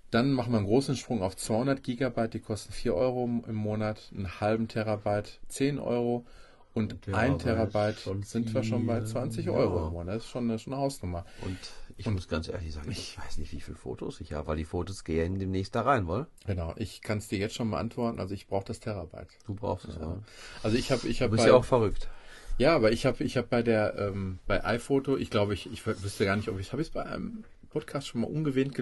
[0.09, 4.11] Dann machen wir einen großen Sprung auf 200 GB, die kosten 4 Euro im Monat,
[4.13, 6.25] einen halben Terabyte 10 Euro
[6.73, 9.51] und ein Terabyte sind wir schon bei viel, 20 ja.
[9.51, 10.15] Euro im Monat.
[10.15, 11.25] Das ist schon eine, schon eine Hausnummer.
[11.45, 11.57] Und
[11.97, 14.65] ich muss ganz ehrlich sagen, ich weiß nicht, wie viele Fotos ich habe, weil die
[14.65, 16.27] Fotos gehen demnächst da rein, wohl?
[16.45, 18.19] Genau, ich kann es dir jetzt schon mal antworten.
[18.19, 19.29] Also ich brauche das Terabyte.
[19.45, 20.21] Du brauchst es, ja.
[20.63, 22.09] Also ich habe, ich Du habe bist ja auch verrückt.
[22.57, 25.85] Ja, aber ich habe ich hab bei der ähm, bei iPhoto, ich glaube, ich, ich
[25.85, 28.79] wüsste gar nicht, ob ich habe es bei einem Podcast schon mal ungewähnt,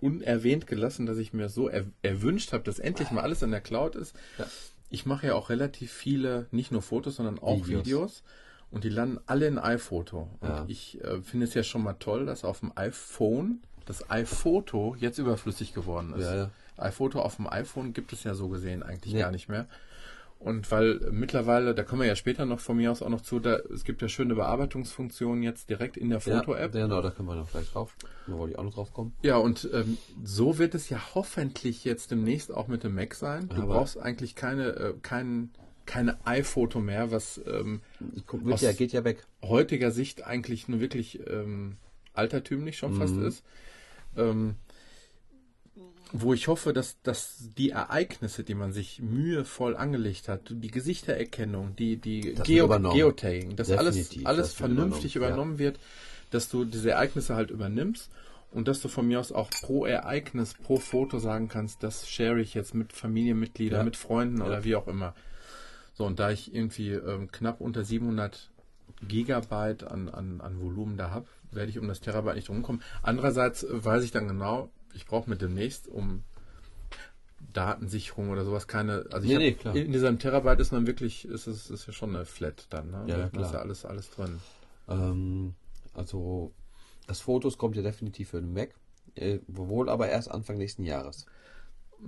[0.00, 3.60] unerwähnt gelassen, dass ich mir so er, erwünscht habe, dass endlich mal alles in der
[3.60, 4.14] Cloud ist.
[4.38, 4.46] Ja.
[4.90, 7.86] Ich mache ja auch relativ viele, nicht nur Fotos, sondern auch Videos.
[7.86, 8.22] Videos.
[8.70, 10.28] Und die landen alle in iPhoto.
[10.40, 10.64] Und Ja.
[10.68, 15.18] ich äh, finde es ja schon mal toll, dass auf dem iPhone das iPhoto jetzt
[15.18, 16.24] überflüssig geworden ist.
[16.26, 16.50] Ja, ja.
[16.76, 19.20] iPhoto auf dem iPhone gibt es ja so gesehen eigentlich Nee.
[19.20, 19.66] gar nicht mehr.
[20.40, 23.40] Und weil mittlerweile, da kommen wir ja später noch von mir aus auch noch zu,
[23.40, 26.74] da, es gibt ja schöne Bearbeitungsfunktionen jetzt direkt in der Foto-App.
[26.76, 27.96] Ja, genau, da können wir noch gleich drauf.
[28.28, 29.14] Da wollte ich auch noch drauf kommen.
[29.22, 33.48] Ja, und ähm, so wird es ja hoffentlich jetzt demnächst auch mit dem Mac sein.
[33.48, 35.50] Du Aber- brauchst eigentlich keine, äh, kein,
[35.88, 37.80] keine iPhoto mehr, was ähm,
[38.30, 39.26] Wird Aus- ja, geht ja weg.
[39.42, 41.76] heutiger Sicht eigentlich nur wirklich ähm,
[42.14, 43.26] altertümlich schon fast Mhm.
[43.26, 43.42] ist.
[44.16, 44.54] Ähm,
[46.12, 51.76] wo ich hoffe, dass, dass die Ereignisse, die man sich mühevoll angelegt hat, die Gesichtererkennung,
[51.76, 52.66] die, die Das Geo.
[52.66, 55.78] Geotagging, dass alles, Definitiv, alles das vernünftig übernommen, übernommen wird,
[56.30, 58.10] dass du diese Ereignisse halt übernimmst
[58.52, 62.40] und dass du von mir aus auch pro Ereignis, pro Foto sagen kannst, das share
[62.40, 63.84] ich jetzt mit Familienmitgliedern, Ja.
[63.84, 64.46] mit Freunden Ja.
[64.46, 65.14] oder wie auch immer.
[65.98, 68.52] So, und da ich irgendwie ähm, knapp unter 700
[69.02, 72.82] Gigabyte an, an, an Volumen da habe, werde ich um das Terabyte nicht rumkommen.
[73.02, 76.22] Andererseits äh, weiß ich dann genau, ich brauche mir demnächst um
[77.52, 79.06] Datensicherung oder sowas keine.
[79.10, 81.92] Also ich Nee, hab, nee, in diesem Terabyte ist man wirklich, ist es ist ja
[81.92, 83.04] schon eine Flat dann, ne?
[83.08, 83.44] Ja, Da klar.
[83.46, 84.38] ist ja alles, alles drin.
[84.88, 85.54] Ähm,
[85.94, 86.52] also,
[87.08, 88.70] das Fotos kommt ja definitiv für den Mac.
[89.16, 91.26] Äh, wohl aber erst Anfang nächsten Jahres.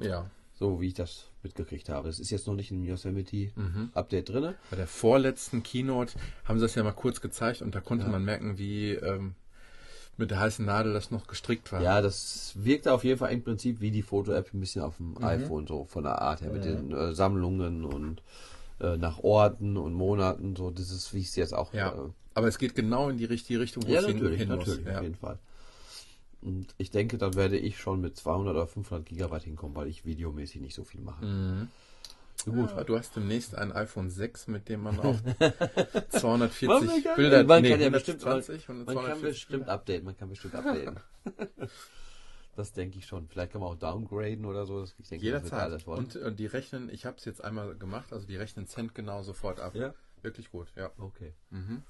[0.00, 0.30] Ja.
[0.54, 2.08] So wie ich das mitgekriegt habe.
[2.08, 3.90] Das ist jetzt noch nicht im Yosemite Mhm.
[3.94, 4.54] Update drin.
[4.70, 6.14] Bei der vorletzten Keynote
[6.44, 8.10] haben sie das ja mal kurz gezeigt und da konnte Ja.
[8.10, 9.34] man merken, wie ähm,
[10.16, 11.80] mit der heißen Nadel das noch gestrickt war.
[11.80, 15.12] Ja, das wirkte auf jeden Fall im Prinzip wie die Foto-App ein bisschen auf dem
[15.12, 15.24] Mhm.
[15.24, 18.22] iPhone, so von der Art her, mit den äh, Sammlungen und
[18.80, 21.72] äh, nach Orten und Monaten, so das ist, wie ich es jetzt auch.
[21.72, 21.92] Ja.
[21.92, 24.48] Äh, Aber es geht genau in die richtige Richtung, wo ja, es hin- natürlich, hin
[24.48, 24.58] muss.
[24.66, 24.96] natürlich, Ja.
[24.98, 25.38] auf jeden Fall.
[26.42, 30.04] Und ich denke, dann werde ich schon mit 200 oder 500 Gigabyte hinkommen, weil ich
[30.04, 31.24] videomäßig nicht so viel mache.
[31.24, 31.68] Mhm.
[32.44, 32.70] So gut.
[32.70, 35.16] Ja, du hast demnächst ein iPhone 6, mit dem man auch
[36.08, 40.04] 240 Man Bilder, man nee, kann ja bestimmt, 120 und man kann 240 bestimmt updaten,
[40.06, 41.00] man kann bestimmt updaten.
[42.56, 43.28] das denke ich schon.
[43.28, 44.84] Vielleicht kann man auch downgraden oder so.
[44.98, 45.86] Ich denke, Jederzeit.
[45.86, 46.04] wollen.
[46.04, 49.22] Und äh, die rechnen, ich habe es jetzt einmal gemacht, also die rechnen Cent genau
[49.22, 49.74] sofort ab.
[49.74, 49.92] Ja.
[50.22, 50.90] Wirklich gut, ja.
[50.98, 51.34] Okay.
[51.50, 51.82] Mhm.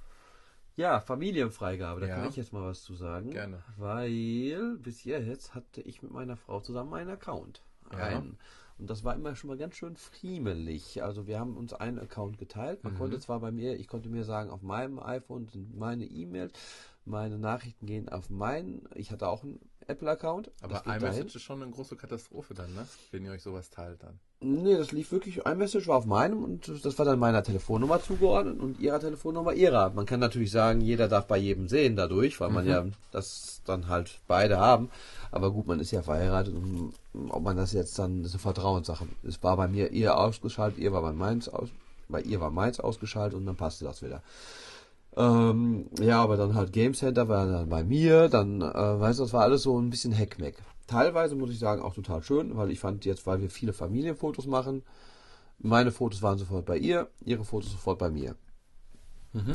[0.81, 2.17] Ja, Familienfreigabe, da Ja.
[2.17, 3.31] kann ich jetzt mal was zu sagen.
[3.31, 3.63] Gerne.
[3.77, 7.63] Weil bis jetzt hatte ich mit meiner Frau zusammen einen Account.
[7.93, 7.99] Ja.
[7.99, 8.39] Einen.
[8.79, 11.03] Und das war immer schon mal ganz schön friemelig.
[11.03, 12.83] Also wir haben uns einen Account geteilt.
[12.83, 12.99] Man Mhm.
[12.99, 16.53] konnte zwar bei mir, ich konnte mir sagen, auf meinem iPhone sind meine E-Mails,
[17.05, 18.89] meine Nachrichten gehen auf meinen.
[18.95, 19.61] Ich hatte auch einen
[19.91, 20.51] Apple-Account.
[20.63, 22.87] Aber iMessage ist schon eine große Katastrophe dann, ne?
[23.11, 24.19] Wenn ihr euch sowas teilt dann.
[24.43, 28.03] Nee, das lief wirklich, ein Message war auf meinem und das war dann meiner Telefonnummer
[28.03, 29.91] zugeordnet und ihrer Telefonnummer ihrer.
[29.91, 32.71] Man kann natürlich sagen, jeder darf bei jedem sehen dadurch, weil man Mhm.
[32.71, 34.89] ja das dann halt beide haben.
[35.31, 36.95] Aber gut, man ist ja verheiratet und
[37.29, 39.07] ob man das jetzt dann, das ist eine Vertrauenssache.
[39.23, 41.69] Es war bei mir ihr ausgeschaltet, ihr war bei meins aus,
[42.09, 44.23] bei ihr war meins ausgeschaltet und dann passte das wieder.
[45.17, 48.65] Ähm, ja, aber dann halt Game Center war dann bei mir, dann, äh,
[49.01, 50.57] weißt du, das war alles so ein bisschen Heckmeck.
[50.87, 54.47] Teilweise muss ich sagen auch total schön, weil ich fand jetzt, weil wir viele Familienfotos
[54.47, 54.83] machen,
[55.59, 58.35] meine Fotos waren sofort bei ihr, ihre Fotos sofort bei mir.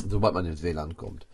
[0.09, 1.27] Sobald man ins WLAN kommt.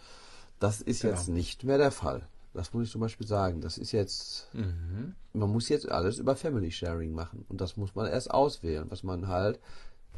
[0.60, 1.14] Das ist Genau.
[1.14, 2.28] jetzt nicht mehr der Fall.
[2.54, 3.62] Das muss ich zum Beispiel sagen.
[3.62, 5.14] Das ist jetzt, Mhm.
[5.34, 7.46] man muss jetzt alles über Family Sharing machen.
[7.50, 9.60] Und das muss man erst auswählen, was man halt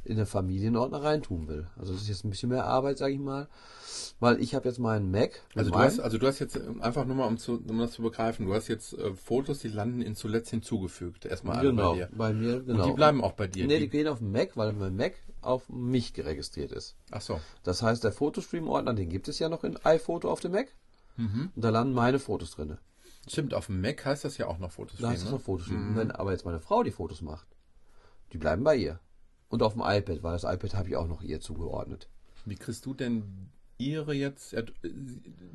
[0.06, 1.68] in den Familienordner reintun will.
[1.78, 3.48] Also das ist jetzt ein bisschen mehr Arbeit, sage ich mal.
[4.20, 5.42] Weil ich habe jetzt meinen Mac.
[5.56, 7.78] Also du, meinen- hast, also du hast jetzt ähm, einfach nur mal, um, zu, um
[7.80, 11.26] das zu begreifen, du hast jetzt äh, Fotos, die landen in zuletzt hinzugefügt.
[11.26, 12.10] Erstmal alle genau, bei dir.
[12.12, 12.84] bei mir, genau.
[12.84, 13.66] Und die bleiben auch bei dir.
[13.68, 16.96] Nee, die die, gehen auf den Mac, weil mein Mac auf mich geregistriert ist.
[17.12, 17.40] ach so.
[17.64, 20.68] Das heißt, der Fotostream-Ordner, den gibt es ja noch in iPhoto auf dem Mac.
[21.16, 22.80] Und da landen meine Fotos drinne.
[23.28, 25.68] Stimmt, auf dem Mac heißt das ja auch noch Fotos Da heißt es noch Fotos.
[25.68, 25.96] Mhm.
[25.96, 27.48] Wenn aber jetzt meine Frau die Fotos macht,
[28.34, 29.00] die bleiben bei ihr.
[29.54, 32.10] Und auf dem iPad, weil das iPad habe ich auch noch ihr zugeordnet.
[32.44, 34.56] Wie kriegst du denn ihre jetzt?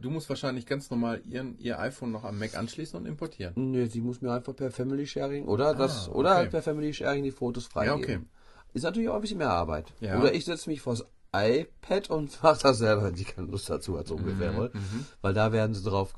[0.01, 3.55] Du musst wahrscheinlich ganz normal ihren, ihr iPhone noch am Mac anschließen und importieren.
[3.57, 7.25] Nee, sie muss mir einfach per Family Sharing oder das oder halt per Family Sharing
[7.25, 8.01] die Fotos freigeben.
[8.01, 8.25] Ja, okay.
[8.73, 9.93] Ist natürlich auch ein bisschen mehr Arbeit.
[9.99, 10.21] Ja.
[10.21, 13.99] Oder ich setze mich vors iPad und mache das selber, wenn sie keine Lust dazu
[13.99, 14.53] hat, so ungefähr.
[14.53, 15.07] Mhm, mhm.
[15.23, 16.13] Weil da werden sie drauf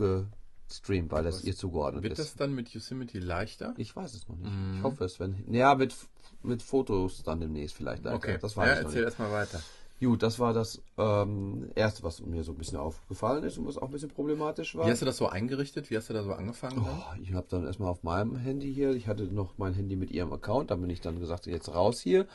[0.71, 2.19] gestreamt, weil das Was, ihr zugeordnet wird ist.
[2.19, 3.75] Wird das dann mit Yosemite leichter?
[3.77, 4.51] Ich weiß es noch nicht.
[4.51, 4.77] Mhm.
[4.79, 5.53] Ich hoffe es, wenn.
[5.53, 5.95] Ja, mit,
[6.43, 8.05] mit Fotos dann demnächst vielleicht.
[8.05, 8.17] Leichter.
[8.17, 9.61] Okay, das weiß ja, erzähl erstmal weiter.
[10.03, 13.77] Gut, das war das ähm, Erste, was mir so ein bisschen aufgefallen ist und was
[13.77, 14.87] auch ein bisschen problematisch war.
[14.87, 15.91] Wie hast du das so eingerichtet?
[15.91, 16.83] Wie hast du da so angefangen?
[16.83, 20.11] Oh, ich habe dann erstmal auf meinem Handy hier, ich hatte noch mein Handy mit
[20.11, 22.27] ihrem Account, da bin ich dann gesagt, jetzt raus hier,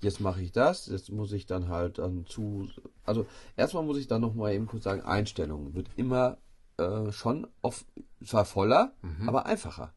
[0.00, 2.68] jetzt mache ich das, jetzt muss ich dann halt dann zu,
[3.06, 3.24] also
[3.56, 6.38] erstmal muss ich dann nochmal eben kurz sagen, Einstellungen wird immer
[6.78, 7.86] äh, schon oft,
[8.24, 9.28] zwar voller, mhm.
[9.28, 9.92] aber einfacher.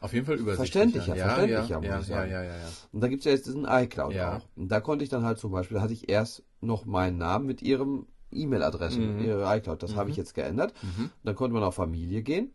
[0.00, 0.56] Auf jeden Fall übersichtlicher.
[0.56, 2.30] Verständlicher, ja, verständlicher, ja, muss ja, ich sagen.
[2.30, 2.54] Ja,
[2.92, 4.40] Und da gibt es ja jetzt diesen iCloud auch.
[4.56, 7.46] Und da konnte ich dann halt zum Beispiel, da hatte ich erst noch meinen Namen
[7.46, 9.24] mit ihrem E-Mail-Adressen, mhm.
[9.24, 9.82] ihre iCloud.
[9.82, 9.96] Das mhm.
[9.96, 10.72] habe ich jetzt geändert.
[10.82, 11.10] Mhm.
[11.22, 12.52] Dann konnte man auf Familie gehen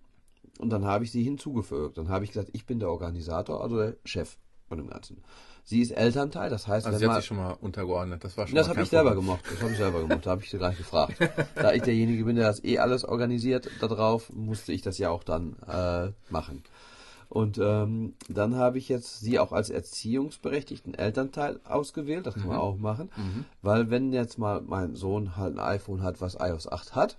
[0.59, 1.97] und dann habe ich sie hinzugefügt.
[1.97, 4.37] Dann habe ich gesagt, ich bin der Organisator, also der Chef
[4.67, 5.21] von dem Ganzen.
[5.67, 8.23] Sie ist Elternteil, das heißt, also sie hat sich schon mal untergeordnet.
[8.23, 8.55] Das war schon.
[8.55, 9.43] Das habe ich selber gemacht.
[9.49, 10.23] Das habe ich selber gemacht.
[10.23, 11.17] Da habe ich sie gleich gefragt.
[11.55, 15.23] da ich derjenige bin, der das eh alles organisiert, darauf musste ich das ja auch
[15.23, 16.63] dann äh, machen.
[17.29, 22.27] Und ähm, dann habe ich jetzt sie auch als erziehungsberechtigten Elternteil ausgewählt.
[22.27, 22.61] Das kann man mhm.
[22.61, 23.09] auch machen.
[23.17, 23.45] Mhm.
[23.63, 27.17] Weil wenn jetzt mal mein Sohn halt ein iPhone hat, was iOS 8 hat,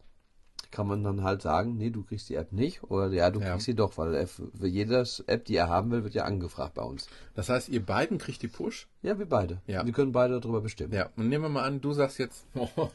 [0.71, 3.51] kann man dann halt sagen, nee, du kriegst die App nicht oder ja, du ja.
[3.51, 6.83] kriegst sie doch, weil für jedes App, die er haben will, wird ja angefragt bei
[6.83, 7.09] uns.
[7.35, 8.89] Das heißt, ihr beiden kriegt die Push?
[9.03, 9.61] Ja, wir beide.
[9.67, 9.85] Ja.
[9.85, 10.93] Wir können beide darüber bestimmen.
[10.93, 12.91] Ja, und nehmen wir mal an, du sagst jetzt, oh,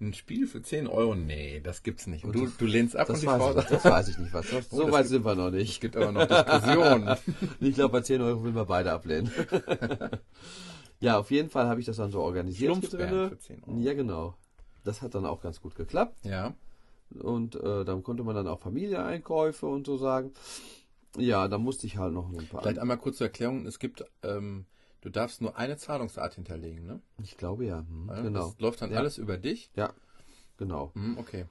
[0.00, 2.24] ein Spiel für 10 Euro, nee, das gibt's nicht.
[2.24, 4.46] Und du, du lehnst ab das und die Frau sagt, Das weiß ich nicht, was.
[4.56, 5.72] Das, oh, so weit gibt, sind wir noch nicht.
[5.72, 7.16] Es gibt aber noch Diskussionen.
[7.60, 9.30] ich glaube, bei 10 Euro will wir beide ablehnen.
[11.00, 12.76] ja, auf jeden Fall habe ich das dann so organisiert.
[12.76, 13.78] Für 10 Euro.
[13.80, 14.34] Ja, genau.
[14.84, 16.16] Das hat dann auch ganz gut geklappt.
[16.22, 16.54] Ja.
[17.10, 20.32] Und äh, dann konnte man dann auch Familieneinkäufe und so sagen.
[21.16, 22.62] Ja, da musste ich halt noch ein paar.
[22.62, 23.66] Vielleicht einmal kurz zur Erklärung.
[23.66, 24.66] Es gibt, ähm,
[25.00, 27.00] du darfst nur eine Zahlungsart hinterlegen, ne?
[27.22, 27.78] Ich glaube ja.
[27.78, 28.48] Hm, ja genau.
[28.50, 28.98] Das läuft dann ja.
[28.98, 29.70] alles über dich?
[29.76, 29.92] Ja,
[30.58, 30.92] genau.
[30.94, 31.46] Hm, okay.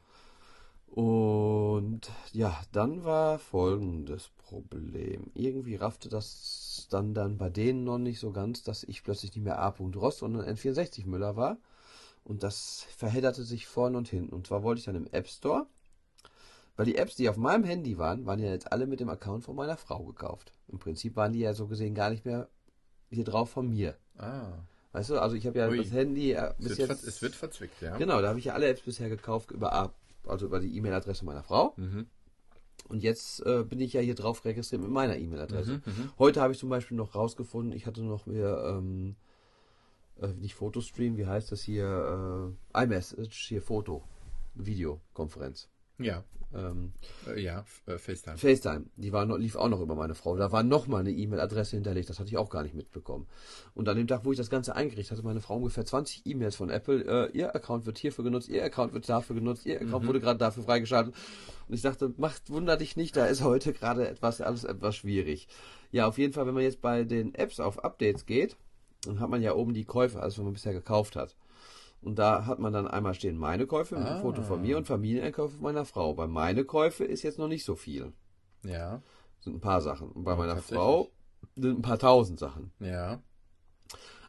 [0.87, 5.31] Und ja, dann war folgendes Problem.
[5.33, 9.43] Irgendwie raffte das dann, dann bei denen noch nicht so ganz, dass ich plötzlich nicht
[9.43, 9.69] mehr A.
[9.69, 11.57] Rost, sondern N64 Müller war.
[12.25, 14.33] Und das verhedderte sich vorne und hinten.
[14.33, 15.67] Und zwar wollte ich dann im App Store,
[16.75, 19.43] weil die Apps, die auf meinem Handy waren, waren ja jetzt alle mit dem Account
[19.43, 20.51] von meiner Frau gekauft.
[20.67, 22.49] Im Prinzip waren die ja so gesehen gar nicht mehr
[23.11, 23.95] hier drauf von mir.
[24.17, 24.53] Ah.
[24.91, 25.77] Weißt du, also ich habe ja Ui.
[25.77, 27.03] das Handy äh, bis es jetzt.
[27.03, 27.95] Es wird verzwickt, ja.
[27.97, 29.93] Genau, da habe ich ja alle Apps bisher gekauft über
[30.25, 31.73] also über die E-Mail-Adresse meiner Frau.
[31.77, 32.07] Mhm.
[32.87, 35.73] Und jetzt äh, bin ich ja hier drauf registriert mit meiner E-Mail-Adresse.
[35.73, 36.11] Mhm, mhm.
[36.17, 39.15] Heute habe ich zum Beispiel noch rausgefunden, ich hatte noch mir ähm,
[40.21, 42.55] äh, nicht Fotostream, wie heißt das hier?
[42.73, 44.03] Äh, iMessage, hier Foto,
[44.55, 45.69] Videokonferenz.
[45.97, 46.23] Ja.
[46.53, 46.93] Ähm,
[47.27, 48.37] äh, ja, äh, FaceTime.
[48.37, 50.37] FaceTime, die war noch, lief auch noch über meine Frau.
[50.37, 53.27] Da war noch mal eine E-Mail-Adresse hinterlegt, das hatte ich auch gar nicht mitbekommen.
[53.73, 56.55] Und an dem Tag, wo ich das Ganze eingerichtet hatte, meine Frau ungefähr 20 E-Mails
[56.55, 57.03] von Apple.
[57.03, 60.07] Äh, ihr Account wird hierfür genutzt, ihr Account wird dafür genutzt, ihr Account mhm.
[60.07, 61.13] wurde gerade dafür freigeschaltet.
[61.67, 65.47] Und ich dachte, macht, wunder dich nicht, da ist heute gerade etwas, alles etwas schwierig.
[65.91, 68.55] Ja, auf jeden Fall, wenn man jetzt bei den Apps auf Updates geht,
[69.07, 71.35] dann hat man ja oben die Käufe, also was man bisher gekauft hat.
[72.01, 74.11] Und da hat man dann einmal stehen meine Käufe mit ah.
[74.11, 76.13] einem Foto von mir und Familieneinkäufe meiner Frau.
[76.13, 78.13] Bei meine Käufe ist jetzt noch nicht so viel.
[78.63, 79.01] Ja.
[79.39, 80.11] Sind ein paar Sachen.
[80.11, 81.09] Und bei ja, meiner Frau
[81.55, 82.71] sind ein paar tausend Sachen.
[82.79, 83.21] Ja.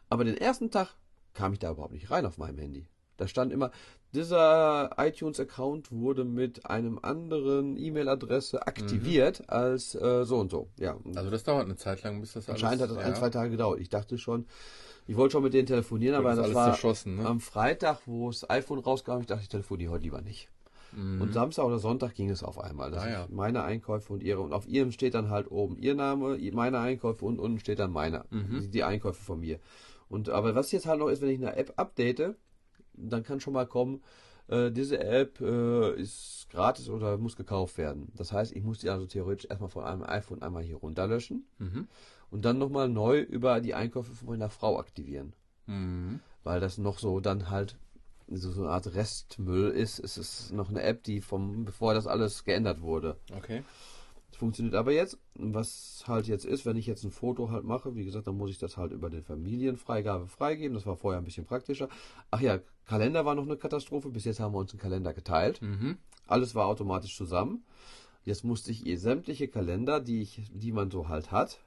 [0.09, 0.95] Aber den ersten Tag
[1.33, 2.87] kam ich da überhaupt nicht rein auf meinem Handy.
[3.17, 3.71] Da stand immer,
[4.13, 9.45] dieser iTunes-Account wurde mit einem anderen E-Mail-Adresse aktiviert mhm.
[9.47, 10.69] als äh, so und so.
[10.77, 10.97] Ja.
[11.15, 12.63] Also das dauert eine Zeit lang, bis das alles...
[12.63, 13.03] Anscheinend hat das ja.
[13.03, 13.79] ein, zwei Tage gedauert.
[13.79, 14.45] Ich dachte schon,
[15.07, 17.25] ich wollte schon mit denen telefonieren, aber das, das war ne?
[17.25, 19.19] am Freitag, wo das iPhone rauskam.
[19.21, 20.49] Ich dachte, ich telefoniere heute lieber nicht.
[20.93, 21.21] Mhm.
[21.21, 22.91] Und Samstag oder Sonntag ging es auf einmal.
[22.91, 23.27] Das ah, ja.
[23.29, 24.41] meine Einkäufe und ihre.
[24.41, 27.91] Und auf ihrem steht dann halt oben ihr Name, meine Einkäufe und unten steht dann
[27.91, 28.25] meine.
[28.29, 28.61] Mhm.
[28.61, 29.59] Die, die Einkäufe von mir.
[30.09, 32.35] Und aber was jetzt halt noch ist, wenn ich eine App update,
[32.97, 34.01] dann kann schon mal kommen,
[34.47, 38.11] äh, diese App äh, ist gratis oder muss gekauft werden.
[38.15, 41.87] Das heißt, ich muss die also theoretisch erstmal von einem iPhone einmal hier runterlöschen mhm.
[42.31, 45.33] und dann nochmal neu über die Einkäufe von meiner Frau aktivieren.
[45.65, 46.19] Mhm.
[46.43, 47.77] Weil das noch so dann halt
[48.29, 49.99] so, so eine Art Restmüll ist.
[49.99, 53.17] Es ist noch eine App, die vom, bevor das alles geändert wurde.
[53.35, 53.63] Okay.
[54.31, 55.17] Funktioniert aber jetzt.
[55.33, 58.51] Was halt jetzt ist, wenn ich jetzt ein Foto halt mache, wie gesagt, dann muss
[58.51, 60.75] ich das halt über den Familienfreigabe freigeben.
[60.75, 61.89] Das war vorher ein bisschen praktischer.
[62.29, 64.09] Ach ja, Kalender war noch eine Katastrophe.
[64.09, 65.61] Bis jetzt haben wir uns einen Kalender geteilt.
[65.61, 65.97] Mhm.
[66.25, 67.63] Alles war automatisch zusammen.
[68.23, 71.59] Jetzt musste ich ihr sämtliche Kalender, die ich, die man so halt hat,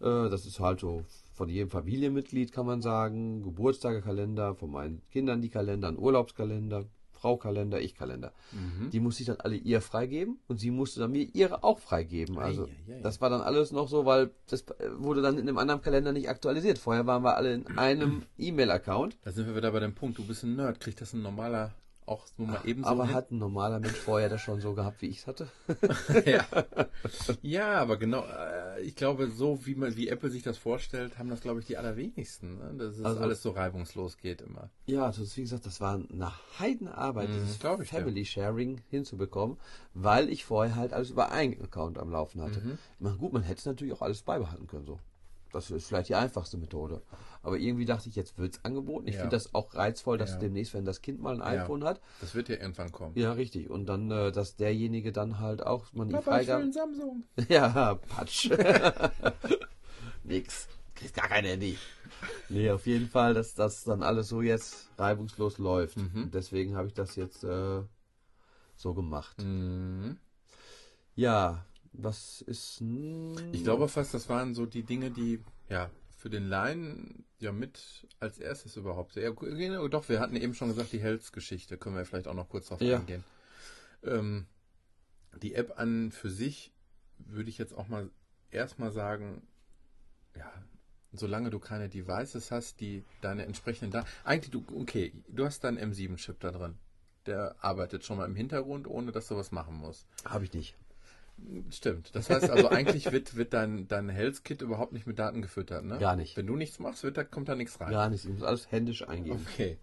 [0.00, 5.42] äh, das ist halt so von jedem Familienmitglied, kann man sagen, Geburtstagekalender, von meinen Kindern
[5.42, 6.84] die Kalender, ein Urlaubskalender,
[7.24, 8.34] Frau-Kalender, Ich-Kalender.
[8.52, 8.90] Mhm.
[8.90, 12.38] Die musste ich dann alle ihr freigeben und sie musste dann mir ihre auch freigeben.
[12.38, 13.00] Also Ei, ei, ei.
[13.00, 16.12] das war dann alles noch so, weil das äh, wurde dann in einem anderen Kalender
[16.12, 16.76] nicht aktualisiert.
[16.78, 19.16] Vorher waren wir alle in einem E-Mail-Account.
[19.22, 21.72] Da sind wir wieder bei dem Punkt, du bist ein Nerd, kriegt das ein normaler
[22.06, 23.14] auch nur mal ebenso Aber hin?
[23.14, 25.48] hat ein normaler Mensch vorher das schon so gehabt, wie ich es hatte?
[26.26, 26.44] ja.
[27.42, 31.30] ja, aber genau, äh, ich glaube, so wie man, wie Apple sich das vorstellt, haben
[31.30, 32.74] das, glaube ich, die allerwenigsten, ne?
[32.78, 34.70] dass es Also- alles so reibungslos geht immer.
[34.86, 37.56] Ja, ist, wie gesagt, das war eine Heidenarbeit, Mhm, dieses.
[37.88, 39.56] Family Sharing hinzubekommen,
[39.94, 42.60] weil ich vorher halt alles über einen Account am Laufen hatte.
[42.60, 42.78] Mhm.
[42.98, 44.98] Meine, gut, man hätte es natürlich auch alles beibehalten können, so.
[45.54, 47.00] Das ist vielleicht die einfachste Methode.
[47.42, 49.06] Aber irgendwie dachte ich, jetzt wird's angeboten.
[49.06, 49.20] Ich Ja.
[49.22, 50.38] finde das auch reizvoll, dass Ja.
[50.38, 51.62] demnächst, wenn das Kind mal ein Ja.
[51.62, 53.16] iPhone hat, Das wird ja irgendwann kommen.
[53.16, 53.70] ja, richtig.
[53.70, 56.72] Und dann, äh, dass derjenige dann halt auch, man die Freigabe.
[56.72, 57.22] Samsung.
[57.48, 58.50] Ja, Patsch.
[60.24, 60.68] Nix.
[60.94, 61.76] Kriegst gar kein Handy.
[62.48, 65.96] Nee, auf jeden Fall, dass das dann alles so jetzt reibungslos läuft.
[65.96, 66.30] Mhm.
[66.32, 67.82] Deswegen habe ich das jetzt äh,
[68.76, 69.38] so gemacht.
[69.42, 70.16] Mhm.
[71.16, 71.64] Ja,
[71.94, 72.82] was ist.
[73.52, 78.06] Ich glaube fast, das waren so die Dinge, die ja für den Laien ja mit
[78.18, 79.14] als erstes überhaupt.
[79.16, 82.48] Ja, genau, doch, wir hatten eben schon gesagt, die Hells-Geschichte, können wir vielleicht auch noch
[82.48, 82.98] kurz drauf Ja.
[82.98, 83.24] eingehen.
[84.02, 84.46] Ähm,
[85.42, 86.72] die App an für sich
[87.18, 88.10] würde ich jetzt auch mal
[88.50, 89.46] erstmal sagen,
[90.36, 90.50] ja,
[91.12, 94.08] solange du keine Devices hast, die deine entsprechenden Daten.
[94.24, 96.78] Eigentlich, du, okay, du hast deinen M7-Chip da drin.
[97.26, 100.06] Der arbeitet schon mal im Hintergrund, ohne dass du was machen musst.
[100.24, 100.76] Habe ich nicht.
[101.70, 102.14] Stimmt.
[102.14, 105.98] Das heißt also, eigentlich wird, wird dein, dein Health-Kit überhaupt nicht mit Daten gefüttert, ne?
[105.98, 106.36] Gar nicht.
[106.36, 107.90] Wenn du nichts machst, wird da, kommt da nichts rein.
[107.90, 108.24] Gar nicht.
[108.24, 109.44] Ich muss alles händisch eingeben.
[109.52, 109.78] Okay.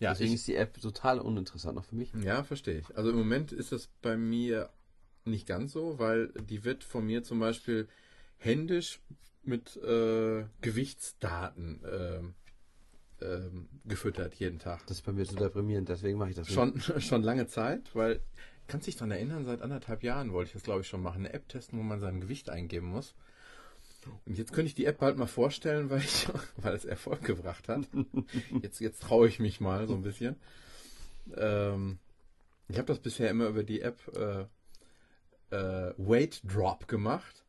[0.00, 2.12] Ja, Deswegen ich, ist die App total uninteressant noch für mich.
[2.24, 2.96] ja, verstehe ich.
[2.96, 4.68] Also im Moment ist das bei mir
[5.24, 7.86] nicht ganz so, weil die wird von mir zum Beispiel
[8.38, 9.00] händisch
[9.44, 12.34] mit äh, Gewichtsdaten ähm,
[13.84, 14.86] gefüttert jeden Tag.
[14.86, 16.54] Das ist bei mir so deprimierend, deswegen mache ich das nicht.
[16.54, 18.20] Schon, schon lange Zeit, weil
[18.66, 21.24] kannst dich daran erinnern, seit anderthalb Jahren wollte ich das, glaube ich, schon machen.
[21.24, 23.14] Eine App testen, wo man sein Gewicht eingeben muss.
[24.24, 27.68] Und jetzt könnte ich die App bald mal vorstellen, weil ich, weil es Erfolg gebracht
[27.68, 27.88] hat.
[28.62, 30.36] Jetzt, jetzt traue ich mich mal so ein bisschen.
[31.36, 31.98] Ähm,
[32.68, 34.46] ich habe das bisher immer über die App äh,
[35.54, 37.44] äh, Weight Drop gemacht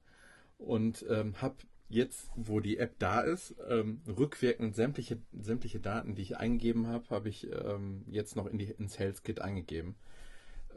[0.58, 1.56] und ähm, habe
[1.90, 7.10] jetzt, wo die App da ist, ähm, rückwirkend sämtliche, sämtliche Daten, die ich eingegeben habe,
[7.10, 9.96] habe ich ähm, jetzt noch in die, ins Health Kit eingegeben.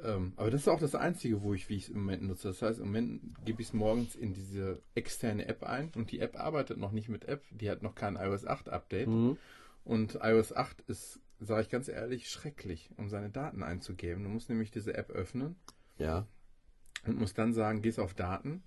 [0.05, 2.49] Ähm, aber das ist auch das Einzige, wo ich, wie ich es im Moment nutze.
[2.49, 6.21] Das heißt, im Moment gebe ich es morgens in diese externe App ein und die
[6.21, 7.43] App arbeitet noch nicht mit App.
[7.51, 9.09] Die hat noch kein iOS 8 Update.
[9.09, 9.37] Mhm.
[9.85, 14.25] Und iOS 8 ist, sage ich ganz ehrlich, schrecklich, um seine Daten einzugeben.
[14.25, 15.57] Du musst nämlich diese App öffnen
[15.99, 16.27] Ja.
[17.07, 18.63] und musst dann sagen, gehst auf Daten,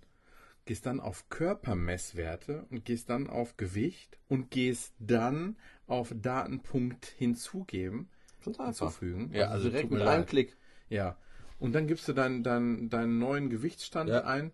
[0.65, 5.57] gehst dann auf Körpermesswerte und gehst dann auf Gewicht und gehst dann
[5.88, 8.10] auf Datenpunkt hinzugeben,
[8.45, 8.85] Ganz einfach.
[8.88, 9.35] hinzufügen.
[9.35, 10.26] Also direkt mit einem.
[10.26, 10.56] Klick.
[10.90, 11.16] Ja.
[11.60, 14.22] Und dann gibst du deinen, deinen, deinen neuen Gewichtsstand Ja.
[14.24, 14.52] ein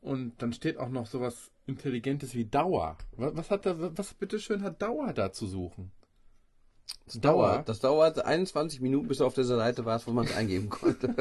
[0.00, 2.98] und dann steht auch noch sowas Intelligentes wie Dauer.
[3.16, 5.92] Was, was hat da, was bitteschön hat Dauer da zu suchen?
[7.06, 7.68] Das dauert.
[7.68, 11.14] Das dauert 21 Minuten, bis du auf der Seite warst, wo man es eingeben konnte.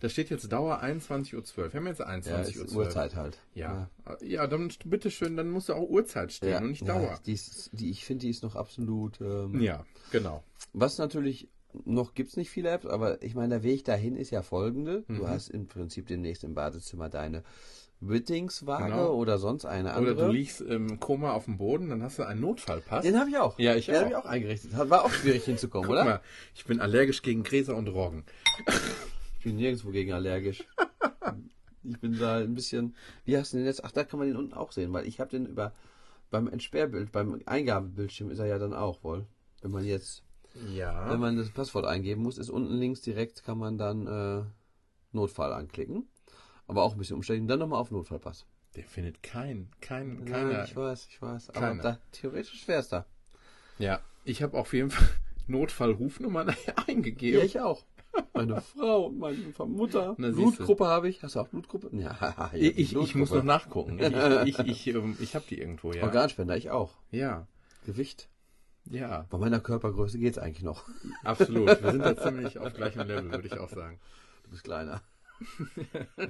[0.00, 1.72] Da steht jetzt Dauer 21.12 Uhr.
[1.72, 2.84] Wir haben jetzt ja, 21.12 ist Uhr.
[2.84, 3.38] Uhrzeit halt.
[3.54, 3.88] Ja.
[4.20, 6.58] ja, dann bitteschön, dann muss da auch Uhrzeit stehen Ja.
[6.58, 7.18] und nicht ja, Dauer.
[7.26, 9.20] Die, ist, die ich finde, die ist noch absolut.
[9.20, 10.42] Ähm, Ja, genau.
[10.72, 11.48] Was natürlich
[11.84, 15.04] noch gibt's nicht viele Apps, aber ich meine, der Weg dahin ist ja folgende.
[15.08, 15.16] Mhm.
[15.16, 17.42] Du hast im Prinzip demnächst im Badezimmer deine
[18.00, 19.14] Wittingswaage Genau.
[19.14, 20.26] oder sonst eine Oder andere.
[20.26, 23.02] du liegst im Koma auf dem Boden, dann hast du einen Notfallpass.
[23.04, 23.58] Den habe ich auch.
[23.58, 24.72] Ja, ich Den habe ich auch eingerichtet.
[24.76, 26.04] War auch schwierig hinzukommen, Guck oder?
[26.04, 26.20] mal,
[26.54, 28.24] ich bin allergisch gegen Gräser und Roggen.
[29.38, 30.64] Ich bin nirgendwo gegen allergisch.
[31.82, 32.94] ich bin da ein bisschen.
[33.24, 33.84] Wie hast du den jetzt?
[33.84, 35.72] Ach, da kann man den unten auch sehen, weil ich habe den über
[36.30, 39.24] beim Entsperrbild, beim Eingabebildschirm ist er ja dann auch wohl.
[39.62, 40.23] Wenn man jetzt,
[40.72, 41.10] Ja.
[41.10, 44.42] wenn man das Passwort eingeben muss, ist unten links direkt kann man dann äh,
[45.12, 46.08] Notfall anklicken.
[46.66, 47.42] Aber auch ein bisschen umständlich.
[47.42, 48.46] Und dann nochmal auf Notfallpass.
[48.76, 50.64] Der findet kein, kein, Nein, keiner.
[50.64, 51.50] ich weiß, ich weiß.
[51.50, 51.82] Aber Keiner.
[51.82, 53.04] da, theoretisch wäre es da.
[53.78, 55.08] Ja, ich habe auf jeden Fall
[55.46, 56.54] Notfallrufnummern
[56.86, 57.38] eingegeben.
[57.40, 57.84] Ja, ich auch.
[58.32, 60.14] Meine Frau und meine Mutter.
[60.18, 60.30] Na.
[60.30, 61.22] Blutgruppe habe ich.
[61.22, 61.90] Hast du auch Blutgruppe?
[61.92, 63.36] Ja, ich, ich, ich muss Blutgruppe.
[63.38, 63.98] noch nachgucken.
[64.46, 66.02] Ich, ich, ich, ähm, ich habe die irgendwo, ja.
[66.04, 66.92] Organspender, ich auch.
[67.10, 67.46] Ja,
[67.86, 68.28] Gewicht.
[68.90, 70.84] Ja, Bei meiner Körpergröße geht's eigentlich noch.
[71.22, 71.66] absolut.
[71.82, 73.98] Wir sind da ziemlich auf gleichem Level, würde ich auch sagen.
[74.44, 75.00] Du bist kleiner.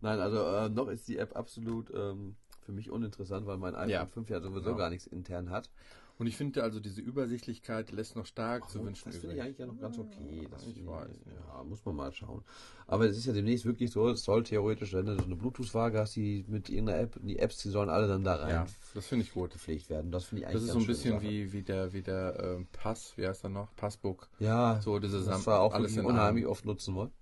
[0.00, 3.90] Nein, also äh, noch ist die App absolut ähm, für mich uninteressant, weil mein iPhone
[3.90, 4.06] Ja.
[4.06, 4.76] 5 ja sowieso Genau.
[4.76, 5.70] gar nichts intern hat.
[6.18, 9.42] Und ich finde also diese Übersichtlichkeit lässt noch stark Ach, zu wünschen das finde ich
[9.42, 10.48] eigentlich ja noch ganz okay.
[10.50, 12.42] Das ich weiß, Ja, muss man mal schauen.
[12.88, 15.98] Aber es ist ja demnächst wirklich so, es soll theoretisch, wenn du so eine Bluetooth-Waage
[16.00, 19.06] hast, die mit irgendeiner App, die Apps, die sollen alle dann da rein Ja, das
[19.06, 19.52] finde ich gut.
[19.52, 20.10] gepflegt werden.
[20.10, 21.28] Das finde ich Das eigentlich ist so ein bisschen Sache.
[21.28, 23.74] wie, wie der, wie der ähm, Pass, wie heißt er noch?
[23.76, 24.28] Passbook.
[24.40, 27.12] Ja, So, diese das war auch alles in unheimlich oft nutzen wollen.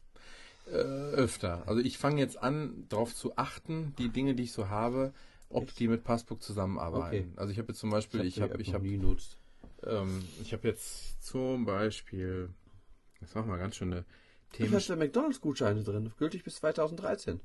[0.69, 1.63] Äh, öfter.
[1.67, 5.13] Also ich fange jetzt an, darauf zu achten, die Dinge, die ich so habe,
[5.57, 7.31] ob die mit Passbook zusammenarbeiten.
[7.31, 7.33] Okay.
[7.37, 11.65] Also ich habe jetzt zum Beispiel, ich habe ich habe ähm, ich habe jetzt zum
[11.65, 12.51] Beispiel,
[13.21, 14.05] jetzt machen wir ganz schöne
[14.53, 14.75] Ich Themen.
[14.75, 17.41] hatte McDonalds-Gutscheine drin, gültig bis 2013.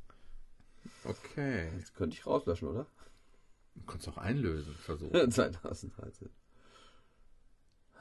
[1.03, 1.69] Okay.
[1.79, 2.85] Das könnte ich rauslöschen, oder?
[3.75, 5.31] Du kannst auch einlösen, versuchen.
[5.31, 6.29] 2013.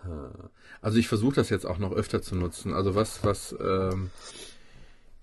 [0.05, 0.51] Ha.
[0.81, 2.73] Also ich versuche das jetzt auch noch öfter zu nutzen.
[2.73, 4.11] Also was, was, ähm,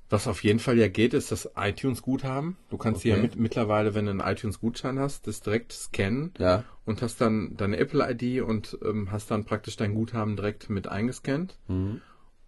[0.10, 2.56] was auf jeden Fall ja geht, ist das iTunes-Guthaben.
[2.70, 3.22] Du kannst hier Okay.
[3.24, 6.64] mit, mittlerweile, wenn du einen iTunes-Gutschein hast, das direkt scannen Ja.
[6.86, 11.58] und hast dann deine Apple-ID und ähm, hast dann praktisch dein Guthaben direkt mit eingescannt.
[11.68, 12.02] Mhm.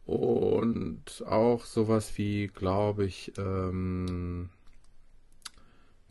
[0.05, 4.49] Und auch sowas wie, glaube ich, ähm,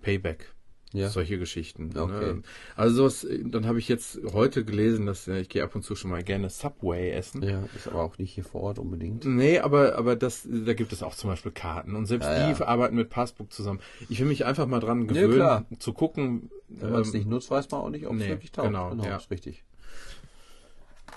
[0.03, 0.53] Payback.
[0.93, 1.11] Ja.
[1.11, 1.91] Solche Geschichten.
[1.97, 2.35] Okay.
[2.35, 2.43] Ne?
[2.77, 5.95] Also sowas, dann habe ich jetzt heute gelesen, dass äh, ich gehe ab und zu
[5.95, 7.43] schon mal gerne Subway essen.
[7.43, 9.25] Ja, ist aber auch nicht hier vor Ort unbedingt.
[9.27, 11.95] Nee, aber, aber das, da gibt es auch zum Beispiel Karten.
[11.95, 12.67] Und selbst Ja, die ja.
[12.67, 13.81] arbeiten mit Passbook zusammen.
[14.09, 15.65] Ich will mich einfach mal dran Ja, gewöhnen, klar.
[15.79, 16.51] zu gucken.
[16.69, 18.69] Wenn man es ähm, nicht nutzt, weiß man auch nicht, ob es nee, wirklich taugt.
[18.69, 19.17] genau, ja.
[19.17, 19.65] ist richtig.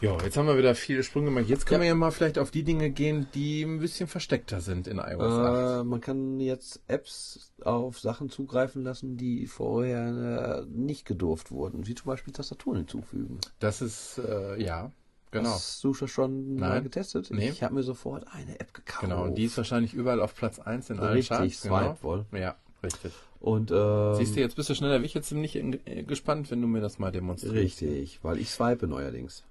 [0.02, 1.46] Ja, jetzt haben wir wieder viele Sprünge gemacht.
[1.48, 1.86] Jetzt können Ja.
[1.86, 5.22] wir ja mal vielleicht auf die Dinge gehen, die ein bisschen versteckter sind in iOS
[5.22, 5.82] 8.
[5.82, 11.86] Äh, man kann jetzt Apps auf Sachen zugreifen lassen, die vorher äh, nicht gedurft wurden,
[11.86, 13.40] wie zum Beispiel Tastaturen hinzufügen.
[13.60, 14.92] Das ist, äh, ja,
[15.30, 15.52] genau.
[15.52, 16.84] Hast du schon mal Nein.
[16.84, 17.30] getestet?
[17.32, 17.50] Nee.
[17.50, 19.02] Ich habe mir sofort eine App gekauft.
[19.02, 21.62] Genau, und die ist wahrscheinlich überall auf Platz 1 in allen Richtig, Charts.
[21.62, 21.98] Swipe Genau.
[22.02, 22.26] wohl.
[22.32, 23.12] Ja, richtig.
[23.40, 25.00] Und ähm, Siehst du, jetzt bist du schneller.
[25.04, 27.56] Ich jetzt ziemlich äh, gespannt, wenn du mir das mal demonstrierst.
[27.56, 29.44] richtig, weil ich swipe neuerdings.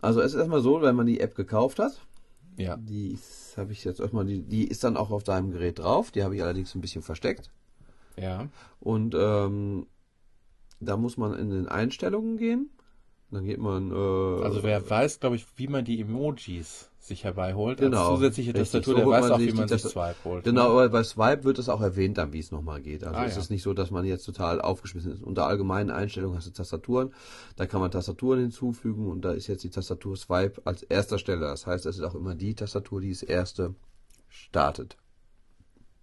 [0.00, 2.00] Also es ist erstmal so, wenn man die App gekauft hat,
[2.56, 2.76] Ja.
[2.76, 3.18] die
[3.56, 6.36] habe ich jetzt erstmal, die, die ist dann auch auf deinem Gerät drauf, die habe
[6.36, 7.50] ich allerdings ein bisschen versteckt.
[8.16, 8.48] Ja.
[8.80, 9.86] Und ähm,
[10.80, 12.70] da muss man in den Einstellungen gehen.
[13.30, 13.90] Dann geht man.
[13.90, 18.54] Äh, Also wer weiß, glaube ich, wie man die Emojis sich herbeiholt Genau, als zusätzliche
[18.54, 18.70] richtig.
[18.70, 20.44] Tastatur, So der holt weiß auch, wie man sich Swipe holt.
[20.44, 20.68] Genau, ne?
[20.70, 23.04] aber bei Swipe wird es auch erwähnt, dann wie es nochmal geht.
[23.04, 23.40] Also Ah, es ja.
[23.40, 25.22] ist nicht so, dass man jetzt total aufgeschmissen ist.
[25.22, 27.12] Unter allgemeinen Einstellungen hast du Tastaturen.
[27.56, 31.42] Da kann man Tastaturen hinzufügen und da ist jetzt die Tastatur Swipe als erster Stelle.
[31.42, 33.74] Das heißt, es ist auch immer die Tastatur, die das erste
[34.28, 34.96] startet.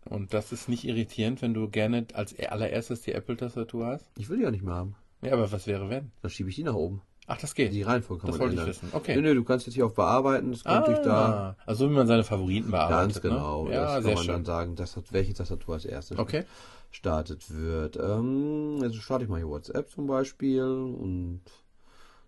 [0.06, 4.10] Und das ist nicht irritierend, wenn du gerne als allererstes die Apple-Tastatur hast?
[4.18, 4.95] Ich will die ja nicht mehr haben.
[5.22, 6.11] Ja, aber was wäre wenn?
[6.22, 7.02] Dann schiebe ich die nach oben.
[7.27, 7.72] Ach, das geht.
[7.72, 8.76] Die Reihenfolge kann Das man wollte ich ändern.
[8.76, 8.89] wissen.
[8.93, 9.15] Okay.
[9.15, 11.56] Nö, nö, du kannst jetzt hier auf Bearbeiten, das kommt ah, durch da.
[11.65, 12.99] Also wie man seine Favoriten bearbeitet.
[13.14, 13.65] Ganz genau.
[13.65, 13.73] Ne?
[13.73, 14.34] Ja, das kann man schön.
[14.34, 16.43] dann sagen, das hat, welche Tastatur als erstes Okay.
[16.91, 17.95] startet wird.
[17.98, 21.41] Ähm, also starte ich mal hier WhatsApp zum Beispiel und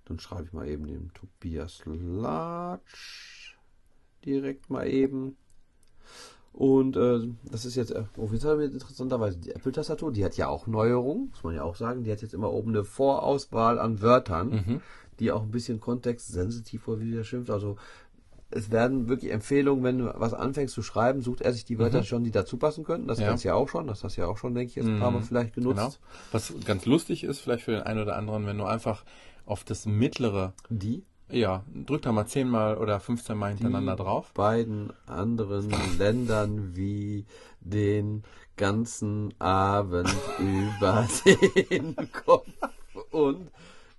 [0.05, 3.55] dann schreibe ich mal eben dem Tobias Latsch
[4.25, 5.37] direkt mal eben.
[6.53, 7.19] Und äh,
[7.51, 11.29] das ist jetzt, äh, jetzt haben wir interessanterweise die Apple-Tastatur, die hat ja auch Neuerungen,
[11.31, 12.03] muss man ja auch sagen.
[12.03, 14.81] Die hat jetzt immer oben eine Vorauswahl an Wörtern, Mhm.
[15.19, 17.49] die auch ein bisschen kontextsensitiv oder wie der schimpft.
[17.49, 17.77] Also
[18.51, 22.03] es werden wirklich Empfehlungen, wenn du was anfängst zu schreiben, sucht er sich die Wörter
[22.03, 23.07] schon, die dazu passen könnten.
[23.07, 23.23] Das Mhm.
[23.23, 23.29] Ja.
[23.29, 24.99] kennst du ja auch schon, das hast du ja auch schon, denke ich, jetzt ein
[24.99, 25.23] paar Mal Mhm.
[25.23, 25.77] vielleicht genutzt.
[25.79, 25.93] Genau.
[26.31, 29.03] Was ganz lustig ist, vielleicht für den einen oder anderen, wenn du einfach
[29.47, 34.31] auf das mittlere, Die ja, drück da mal zehnmal oder 15 Mal hintereinander die drauf.
[34.33, 37.25] beiden anderen Ländern wie
[37.61, 38.23] den
[38.55, 41.07] ganzen Abend über
[41.69, 42.49] den Kopf.
[43.11, 43.51] Und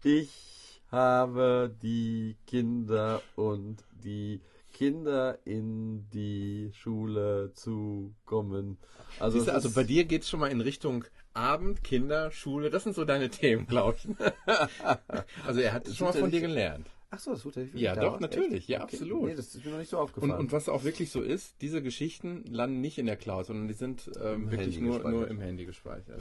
[0.03, 4.41] ich habe die Kinder und die
[4.73, 8.79] Kinder in die Schule zu kommen.
[9.19, 12.71] Also, du, also bei dir geht es schon mal in Richtung Abend, Kinder, Schule.
[12.71, 14.09] Das sind so deine Themen, glaube ich.
[15.47, 16.87] also er hat schon mal von dir gelernt.
[17.15, 18.55] Ach so, das tut wirklich Ja, doch, natürlich.
[18.55, 18.69] Echt?
[18.69, 19.23] Ja, absolut.
[19.29, 20.33] Nee, das ist mir noch nicht so Und, aufgefallen.
[20.33, 23.75] und was auch wirklich so ist, diese Geschichten landen nicht in der Cloud, sondern die
[23.75, 26.21] sind ähm, wirklich Handy nur, nur im Handy gespeichert.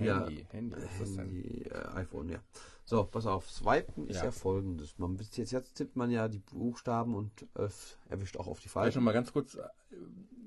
[0.00, 0.04] Ja.
[0.04, 0.26] Ja.
[0.26, 1.18] Handy, Handy, was ist das denn?
[1.26, 2.42] Handy, äh, iPhone, ja.
[2.86, 3.50] So, pass auf.
[3.50, 4.24] Swipen ist Ja.
[4.26, 4.98] ja, folgendes.
[4.98, 7.68] Man, bis jetzt, jetzt tippt man ja die Buchstaben und äh,
[8.10, 9.02] erwischt auch auf die falschen.
[9.02, 9.62] mal ganz kurz, äh,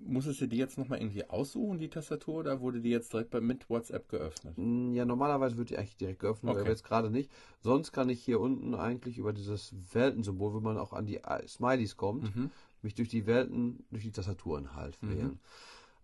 [0.06, 3.32] musstest du die jetzt noch mal irgendwie aussuchen, die Tastatur, oder wurde die jetzt direkt
[3.32, 4.56] bei, mit WhatsApp geöffnet?
[4.58, 6.62] Ja, normalerweise wird die eigentlich direkt geöffnet, Okay.
[6.62, 7.32] aber jetzt gerade nicht.
[7.62, 11.48] Sonst kann ich hier unten eigentlich über dieses Weltensymbol, wo man auch an die äh,
[11.48, 12.52] Smileys kommt, Mhm.
[12.84, 15.40] mich durch die Welten, durch die Tastaturen halt wählen.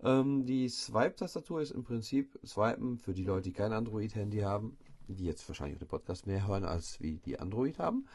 [0.01, 4.75] Ähm, die Swipe-Tastatur ist im Prinzip Swipen für die Leute, die kein Android-Handy haben,
[5.07, 8.05] die jetzt wahrscheinlich den Podcast mehr hören, als wie die Android haben.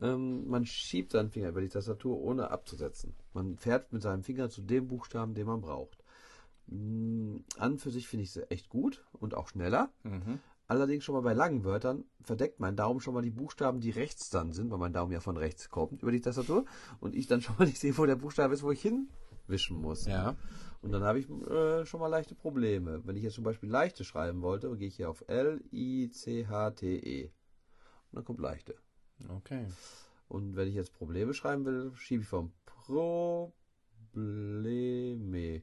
[0.00, 3.14] Ähm, man schiebt seinen Finger über die Tastatur, ohne abzusetzen.
[3.32, 5.98] Man fährt mit seinem Finger zu dem Buchstaben, den man braucht.
[6.66, 9.90] Mm, An für sich finde ich sie echt gut und auch schneller.
[10.02, 10.40] Mhm.
[10.68, 14.30] Allerdings schon mal bei langen Wörtern verdeckt mein Daumen schon mal die Buchstaben, die rechts
[14.30, 16.64] dann sind, weil mein Daumen ja von rechts kommt über die Tastatur
[16.98, 20.06] und ich dann schon mal nicht sehe, wo der Buchstabe ist, wo ich hinwischen muss.
[20.06, 20.34] Ja.
[20.86, 23.02] Und dann habe ich äh, schon mal leichte Probleme.
[23.04, 27.24] Wenn ich jetzt zum Beispiel leichte schreiben wollte, gehe ich hier auf L-I-C-H-T-E.
[27.24, 27.32] Und
[28.12, 28.76] dann kommt leichte.
[29.28, 29.66] Okay.
[30.28, 32.52] Und wenn ich jetzt Probleme schreiben will, schiebe ich vom
[34.12, 35.62] Probleme.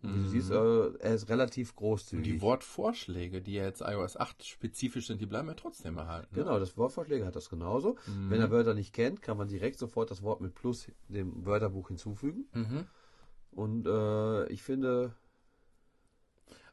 [0.00, 2.22] Wie du siehst, äh, er ist relativ Und großzügig.
[2.24, 6.36] die Wortvorschläge, die ja jetzt iOS 8 spezifisch sind, die bleiben ja trotzdem erhalten.
[6.36, 6.42] ne?
[6.44, 7.96] Genau, das Wortvorschläge hat das genauso.
[8.28, 11.88] Wenn er Wörter nicht kennt, kann man direkt sofort das Wort mit Plus dem Wörterbuch
[11.88, 12.46] hinzufügen.
[12.52, 12.86] Mhm.
[13.52, 15.14] Und äh, ich finde,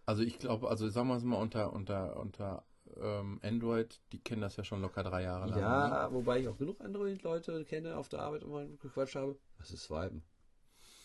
[0.06, 2.64] Also ich glaube, also sagen wir es mal unter, unter, unter
[3.02, 5.56] ähm, Android, die kennen das ja schon locker drei Jahre lang.
[5.56, 5.62] ne?
[5.62, 9.36] ja, wobei ich auch genug Android-Leute kenne auf der Arbeit und mal gequatscht habe.
[9.58, 10.22] Was ist Swipen?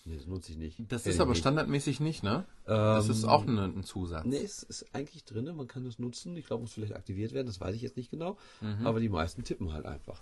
[0.07, 0.79] Nee, das nutze ich nicht.
[0.89, 1.41] Das Kenn ist aber nicht.
[1.41, 2.45] standardmäßig nicht, ne?
[2.65, 4.25] Das Ähm, ist auch ne- ein Zusatz.
[4.25, 6.37] Nee, es ist eigentlich drin, man kann es nutzen.
[6.37, 8.37] Ich glaube, muss vielleicht aktiviert werden, das weiß ich jetzt nicht genau.
[8.63, 8.87] Mhm.
[8.87, 10.21] Aber die meisten tippen halt einfach.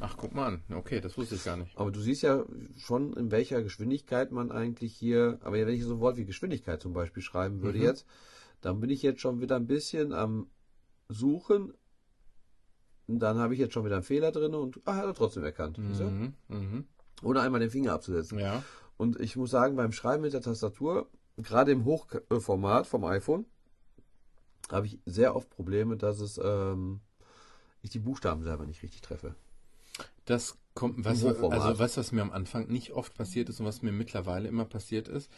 [0.00, 0.62] Ach, guck mal an.
[0.72, 1.76] Okay, das wusste ich gar nicht.
[1.76, 2.44] Aber du siehst ja
[2.76, 6.80] schon, in welcher Geschwindigkeit man eigentlich hier, aber wenn ich so ein Wort wie Geschwindigkeit
[6.80, 7.84] zum Beispiel schreiben würde Mhm.
[7.84, 8.06] jetzt,
[8.60, 10.48] dann bin ich jetzt schon wieder ein bisschen am
[11.08, 11.74] Suchen.
[13.08, 15.78] Dann habe ich jetzt schon wieder einen Fehler drin und ah, hat er trotzdem erkannt.
[15.78, 16.34] Mhm.
[16.48, 16.86] Mhm.
[17.22, 18.38] Ohne einmal den Finger abzusetzen.
[18.38, 18.62] Ja.
[18.96, 23.46] Und ich muss sagen, beim Schreiben mit der Tastatur, gerade im Hochformat vom iPhone,
[24.70, 27.00] habe ich sehr oft Probleme, dass es ähm,
[27.80, 29.34] ich die Buchstaben selber nicht richtig treffe.
[30.28, 33.82] Das kommt, was, also was, was mir am Anfang nicht oft passiert ist und was
[33.82, 35.30] mir mittlerweile immer passiert ist,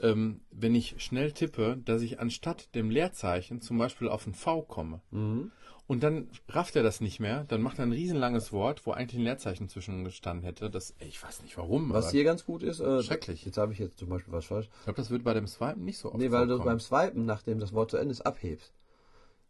[0.00, 4.60] ähm, wenn ich schnell tippe, dass ich anstatt dem Leerzeichen zum Beispiel auf ein V
[4.62, 5.50] komme Mhm.
[5.86, 9.18] und dann rafft er das nicht mehr, dann macht er ein riesenlanges Wort, wo eigentlich
[9.18, 10.68] ein Leerzeichen zwischen gestanden hätte.
[10.68, 11.88] Das, ich weiß nicht warum.
[11.94, 13.44] Was hier ganz gut ist, äh, Schrecklich.
[13.46, 14.68] Jetzt habe ich jetzt zum Beispiel was falsch.
[14.80, 16.76] ich glaube, das wird bei dem Swipen nicht so oft Nee, weil du vorkommen.
[16.76, 18.74] beim Swipen, nachdem das Wort zu Ende ist, abhebst.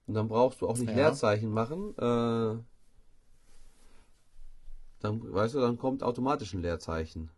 [0.06, 0.94] Und dann brauchst du auch nicht Ja.
[0.96, 1.92] Leerzeichen machen.
[1.98, 2.62] Äh,
[5.00, 7.30] dann, weißt du, dann kommt automatisch ein Leerzeichen.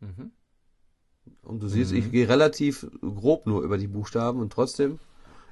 [0.00, 0.32] Mhm.
[1.42, 4.98] Und du siehst, ich gehe relativ grob nur über die Buchstaben und trotzdem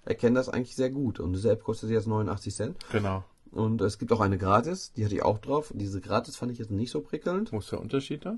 [0.05, 1.21] erkenne das eigentlich sehr gut.
[1.21, 2.77] Und diese App kostet jetzt 89 Cent.
[2.93, 3.25] Genau.
[3.51, 5.73] Und es gibt auch eine gratis, die hatte ich auch drauf.
[5.75, 7.53] Diese gratis fand ich jetzt nicht so prickelnd.
[7.53, 8.37] Wo ist der Unterschied da?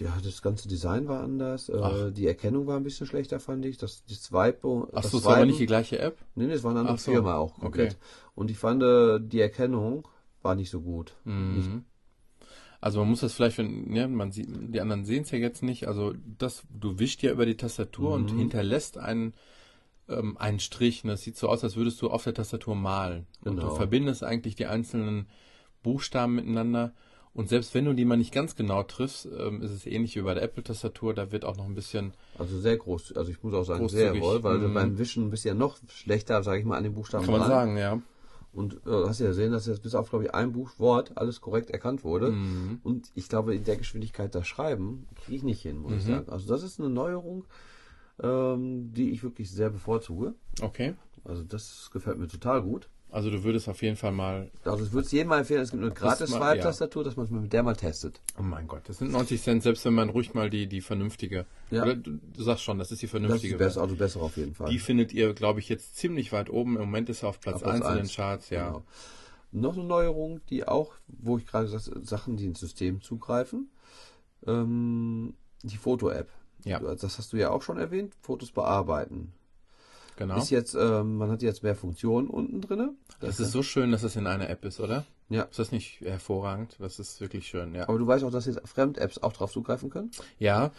[0.00, 1.68] Ja, das ganze Design war anders.
[1.68, 2.10] Äh, Ach.
[2.12, 3.78] die Erkennung war ein bisschen schlechter, fand ich.
[3.78, 6.18] Das, die Swipe, Ach das so, ist aber Swipen- nicht die gleiche App?
[6.34, 7.92] Nee, nee, es war eine andere so, Firma auch komplett.
[7.92, 8.00] okay.
[8.34, 10.08] Und ich fand, äh, die Erkennung
[10.44, 11.16] war nicht so gut.
[11.24, 11.84] Nicht, Mhm.
[12.80, 15.62] Also man muss das vielleicht, wenn, ja, man sieht, die anderen sehen es ja jetzt
[15.62, 15.88] nicht.
[15.88, 18.36] Also das, du wischst ja über die Tastatur und Mhm.
[18.38, 19.32] hinterlässt einen,
[20.08, 21.02] ähm, einen Strich.
[21.02, 23.26] Und das sieht so aus, als würdest du auf der Tastatur malen.
[23.42, 23.70] Und Genau.
[23.70, 25.28] du verbindest eigentlich die einzelnen
[25.82, 26.92] Buchstaben miteinander.
[27.32, 30.20] Und selbst wenn du die mal nicht ganz genau triffst, ähm, ist es ähnlich wie
[30.22, 31.14] bei der Apple-Tastatur.
[31.14, 33.16] Da wird auch noch ein bisschen, also sehr groß.
[33.16, 34.74] Also ich muss auch sagen, sehr wohl, weil du Mhm.
[34.74, 37.50] beim Wischen bist ja noch schlechter, sage ich mal, an den Buchstaben kann man dran.
[37.50, 38.02] sagen, ja.
[38.54, 41.70] Und äh, hast ja gesehen, dass jetzt bis auf, glaube ich, ein Buchwort alles korrekt
[41.70, 42.30] erkannt wurde.
[42.30, 42.80] Mhm.
[42.84, 46.10] Und ich glaube, in der Geschwindigkeit das Schreiben kriege ich nicht hin, muss ich Mhm.
[46.10, 46.28] sagen.
[46.30, 47.44] Also das ist eine Neuerung,
[48.22, 50.34] ähm, die ich wirklich sehr bevorzuge.
[50.62, 50.94] Okay.
[51.24, 52.88] Also das gefällt mir total gut.
[53.14, 55.70] Also du würdest auf jeden Fall mal, Also ich würde es jedem mal empfehlen, es
[55.70, 58.20] gibt eine gratis Swipe-Tastatur, dass man es mit der mal testet.
[58.40, 61.46] oh mein Gott, das sind 90 Cent, selbst wenn man ruhig mal die, die vernünftige,
[61.70, 61.82] Ja.
[61.84, 64.20] oder du, du sagst schon, das ist die Das ist vernünftige die bessere, also besser
[64.20, 64.68] auf jeden Fall.
[64.68, 66.74] Die findet ihr, glaube ich, jetzt ziemlich weit oben.
[66.74, 68.08] Im Moment ist er auf Platz Auf Platz 1 in den.
[68.08, 68.66] Charts, ja.
[68.66, 68.82] Genau.
[69.52, 73.68] Noch eine Neuerung, die auch, wo ich gerade gesagt Sachen, die ins System zugreifen,
[74.44, 76.28] ähm, die Foto-App.
[76.64, 76.80] Ja.
[76.80, 79.32] Das hast du ja auch schon erwähnt, Fotos bearbeiten.
[80.16, 80.38] Genau.
[80.38, 82.96] Ist jetzt, ähm, man hat jetzt mehr Funktionen unten drin.
[83.20, 85.04] Das ist so schön, dass es in einer App ist, oder?
[85.28, 85.42] Ja.
[85.42, 86.76] Ist das nicht hervorragend?
[86.78, 87.88] Das ist wirklich schön, ja.
[87.88, 90.10] Aber du weißt auch, dass jetzt Fremd-Apps auch drauf zugreifen können.
[90.38, 90.70] Ja,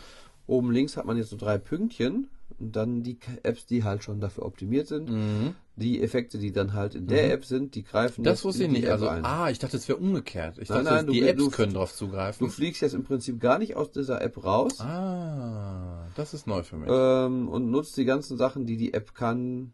[0.48, 2.30] Oben links hat man jetzt so drei Pünktchen
[2.60, 5.10] und dann die Apps, die halt schon dafür optimiert sind.
[5.10, 5.56] mhm.
[5.78, 8.76] Die Effekte, die dann halt in der App sind, die greifen das wusste ich die
[8.76, 8.86] nicht.
[8.86, 9.26] App Also, ein.
[9.26, 10.58] ah, ich dachte, es wäre umgekehrt.
[10.58, 12.50] Ich Nein, dachte, nein, die du- Apps du- können drauf Du zugreifen.
[12.50, 14.80] fliegst jetzt im Prinzip gar nicht aus dieser App raus.
[14.80, 16.90] Ah, das ist neu für mich.
[16.90, 19.74] ähm, und nutzt die ganzen Sachen, die die App kann,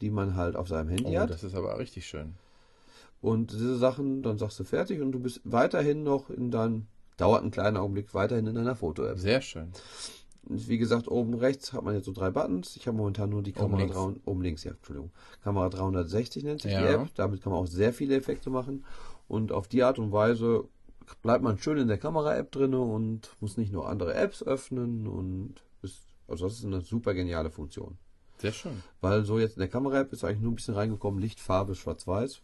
[0.00, 1.28] die man halt auf seinem Handy oh, hat.
[1.30, 2.34] das ist aber richtig schön.
[3.20, 6.86] Und diese Sachen, dann sagst du fertig und du bist weiterhin noch in deinem,
[7.18, 9.18] dauert einen kleinen Augenblick, weiterhin in deiner Foto-App.
[9.18, 9.72] Sehr schön.
[10.42, 12.74] Wie gesagt, oben rechts hat man jetzt so drei Buttons.
[12.76, 13.94] Ich habe momentan nur die Oben Kamera links.
[13.96, 15.10] 300, oben links, ja, Entschuldigung.
[15.42, 17.02] Kamera 360 nennt sich die Ja.
[17.02, 17.08] App.
[17.14, 18.84] Damit kann man auch sehr viele Effekte machen.
[19.28, 20.64] Und auf die Art und Weise
[21.22, 25.54] bleibt man schön in der Kamera-App drin und muss nicht nur andere Apps öffnen und
[25.82, 27.98] ist, also das ist eine super geniale Funktion.
[28.38, 28.82] Sehr schön.
[29.00, 32.40] Weil so jetzt in der Kamera-App ist eigentlich nur ein bisschen reingekommen, Licht, Farbe, Schwarz-Weiß,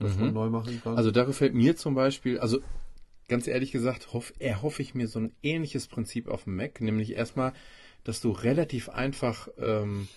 [0.00, 0.20] was Mhm.
[0.26, 0.96] man neu machen kann.
[0.96, 2.58] Also da gefällt mir zum Beispiel, also
[3.28, 7.12] ganz ehrlich gesagt, hoff, erhoffe ich mir so ein ähnliches Prinzip auf dem Mac, nämlich
[7.14, 7.52] erstmal,
[8.04, 10.08] dass du relativ einfach ähm,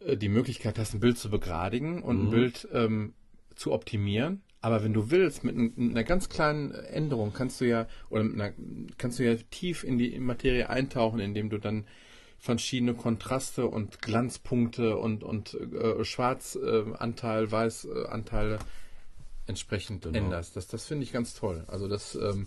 [0.00, 2.26] äh, die Möglichkeit hast, ein Bild zu begradigen und Mhm.
[2.26, 3.14] ein Bild ähm,
[3.54, 4.42] zu optimieren.
[4.60, 8.22] Aber wenn du willst, mit, n- mit einer ganz kleinen Änderung kannst du ja, oder
[8.22, 8.52] einer,
[8.98, 11.86] kannst du ja tief in die Materie eintauchen, indem du dann
[12.38, 18.58] verschiedene Kontraste und Glanzpunkte und, und äh, Schwarzanteil, äh, Anteil, Weißanteile
[19.46, 20.16] entsprechend Genau.
[20.18, 20.56] änderst.
[20.56, 21.64] Das, das finde ich ganz toll.
[21.68, 22.46] Also das ähm,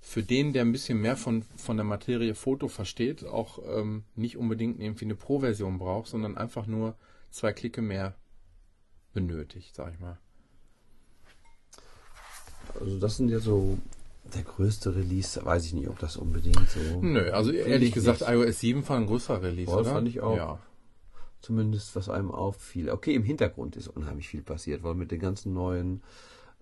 [0.00, 4.36] für den, der ein bisschen mehr von, von der Materie Foto versteht, auch ähm, nicht
[4.36, 6.94] unbedingt irgendwie eine Pro-Version braucht, sondern einfach nur
[7.30, 8.14] zwei Klicke mehr
[9.14, 10.18] benötigt, sag ich mal.
[12.80, 13.78] Also das sind ja so
[14.34, 17.00] der größte Release, weiß ich nicht, ob das unbedingt so.
[17.00, 18.30] Nö, also ehrlich ich gesagt, nicht.
[18.30, 19.90] iOS 7 war ein größerer Release, Ja, oder?
[19.92, 20.36] fand ich auch.
[20.36, 20.58] Ja.
[21.44, 22.88] Zumindest was einem auffiel.
[22.90, 26.02] Okay, im Hintergrund ist unheimlich viel passiert, weil mit den ganzen neuen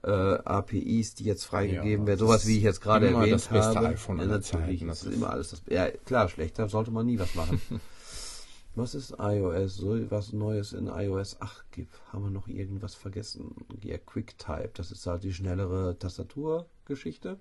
[0.03, 3.77] äh, APIs, die jetzt freigegeben Ja, werden, sowas wie ich jetzt gerade erwähnt das beste
[3.77, 3.87] habe.
[3.89, 5.63] iPhone ja, natürlich, Zeiten, das ist- immer alles das.
[5.71, 7.61] Ja, klar, schlechter sollte man nie was machen.
[8.75, 9.77] was ist iOS?
[9.77, 11.95] So was Neues in iOS 8 gibt?
[12.13, 13.55] Haben wir noch irgendwas vergessen?
[13.85, 17.39] Ja, QuickType, das ist halt die schnellere Tastaturgeschichte.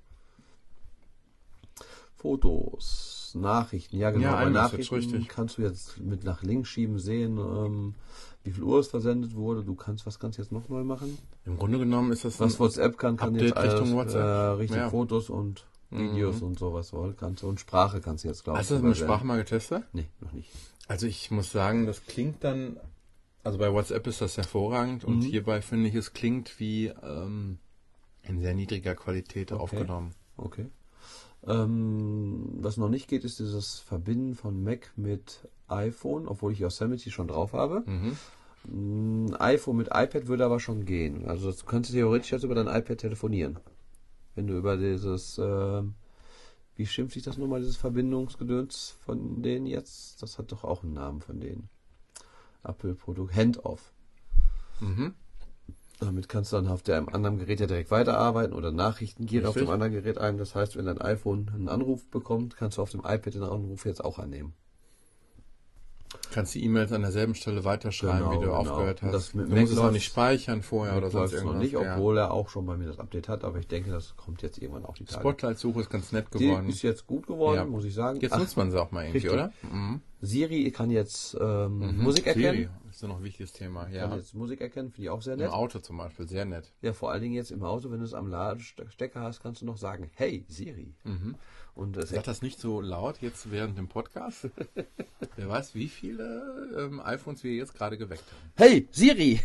[2.15, 4.25] Fotos, Nachrichten, ja genau.
[4.25, 5.27] Ja, bei Nachrichten richtig.
[5.29, 7.95] kannst du jetzt mit nach links schieben sehen, ähm,
[8.43, 9.63] wie viel Uhr es versendet wurde.
[9.63, 11.17] Du kannst, was kannst du jetzt noch neu machen?
[11.45, 14.13] Im Grunde genommen ist das Was WhatsApp kann, kann Update jetzt alles.
[14.13, 14.89] Äh, Richtung Ja.
[14.89, 16.47] Fotos und Videos Mhm.
[16.47, 16.91] und sowas.
[17.17, 18.61] Kannst und Sprache kannst du jetzt, glaube ich.
[18.61, 18.97] Hast du das mit.
[18.97, 19.83] Sprache mal getestet?
[19.93, 20.49] Nee, noch nicht.
[20.87, 22.77] Also ich muss sagen, das klingt dann,
[23.43, 25.21] also bei WhatsApp ist das hervorragend und Mhm.
[25.21, 27.59] hierbei finde ich, es klingt wie ähm,
[28.23, 29.61] in sehr niedriger Qualität Okay.
[29.61, 30.11] aufgenommen.
[30.37, 30.65] Okay.
[31.47, 37.09] Ähm, was noch nicht geht, ist dieses Verbinden von Mac mit iPhone, obwohl ich Yosemite
[37.09, 37.84] schon drauf habe.
[37.85, 38.18] Mhm.
[38.68, 41.26] Ein iPhone mit iPad würde aber schon gehen.
[41.27, 43.59] Also das könntest du theoretisch jetzt über dein iPad telefonieren.
[44.35, 45.95] Wenn du über dieses, ähm,
[46.76, 50.22] wie schimpft sich das nochmal, dieses Verbindungsgedöns von denen jetzt?
[50.22, 51.69] Das hat doch auch einen Namen von denen.
[52.63, 53.91] Apple-Produkt, Handoff.
[54.80, 55.15] Mhm.
[56.02, 59.53] Damit kannst du dann auf dem anderen Gerät ja direkt weiterarbeiten oder Nachrichten gehen auf
[59.53, 60.40] dem anderen Gerät ein.
[60.40, 63.86] Das heißt, wenn dein iPhone einen Anruf bekommt, kannst du auf dem iPad den Anruf
[63.86, 64.56] jetzt auch annehmen.
[66.31, 68.53] Kannst die E-Mails an derselben Stelle weiterschreiben, Genau, wie du genau.
[68.55, 69.13] aufgehört hast.
[69.13, 71.81] das du Mac musst es auch nicht speichern vorher oder sonst läuft's noch irgendwas.
[71.81, 74.41] nicht, obwohl er auch schon bei mir das Update hat, aber ich denke, das kommt
[74.41, 75.19] jetzt irgendwann auch die Tage.
[75.19, 76.69] Spotlight-Suche ist ganz nett Die geworden.
[76.69, 77.65] ist jetzt gut geworden, Ja.
[77.65, 78.19] muss ich sagen.
[78.21, 79.33] Jetzt Ach, nutzt man sie auch mal irgendwie, richtig.
[79.33, 79.51] oder?
[79.63, 80.01] Mhm.
[80.23, 82.03] Siri kann jetzt ähm, Mhm.
[82.03, 82.43] Musik erkennen.
[82.55, 83.85] Siri ist ja noch ein wichtiges Thema.
[83.85, 84.15] Kann Ja.
[84.15, 85.49] jetzt Musik erkennen, finde ich auch sehr Im nett.
[85.51, 86.71] Auto zum Beispiel, sehr nett.
[86.81, 89.65] Ja, vor allen Dingen jetzt im Auto, wenn du es am Ladestecker hast, kannst du
[89.65, 90.93] noch sagen, hey Siri.
[91.03, 91.35] Mhm.
[91.73, 94.49] Und das Sag das nicht so laut jetzt während dem Podcast.
[95.37, 95.87] Wer weiß, wie
[96.22, 98.52] viele ähm, iPhones wir jetzt gerade geweckt haben.
[98.56, 99.39] Hey, Siri!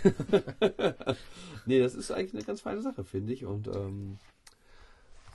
[1.67, 3.45] nee, das ist eigentlich eine ganz feine Sache, finde ich.
[3.45, 4.19] Und ähm,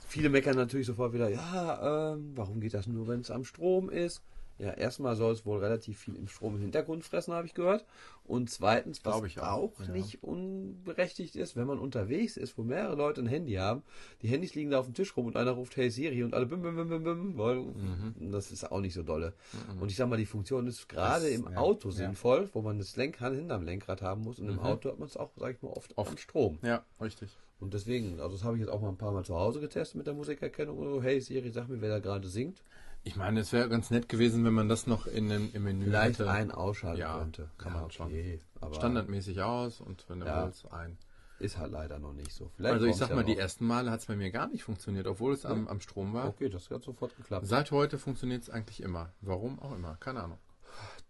[0.06, 3.90] viele meckern natürlich sofort wieder, ja, ähm, warum geht das nur, wenn es am Strom
[3.90, 4.22] ist?
[4.62, 7.84] Ja, erstmal soll es wohl relativ viel im Strom im Hintergrund fressen, habe ich gehört.
[8.24, 9.88] Und zweitens, was auch, auch ja.
[9.88, 13.82] nicht unberechtigt ist, wenn man unterwegs ist, wo mehrere Leute ein Handy haben,
[14.22, 16.46] die Handys liegen da auf dem Tisch rum und einer ruft Hey Siri und alle
[16.46, 18.30] bim bim bim bim bim, Mhm.
[18.32, 19.32] das ist auch nicht so dolle.
[19.80, 21.94] Und ich sag mal, die Funktion ist gerade Das- im ja, Auto ja.
[21.96, 24.60] sinnvoll, wo man das Lenkrad hinterm Lenkrad haben muss und im Mhm.
[24.60, 26.10] Auto hat man es auch, sag ich mal, oft, Oft.
[26.12, 26.58] an Strom.
[26.62, 27.30] Ja, richtig.
[27.58, 29.96] Und deswegen, also das habe ich jetzt auch mal ein paar Mal zu Hause getestet
[29.96, 30.78] mit der Musikerkennung.
[30.78, 32.62] Oh, hey Siri, sag mir, wer da gerade singt.
[33.04, 35.86] Ich meine, es wäre ganz nett gewesen, wenn man das noch in den, im Menü
[35.86, 36.30] Vielleicht hätte.
[36.30, 37.50] ein ausschalten Ja, könnte.
[37.58, 38.12] kann man schon.
[38.60, 40.44] Aber standardmäßig aus und wenn du Ja.
[40.46, 40.96] willst, ein.
[41.40, 42.52] ist halt leider noch nicht so.
[42.56, 44.62] Vielleicht Also ich sag ja mal, die ersten Male hat es bei mir gar nicht
[44.62, 46.28] funktioniert, obwohl es am, am Strom war.
[46.28, 47.44] Okay, das hat sofort geklappt.
[47.48, 49.10] Seit heute funktioniert es eigentlich immer.
[49.20, 50.38] Warum auch immer, keine Ahnung.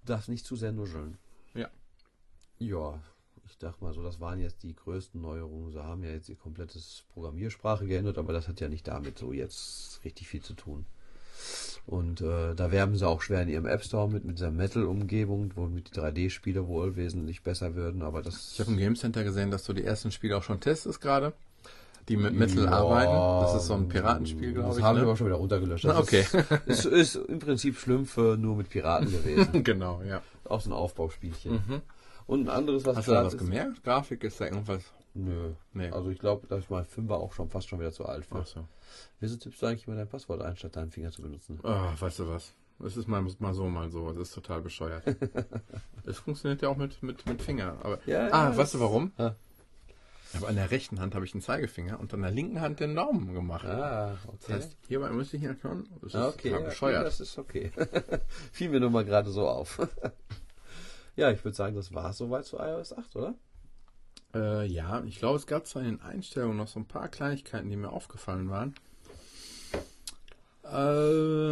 [0.06, 1.18] Darf nicht zu sehr nuscheln.
[1.52, 1.68] Ja.
[2.58, 2.98] Ja,
[3.44, 5.70] ich dachte mal so, das waren jetzt die größten Neuerungen.
[5.70, 6.78] Sie haben ja jetzt die komplette
[7.12, 10.86] Programmiersprache geändert, aber das hat ja nicht damit so jetzt richtig viel zu tun.
[11.86, 15.50] Und äh, da werben sie auch schwer in ihrem App Store mit, mit dieser Metal-Umgebung,
[15.56, 18.52] womit die 3D-Spiele wohl wesentlich besser würden, aber das...
[18.52, 21.32] Ich habe im Game Center gesehen, dass du die ersten Spiele auch schon testest gerade.
[22.08, 23.12] Die mit Metal Ja, arbeiten.
[23.44, 24.84] Das ist so ein Piratenspiel, glaube Das ich.
[24.84, 25.08] habe ich ne?
[25.08, 25.84] aber schon wieder runtergelöscht.
[25.84, 26.24] Na, Das okay.
[26.66, 29.62] Ist, ist, ist im Prinzip Schlümpfe nur mit Piraten gewesen.
[29.64, 30.20] genau, ja.
[30.44, 31.52] auch so ein Aufbauspielchen.
[31.52, 31.80] Mhm.
[32.26, 33.82] Und ein anderes, was Hast du da was ist- gemerkt?
[33.84, 34.82] Grafik ist da irgendwas.
[35.14, 35.52] Nö.
[35.74, 35.90] Nee.
[35.90, 38.36] Also ich glaube, dass ich mein Fünfer auch schon fast schon wieder zu alt für.
[38.40, 38.66] Ach so.
[39.20, 41.60] Wieso tippst du eigentlich immer dein Passwort ein, statt deinen Finger zu benutzen?
[41.62, 42.54] Ah, weißt du was?
[42.84, 44.08] Es ist mal, mal so, mal so.
[44.12, 45.04] Das ist total bescheuert.
[46.06, 47.76] es funktioniert ja auch mit, mit, mit Finger.
[47.82, 49.12] Aber, Ja, ah, ja, weißt du warum?
[49.18, 49.34] Ah.
[50.34, 52.94] Aber an der rechten Hand habe ich einen Zeigefinger und an der linken Hand den
[52.94, 53.66] Daumen gemacht.
[53.66, 54.52] Ah, Das okay.
[54.54, 55.86] heißt, hierbei müsste ich ja schon.
[56.00, 57.06] Das ist Ah, okay, total okay, bescheuert.
[57.06, 57.70] das ist okay.
[58.52, 59.78] Fiel mir nur mal gerade so auf.
[61.16, 63.34] ja, ich würde sagen, das war es soweit zu iOS 8, oder?
[64.34, 67.68] Äh, ja, ich glaube, es gab zwar in den Einstellungen noch so ein paar Kleinigkeiten,
[67.70, 68.74] die mir aufgefallen waren.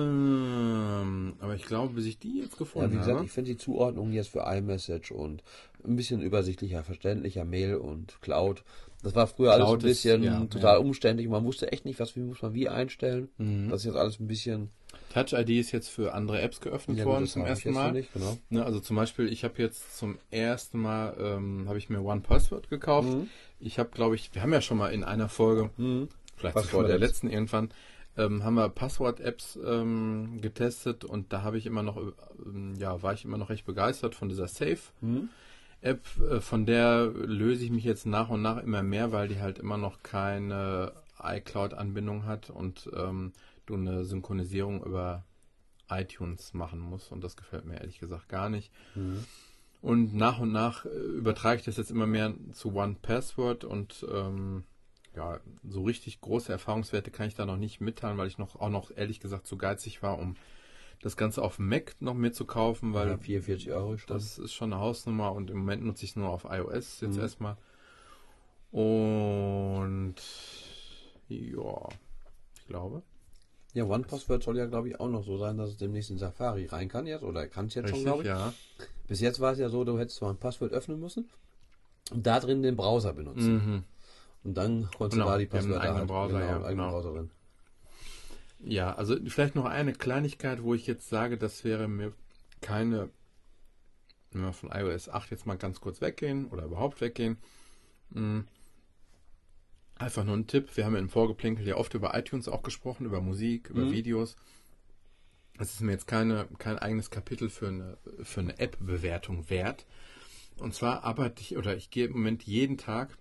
[0.01, 3.27] Ähm, aber ich glaube, bis ich die jetzt gefunden Ja, wie gesagt, habe.
[3.27, 5.43] ich finde die Zuordnung jetzt für iMessage und
[5.85, 8.63] ein bisschen übersichtlicher, verständlicher Mail und Cloud.
[9.03, 10.81] Das war früher alles Cloud ein bisschen ist- ja, total ja.
[10.81, 11.29] umständlich.
[11.29, 13.29] Man wusste echt nicht, was wie muss man wie einstellen.
[13.39, 13.69] Mhm.
[13.71, 14.71] Das ist jetzt alles ein bisschen
[15.11, 17.93] Touch ID ist jetzt für andere Apps geöffnet Ja, worden zum ersten Mal.
[17.93, 18.39] Nicht, genau.
[18.49, 22.21] Ne, also zum Beispiel, ich habe jetzt zum ersten Mal, ähm, habe ich mir One
[22.21, 23.09] Password gekauft.
[23.09, 23.29] Mhm.
[23.59, 25.71] Ich habe, glaube ich, wir haben ja schon mal in einer Folge,
[26.37, 27.71] vielleicht Passwort vor der letzten irgendwann,
[28.17, 32.01] ähm, haben wir Passwort-Apps ähm, getestet und da habe ich immer noch,
[32.47, 34.79] ähm, ja, war ich immer noch recht begeistert von dieser Safe.
[35.83, 39.41] App, äh, von der löse ich mich jetzt nach und nach immer mehr, weil die
[39.41, 40.93] halt immer noch keine
[41.23, 43.33] iCloud-Anbindung hat und ähm,
[43.71, 45.25] du eine Synchronisierung über
[45.89, 48.71] iTunes machen musst und das gefällt mir ehrlich gesagt gar nicht.
[49.83, 54.05] Und nach und nach äh, übertrage ich das jetzt immer mehr zu One Password und
[54.13, 54.65] ähm,
[55.17, 58.69] ja, so richtig große Erfahrungswerte kann ich da noch nicht mitteilen, weil ich noch auch
[58.69, 60.37] noch ehrlich gesagt zu geizig war, um
[61.03, 64.09] das Ganze auf Mac noch mitzukaufen, weil Ja, 44 Euro schon.
[64.15, 67.17] das ist schon eine Hausnummer und im Moment nutze ich es nur auf iOS jetzt
[67.17, 67.23] Mhm.
[67.23, 67.57] erstmal.
[68.71, 70.15] Und
[71.29, 71.89] ja,
[72.57, 73.03] ich glaube.
[73.75, 76.67] Ja, OnePassword soll ja, glaube ich, auch noch so sein, dass es demnächst in Safari
[76.67, 77.23] rein kann jetzt.
[77.23, 78.29] Oder kann es jetzt schon, Richtig, glaube ich.
[78.29, 78.53] ja.
[79.07, 81.29] Bis jetzt war es ja so, du hättest zwar ein Passwort öffnen müssen
[82.11, 83.55] und da drin den Browser benutzen.
[83.55, 83.85] Mhm.
[84.43, 86.77] Und dann konntest Genau, du da die haben Passwörter eigenen halt, Browser, ja, einen eigenen
[86.79, 86.91] genau.
[86.91, 87.31] Browser drin.
[88.63, 92.13] Ja, also vielleicht noch eine Kleinigkeit, wo ich jetzt sage, das wäre mir
[92.61, 93.09] keine,
[94.33, 97.39] wenn wir von iOS 8 jetzt mal ganz kurz weggehen oder überhaupt weggehen.
[100.01, 100.79] Einfach nur ein Tipp.
[100.79, 103.93] Wir haben im Vorgeplänkel ja oft über iTunes auch gesprochen, über Musik, über Mhm.
[103.93, 104.35] Videos.
[105.59, 109.85] Es ist mir jetzt keine, kein eigenes Kapitel für eine, für eine App-Bewertung wert.
[110.57, 113.19] Und zwar arbeite ich, oder ich gehe im Moment jeden Tag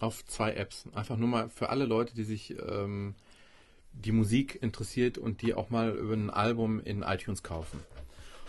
[0.00, 0.86] auf zwei Apps.
[0.94, 3.14] Einfach nur mal für alle Leute, die sich ähm,
[3.92, 7.80] die Musik interessiert und die auch mal über ein Album in iTunes kaufen.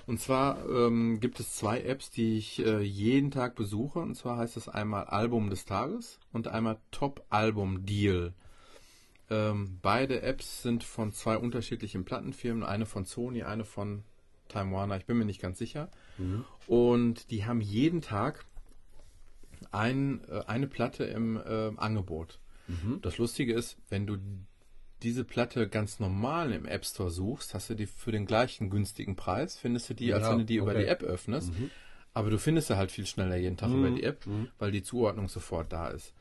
[0.07, 3.99] Und zwar ähm, gibt es zwei Apps, die ich äh, jeden Tag besuche.
[3.99, 8.33] Und zwar heißt es einmal Album des Tages und einmal Top Album Deal.
[9.29, 12.63] Ähm, beide Apps sind von zwei unterschiedlichen Plattenfirmen.
[12.63, 14.03] Eine von Sony, eine von
[14.47, 14.97] Time Warner.
[14.97, 15.89] Ich bin mir nicht ganz sicher.
[16.67, 18.45] Und die haben jeden Tag
[19.71, 22.39] ein, äh, eine Platte im äh, Angebot.
[23.01, 24.17] Das Lustige ist, wenn du
[25.03, 29.15] diese Platte ganz normal im App Store suchst, hast du die für den gleichen günstigen
[29.15, 30.83] Preis, findest du die, als Ja, wenn du die über okay.
[30.83, 31.51] die App öffnest.
[32.13, 34.25] Aber du findest sie halt viel schneller jeden Tag über die App,
[34.57, 36.13] weil die Zuordnung sofort da ist.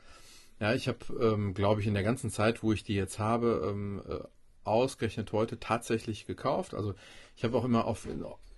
[0.59, 3.69] Ja, ich habe, ähm, glaube ich, in der ganzen Zeit, wo ich die jetzt habe,
[3.69, 4.19] ähm, äh,
[4.63, 6.73] ausgerechnet heute tatsächlich gekauft.
[6.73, 6.95] Also
[7.35, 8.07] ich habe auch immer auf,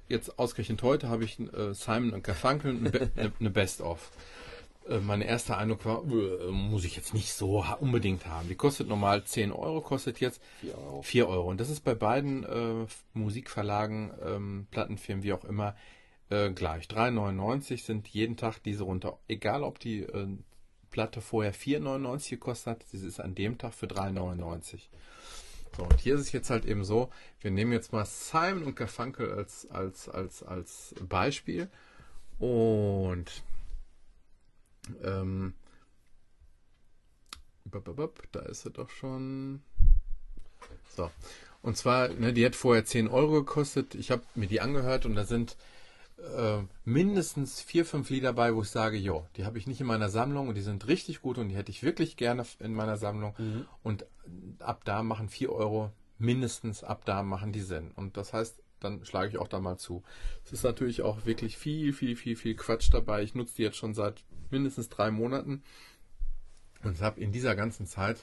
[0.08, 4.12] jetzt ausgerechnet heute habe ich äh, Simon und Garfunkel eine, Be eine Best-of.
[4.90, 8.48] Äh, Mein erster Eindruck war, äh, muss ich jetzt nicht so unbedingt haben.
[8.48, 11.02] Die kostet normal 10 Euro, kostet jetzt 4 Euro.
[11.02, 11.50] 4 Euro.
[11.50, 15.76] Und das ist bei beiden äh, Musikverlagen, ähm, Plattenfirmen, wie auch immer,
[16.30, 16.86] äh, gleich.
[16.86, 19.18] 3,99 sind jeden Tag diese runter.
[19.28, 20.28] Egal, ob die äh,
[20.90, 24.80] Platte vorher 4,99 gekostet hat, sie ist an dem Tag für 3,99.
[25.76, 27.10] So, und hier ist es jetzt halt eben so,
[27.42, 31.70] wir nehmen jetzt mal Simon und Garfunkel als, als, als, als Beispiel.
[32.40, 33.44] Und
[35.04, 35.54] ähm,
[38.32, 39.62] da ist sie doch schon.
[40.96, 41.12] So.
[41.62, 43.96] Und zwar, ne, die hat vorher 10 Euro gekostet.
[43.96, 45.58] Ich habe mir die angehört und da sind
[46.18, 49.88] äh, mindestens vier, fünf Lieder dabei, wo ich sage, jo, die habe ich nicht in
[49.88, 52.98] meiner Sammlung und die sind richtig gut und die hätte ich wirklich gerne in meiner
[52.98, 53.36] Sammlung.
[53.84, 54.06] Und
[54.60, 57.92] ab da machen 4 Euro mindestens, ab da machen die Sinn.
[57.96, 60.04] Und das heißt, dann schlage ich auch da mal zu.
[60.46, 63.24] Es ist natürlich auch wirklich viel, viel, viel, viel Quatsch dabei.
[63.24, 65.64] Ich nutze die jetzt schon seit mindestens drei Monaten
[66.84, 68.18] und habe in dieser ganzen Zeit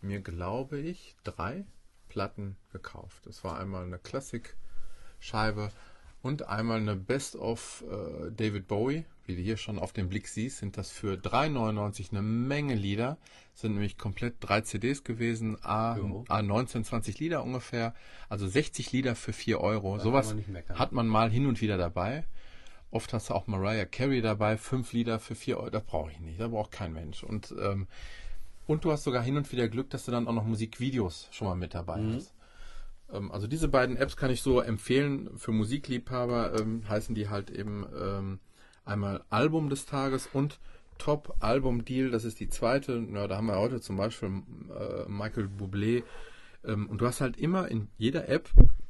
[0.00, 1.64] mir, glaube ich, drei
[2.08, 3.26] Platten gekauft.
[3.26, 5.70] Das war einmal eine Klassikscheibe
[6.22, 9.04] und einmal eine Best of äh, David Bowie.
[9.26, 13.16] Wie du hier schon auf den Blick siehst, sind das für 3,99 eine Menge Lieder.
[13.54, 16.24] Sind nämlich komplett drei CDs gewesen, A, Jo.
[16.28, 17.94] A 19, 20 Lieder ungefähr.
[18.28, 19.96] Also 60 Lieder für 4 Euro.
[19.96, 22.24] Da Sowas man hat man mal hin und wieder dabei.
[22.90, 25.70] Oft hast du auch Mariah Carey dabei, fünf Lieder für 4 Euro.
[25.70, 27.24] Das brauche ich nicht, da braucht kein Mensch.
[27.24, 27.88] Und, ähm,
[28.66, 31.48] und du hast sogar hin und wieder Glück, dass du dann auch noch Musikvideos schon
[31.48, 32.34] mal mit dabei hast.
[33.12, 36.60] Ähm, also diese beiden Apps kann ich so empfehlen für Musikliebhaber.
[36.60, 38.38] Ähm, heißen die halt eben ähm,
[38.84, 40.58] einmal Album des Tages und
[40.98, 42.10] Top Album Deal.
[42.10, 43.04] Das ist die zweite.
[43.12, 46.02] Ja, da haben wir heute zum Beispiel äh, Michael Bublé.
[46.64, 48.48] Ähm, und du hast halt immer in jeder App,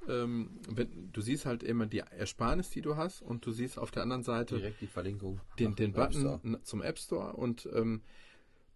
[0.08, 3.90] ähm, wenn, du siehst halt immer die Ersparnis, die du hast, und du siehst auf
[3.90, 5.40] der anderen Seite Direkt die Verlinkung.
[5.58, 8.02] den, den Button zum App Store und ähm,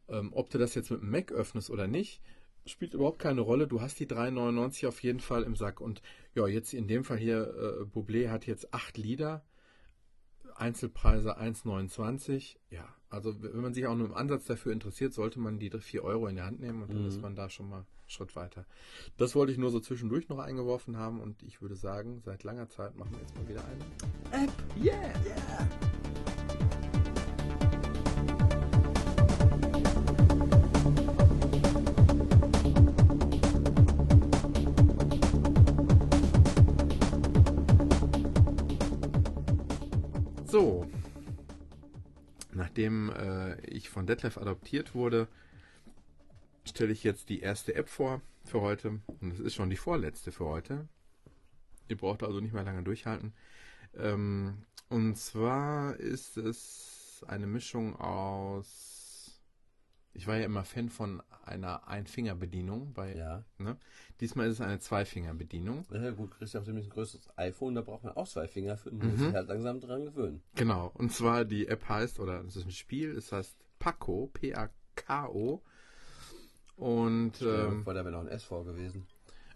[0.08, 2.20] ähm, ob du das jetzt mit dem Mac öffnest oder nicht,
[2.66, 3.66] spielt überhaupt keine Rolle.
[3.66, 5.80] Du hast die 3,99 auf jeden Fall im Sack.
[5.80, 6.02] Und
[6.34, 9.44] ja, jetzt in dem Fall hier, äh, Bublé hat jetzt acht Lieder.
[10.58, 12.56] Einzelpreise 1,29.
[12.70, 16.04] Ja, also wenn man sich auch nur im Ansatz dafür interessiert, sollte man die 4
[16.04, 17.08] Euro in die Hand nehmen und dann Mhm.
[17.08, 18.66] ist man da schon mal einen Schritt weiter.
[19.16, 22.68] Das wollte ich nur so zwischendurch noch eingeworfen haben und ich würde sagen, seit langer
[22.68, 24.52] Zeit machen wir jetzt mal wieder eine App.
[24.82, 25.87] Yeah!
[40.50, 40.86] So,
[42.54, 45.28] nachdem äh, ich von Detlef adoptiert wurde,
[46.64, 49.00] stelle ich jetzt die erste App vor für heute.
[49.20, 50.88] Und es ist schon die vorletzte für heute.
[51.88, 53.34] Ihr braucht also nicht mehr lange durchhalten.
[53.94, 59.07] Ähm, und zwar ist es eine Mischung aus.
[60.14, 62.92] Ich war ja immer Fan von einer Einfingerbedienung.
[62.92, 63.44] Bei, Ja.
[63.58, 63.76] ne?
[64.20, 65.86] Diesmal ist es eine Zweifingerbedienung.
[65.92, 68.90] Ja, gut, Christian hat nämlich ein größeres iPhone, da braucht man auch zwei Finger für,
[68.90, 69.16] muss Mhm.
[69.18, 70.42] sich halt langsam dran gewöhnen.
[70.56, 70.90] Genau.
[70.94, 75.62] Und zwar die App heißt, oder es ist ein Spiel, es heißt Paco, P-A-K-O.
[76.76, 79.06] Und dir ähm, vor, da wäre noch ein S vor gewesen.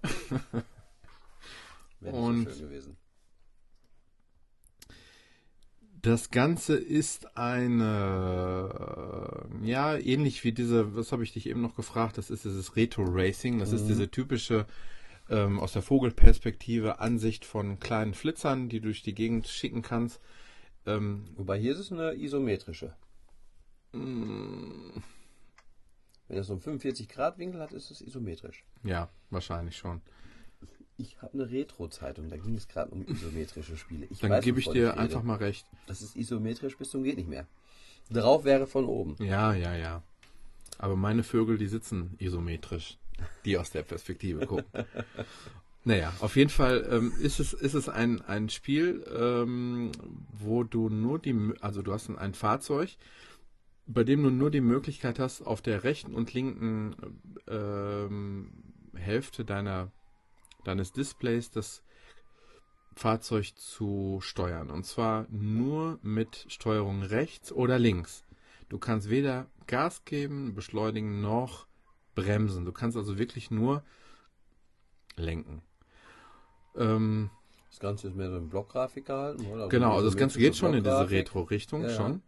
[2.00, 2.96] wäre Und- nicht so schön gewesen.
[6.02, 11.76] Das Ganze ist eine, äh, ja, ähnlich wie diese, was habe ich dich eben noch
[11.76, 13.88] gefragt, das ist dieses Retro Racing, das ist Mhm.
[13.88, 14.66] diese typische
[15.30, 20.20] ähm, aus der Vogelperspektive Ansicht von kleinen Flitzern, die du durch die Gegend schicken kannst.
[20.86, 22.94] Ähm, Wobei hier ist es eine isometrische.
[23.92, 24.90] mm,
[26.26, 28.64] Wenn das so einen 45 Grad Winkel hat, ist es isometrisch.
[28.82, 30.00] ja, wahrscheinlich schon.
[30.96, 34.06] Ich habe eine Retro-Zeitung, da ging es gerade um isometrische Spiele.
[34.10, 34.98] Ich Dann gebe ich dir rede.
[34.98, 35.66] einfach mal recht.
[35.86, 37.46] Das ist isometrisch bis zum geht nicht mehr.
[38.10, 39.16] Drauf wäre von oben.
[39.24, 40.02] Ja, ja, ja.
[40.78, 42.98] Aber meine Vögel, die sitzen isometrisch,
[43.44, 44.64] die aus der Perspektive gucken.
[45.84, 49.92] naja, auf jeden Fall ähm, ist es, ist es ein, ein Spiel, ähm,
[50.32, 52.96] wo du nur die, also du hast ein, ein Fahrzeug,
[53.86, 56.94] bei dem du nur die Möglichkeit hast, auf der rechten und linken
[57.48, 58.52] ähm,
[58.94, 59.90] Hälfte deiner,
[60.64, 61.82] deines Displays das
[62.94, 64.70] Fahrzeug zu steuern.
[64.70, 68.24] Und zwar nur mit Steuerung rechts oder links.
[68.68, 71.66] Du kannst weder Gas geben, beschleunigen noch
[72.14, 72.64] bremsen.
[72.64, 73.82] Du kannst also wirklich nur
[75.16, 75.62] lenken.
[76.76, 77.30] Ähm,
[77.70, 79.68] Das Ganze ist mehr so in Blockgrafik gehalten, oder?
[79.68, 81.10] genau, also das Ganze geht schon in diese.
[81.10, 81.94] Retro-Richtung Ja, ja.
[81.96, 82.22] schon.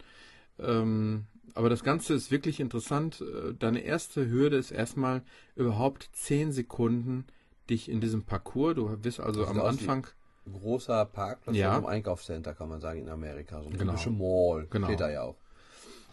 [0.58, 3.20] Ähm, aber das Ganze ist wirklich interessant.
[3.22, 5.22] Äh, Deine erste Hürde ist erstmal
[5.56, 7.26] überhaupt 10 Sekunden
[7.70, 8.74] dich in diesem Parcours.
[8.74, 10.06] Du bist also Das am Anfang.
[10.50, 11.78] Großer Parkplatz Ja.
[11.78, 13.62] im Einkaufscenter, kann man sagen, in Amerika.
[13.62, 13.92] So eine Genau.
[13.92, 14.66] typische Mall.
[14.68, 14.86] Genau.
[14.88, 15.36] Steht da ja auch.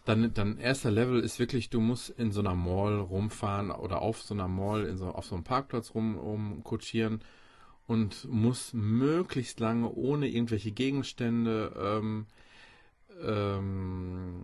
[0.06, 4.22] Dann, dann erster Level ist wirklich, du musst in so einer Mall rumfahren oder auf
[4.22, 7.22] so einer Mall, in so, auf so einem Parkplatz rum, rumkutschieren
[7.88, 12.26] und musst möglichst lange ohne irgendwelche Gegenstände ähm,
[13.24, 14.44] ähm,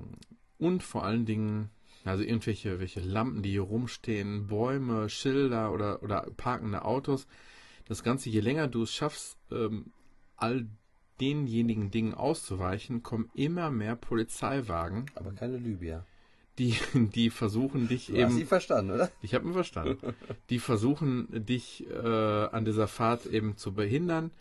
[0.59, 1.69] und vor allen Dingen,
[2.07, 7.27] also irgendwelche welche Lampen, die hier rumstehen, Bäume, Schilder oder, oder parkende Autos.
[7.87, 9.91] Das Ganze, je länger du es schaffst, ähm,
[10.35, 10.67] all
[11.19, 16.05] denjenigen Dingen auszuweichen, kommen immer mehr Polizeiwagen, Aber keine Libya.
[16.59, 19.11] die, die versuchen dich Du hast sie eben, verstanden, oder?
[19.21, 19.97] ich habe ihn verstanden,
[20.49, 24.31] die versuchen dich äh, an dieser Fahrt eben zu behindern.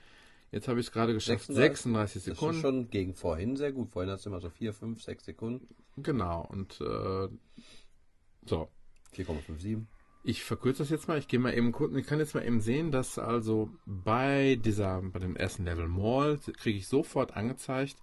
[0.53, 2.61] Jetzt habe ich es gerade geschafft, 36 36 Das ist Sekunden.
[2.61, 3.91] schon gegen vorhin sehr gut.
[3.91, 5.75] Vorhin hast du immer so 4, 5, 6 Sekunden.
[5.97, 7.29] Genau, und äh,
[8.45, 8.69] so.
[9.15, 9.83] 4,57.
[10.25, 11.19] Ich verkürze das jetzt mal.
[11.19, 11.95] Ich gehe mal eben kurz.
[11.95, 16.39] Ich kann jetzt mal eben sehen, dass also bei dieser, bei dem ersten Level Mall
[16.59, 17.97] kriege ich sofort angezeigt,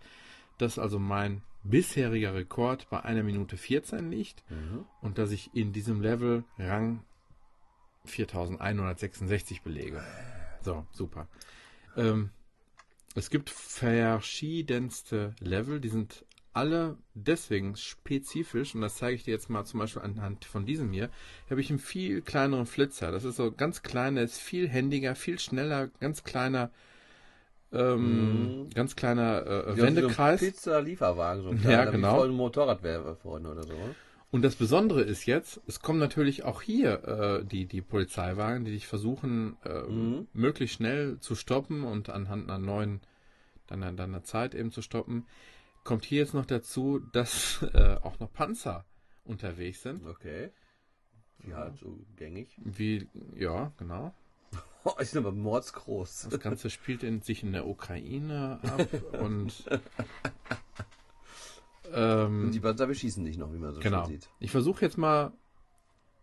[0.58, 4.86] dass also mein bisheriger Rekord bei einer Minute 14 liegt Mhm.
[5.02, 7.04] und dass ich in diesem Level Rang
[8.06, 10.04] 4166 belege.
[10.62, 11.28] So, super.
[11.98, 12.30] Ähm,
[13.16, 19.50] es gibt verschiedenste Level, die sind alle deswegen spezifisch, und das zeige ich dir jetzt
[19.50, 21.10] mal zum Beispiel anhand von diesem hier,
[21.46, 23.12] hier habe ich einen viel kleineren Flitzer.
[23.12, 26.70] Das ist so ganz kleiner, ist viel händiger, viel schneller, ganz kleiner,
[27.72, 28.70] ähm, Mhm.
[28.74, 30.40] ganz kleiner äh, Wendekreis.
[30.40, 31.44] So ein Pizza-Lieferwagen.
[31.44, 32.14] So ein Ja, kleiner, genau.
[32.14, 33.96] Wie voll ein Motorrad wäre vorhin oder so.
[34.34, 38.72] Und das Besondere ist jetzt, es kommen natürlich auch hier äh, die, die Polizeiwagen, die
[38.72, 40.28] dich versuchen, äh, Mhm.
[40.34, 43.02] möglichst schnell zu stoppen und anhand einer neuen,
[43.68, 45.28] deiner, deiner Zeit eben zu stoppen.
[45.84, 48.86] Kommt hier jetzt noch dazu, dass äh, auch noch Panzer
[49.24, 50.04] unterwegs sind.
[50.04, 50.50] Okay.
[51.54, 52.58] Halt so gängig.
[52.58, 54.16] Wie, ja, genau.
[54.86, 56.28] Oh, ist aber mordsgroß.
[56.32, 58.88] Das Ganze spielt in, sich in der Ukraine ab
[59.22, 59.64] und
[61.94, 64.06] ähm, Und die Panzer beschießen dich noch, wie man so Genau.
[64.06, 64.30] schön sieht.
[64.40, 65.32] Ich versuche jetzt mal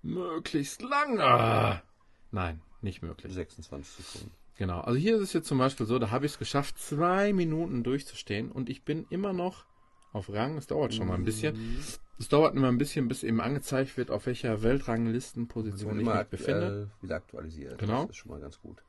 [0.03, 1.19] möglichst lang.
[1.21, 1.83] Ah.
[2.31, 3.33] Nein, nicht möglich.
[3.33, 4.35] 26 Sekunden.
[4.57, 4.81] Genau.
[4.81, 7.83] Also hier ist es jetzt zum Beispiel so, da habe ich es geschafft, zwei Minuten
[7.83, 9.65] durchzustehen und ich bin immer noch
[10.13, 10.57] auf Rang.
[10.59, 11.79] Es dauert schon mal ein bisschen.
[12.19, 16.29] Es dauert immer ein bisschen, bis eben angezeigt wird, auf welcher Weltranglistenposition ich immer mich
[16.29, 16.67] befinde.
[16.67, 17.79] aktuell wieder aktualisiert.
[17.79, 18.03] Genau.
[18.03, 18.83] Das ist schon mal ganz gut.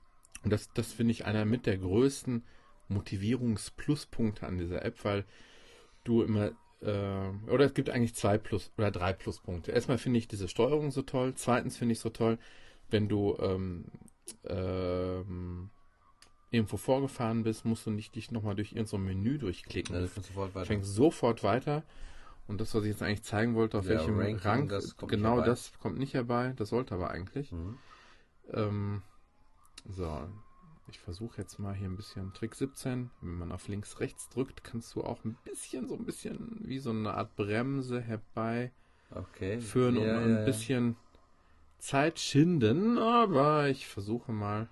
[0.44, 2.44] Und das, das finde ich einer mit der größten
[2.90, 5.24] Motivierungspluspunkte an dieser App, weil
[6.04, 6.52] du immer,
[6.82, 9.72] äh, oder es gibt eigentlich zwei Plus oder drei Pluspunkte.
[9.72, 11.34] Erstmal finde ich diese Steuerung so toll.
[11.36, 12.38] Zweitens finde ich so toll,
[12.90, 13.86] wenn du ähm,
[14.46, 15.70] ähm,
[16.50, 19.96] irgendwo vorgefahren bist, musst du nicht dich nochmal durch irgendein so Menü durchklicken.
[19.96, 20.66] Ja, geht sofort Du weiter.
[20.66, 21.84] fängst sofort weiter.
[22.48, 25.42] Und das, was ich jetzt eigentlich zeigen wollte, auf Ja, welchem Ranking, Rang, das genau
[25.42, 26.54] das kommt nicht herbei.
[26.58, 27.52] Das sollte aber eigentlich.
[27.52, 27.78] Mhm.
[28.52, 29.02] Ähm,
[29.90, 30.28] so,
[30.92, 33.10] ich versuche jetzt mal hier ein bisschen Trick 17.
[33.22, 36.80] Wenn man auf links, rechts drückt, kannst du auch ein bisschen, so ein bisschen wie
[36.80, 38.72] so eine Art Bremse herbeiführen
[39.14, 39.58] Okay.
[39.88, 40.46] und Ja, ein ja, ja.
[40.46, 40.96] bisschen
[41.80, 42.98] Zeit schinden.
[42.98, 44.70] Aber ich versuche mal,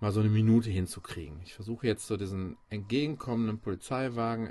[0.00, 1.40] mal so eine Minute hinzukriegen.
[1.42, 4.46] Ich versuche jetzt so diesen entgegenkommenden Polizeiwagen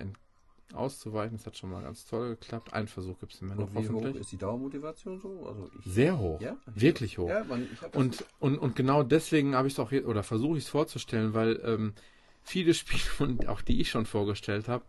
[0.73, 1.37] auszuweichen.
[1.37, 2.73] Das hat schon mal ganz toll geklappt.
[2.73, 4.21] Einen Versuch gibt es immer noch wie hoch hoffentlich.
[4.21, 5.45] ist die Dauermotivation so?
[5.47, 6.41] Also ich, Sehr hoch.
[6.41, 6.57] Ja?
[6.73, 7.29] Wirklich hoch.
[7.29, 10.65] Ja, man, Und, und, und genau deswegen habe ich es auch hier, oder versuche ich
[10.65, 11.93] es vorzustellen, weil ähm,
[12.41, 14.83] viele Spiele, und auch die ich schon vorgestellt habe,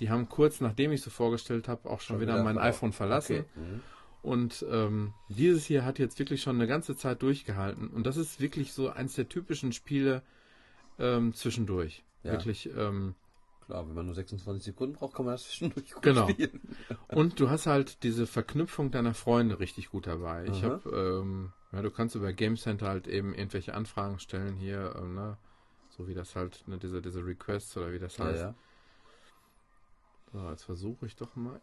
[0.00, 2.92] die haben kurz nachdem ich sie vorgestellt habe, auch schon, Schon wieder, wieder mein iPhone
[2.92, 3.40] verlassen.
[3.40, 3.44] Okay.
[3.54, 3.80] Mhm.
[4.22, 7.88] Und ähm, dieses hier hat jetzt wirklich schon eine ganze Zeit durchgehalten.
[7.88, 10.22] Und das ist wirklich so eins der typischen Spiele
[10.98, 12.04] ähm, zwischendurch.
[12.22, 12.32] Ja.
[12.32, 12.70] Wirklich.
[12.74, 13.14] Ähm,
[13.66, 16.28] Klar, wenn man nur 26 Sekunden braucht, kann man das zwischendurch gut Genau.
[16.28, 16.60] spielen.
[17.08, 20.44] Und du hast halt diese Verknüpfung deiner Freunde richtig gut dabei.
[20.46, 20.80] Ich Aha.
[20.84, 25.14] habe, ähm, ja, du kannst über Game Center halt eben irgendwelche Anfragen stellen hier, ähm,
[25.14, 25.36] ne,
[25.96, 28.42] so wie das halt, ne, diese, diese Requests oder wie das Ja, heißt.
[28.42, 28.54] ja.
[30.32, 31.60] So, jetzt versuche ich doch mal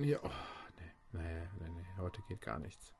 [0.00, 0.30] hier, oh,
[0.78, 2.93] nee, nee, nee, nee, heute geht gar nichts.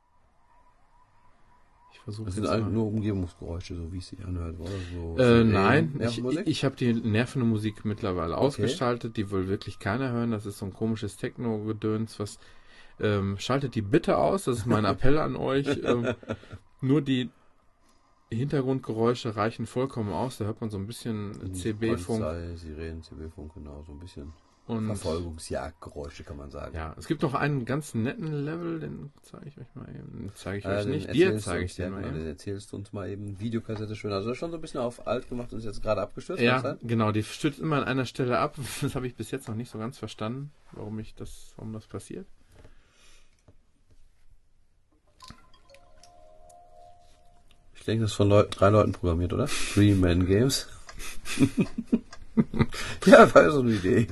[1.95, 2.73] Ich versuche Das sind eigentlich mal.
[2.73, 4.71] nur Umgebungsgeräusche, so wie es sich anhört, oder?
[4.93, 10.11] So Äh, nein, ich, ich habe die nervende Musik mittlerweile ausgeschaltet, die will wirklich keiner
[10.11, 10.33] hören.
[10.33, 12.39] Das ist so ein komisches Techno-Gedöns, was
[13.01, 14.45] ähm, schaltet die bitte aus.
[14.45, 15.69] Das ist mein Appell an euch.
[15.85, 16.15] Ähm,
[16.81, 17.31] nur die
[18.31, 20.39] Hintergrundgeräusche reichen vollkommen aus.
[20.39, 22.25] Da hört man so ein bisschen CB-Funk
[22.57, 24.33] Sirenen, CB-Funk, genau, so ein bisschen
[24.66, 26.74] und Verfolgungsjagdgeräusche, kann man sagen.
[26.74, 30.32] ja, es gibt noch einen ganz netten Level, den zeige ich euch mal eben.
[30.35, 31.12] Zeige ich Äh, euch nicht.
[31.12, 32.19] Dir zeige ich den mal genau, eben.
[32.20, 33.39] Den erzählst du uns mal eben.
[33.39, 34.11] Videokassette schön.
[34.12, 36.43] Also schon so ein bisschen auf alt gemacht und ist jetzt gerade abgestürzt.
[36.43, 38.57] Ja, genau, die stützt immer an einer Stelle ab.
[38.81, 41.86] Das habe ich bis jetzt noch nicht so ganz verstanden, warum ich das, warum das
[41.86, 42.27] passiert.
[47.74, 49.47] Ich denke, das ist von Leu drei Leuten programmiert, oder?
[49.47, 50.69] Three Man Games.
[53.05, 54.09] ja, war so eine Idee.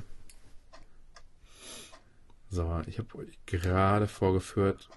[2.52, 4.90] So, ich habe euch gerade vorgeführt.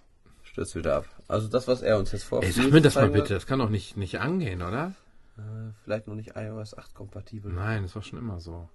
[0.43, 1.05] Stürzt wieder ab.
[1.29, 2.53] Also das, was er uns jetzt Ey, vorführt.
[2.53, 4.93] sag mir das mal bitte, das kann doch nicht, nicht angehen, oder?
[5.37, 7.53] Äh, vielleicht noch nicht iOS 8 kompatibel.
[7.53, 8.67] Nein, das war schon immer so.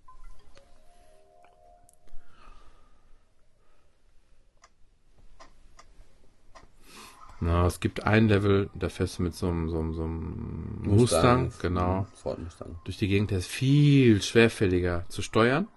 [7.42, 10.80] Na, es gibt ein Level, da fährst du mit so einem, so einem, so einem
[10.84, 12.76] Mustang, genau, Ford Mustang.
[12.84, 15.68] durch die Gegend, der ist viel schwerfälliger zu steuern.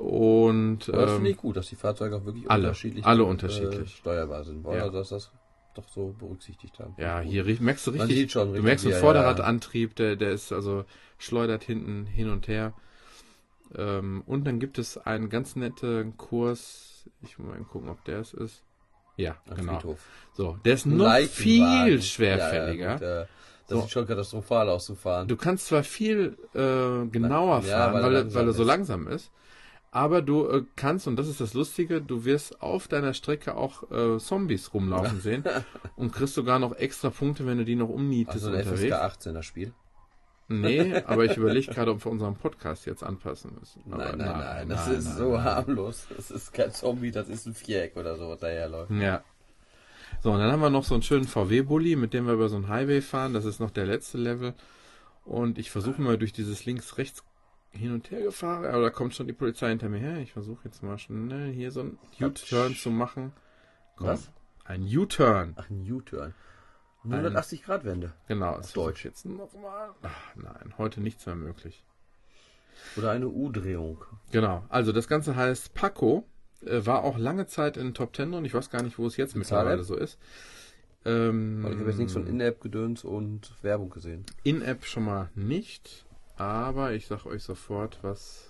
[0.00, 3.22] Und Aber das ähm, finde ich gut, dass die Fahrzeuge auch wirklich alle, unterschiedlich, alle
[3.22, 3.96] äh, unterschiedlich.
[3.96, 4.64] steuerbar sind.
[4.64, 4.84] Wollen Ja.
[4.84, 5.30] also, dass das
[5.74, 6.94] doch so berücksichtigt haben.
[6.96, 10.86] Ja, hier merkst du richtig, schon du richtig, merkst ja, Vorderradantrieb, der, der ist also
[11.18, 12.72] schleudert hinten hin und her.
[13.76, 18.20] Ähm, und dann gibt es einen ganz netten Kurs, ich muss mal gucken, ob der
[18.20, 18.62] es ist.
[19.16, 19.74] Ja, Am genau.
[19.74, 20.00] Friedhof.
[20.32, 22.84] So, der ist noch viel schwerfälliger.
[22.84, 23.26] Ja, ja, gut, äh,
[23.68, 23.82] das So.
[23.82, 25.28] sieht schon katastrophal aus zu fahren.
[25.28, 28.64] Du kannst zwar viel äh, genauer Ja, fahren, weil er weil, er- weil er so
[28.64, 29.30] langsam ist,
[29.90, 33.90] aber du äh, kannst, und das ist das Lustige, du wirst auf deiner Strecke auch
[33.90, 35.44] äh, Zombies rumlaufen sehen
[35.96, 38.94] und kriegst sogar noch extra Punkte, wenn du die noch umnietest also ein unterwegs.
[38.94, 39.72] FSK 18er Spiel.
[40.46, 43.82] Nee, aber ich überlege gerade, ob wir unseren Podcast jetzt anpassen müssen.
[43.90, 45.44] Aber Nein, nein, nein, das nein, ist nein, so nein.
[45.44, 46.06] harmlos.
[46.16, 48.92] Das ist kein Zombie, das ist ein Viereck oder so, was daherläuft.
[48.92, 49.24] Ja.
[50.22, 52.56] So, und dann haben wir noch so einen schönen VW-Bully, mit dem wir über so
[52.56, 53.32] einen Highway fahren.
[53.32, 54.54] Das ist noch der letzte Level.
[55.24, 57.24] Und ich versuche mal durch dieses links-rechts
[57.72, 58.64] hin und her gefahren.
[58.64, 60.18] Aber da kommt schon die Polizei hinter mir her.
[60.18, 63.32] Ich versuche jetzt mal schnell hier so einen U-Turn zu machen.
[63.96, 64.30] Komm, Was?
[64.64, 65.54] Ein U-Turn.
[65.56, 66.34] Ach, ein U-Turn.
[67.04, 68.12] 180 Grad Wende.
[68.28, 69.04] Genau, das Deutsch.
[69.04, 69.90] Jetzt nochmal.
[70.02, 71.82] Ach, nein, heute nichts mehr möglich.
[72.96, 74.04] Oder eine U-Drehung.
[74.32, 76.26] Genau, also das Ganze heißt Paco,
[76.64, 79.16] äh, war auch lange Zeit in Top Ten und ich weiß gar nicht, wo es
[79.16, 79.86] jetzt mittlerweile Bezahl-App?
[79.86, 80.18] so ist.
[81.04, 84.26] Ähm, ich habe jetzt nichts von In-App-Gedöns und Werbung gesehen.
[84.44, 86.04] In-App schon mal nicht,
[86.40, 88.46] aber ich sag euch sofort, was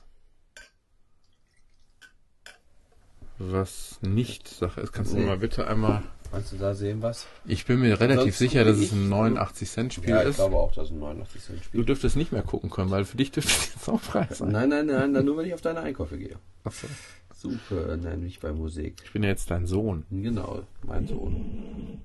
[3.39, 4.93] was nicht Sache ist.
[4.93, 5.25] Kannst du Nee.
[5.27, 7.27] mal bitte einmal Kannst du da sehen was?
[7.45, 10.31] Ich bin mir relativ Sonst sicher, dass es ein 89-Cent-Spiel ja, ist.
[10.31, 13.17] ich glaube auch, dass es ein 89-Cent-Spiel Du dürftest nicht mehr gucken können, weil für
[13.17, 14.53] dich dürfte es jetzt auch frei sein.
[14.53, 16.39] Nein, nein, nein, dann nur, wenn ich auf deine Einkäufe gehe.
[16.63, 16.87] Achso.
[17.35, 19.03] Super, nein, nicht bei Musik.
[19.05, 20.05] Ich bin ja jetzt dein Sohn.
[20.11, 22.05] Genau, mein Sohn.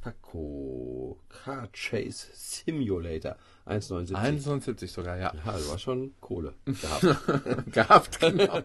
[0.00, 3.36] Paco Car Chase Simulator
[3.66, 4.14] 1,79.
[4.14, 5.34] 1,79 sogar, ja.
[5.34, 6.54] Ja, das war schon Kohle.
[6.64, 7.72] Gehabt.
[7.72, 8.62] Gehabt, genau.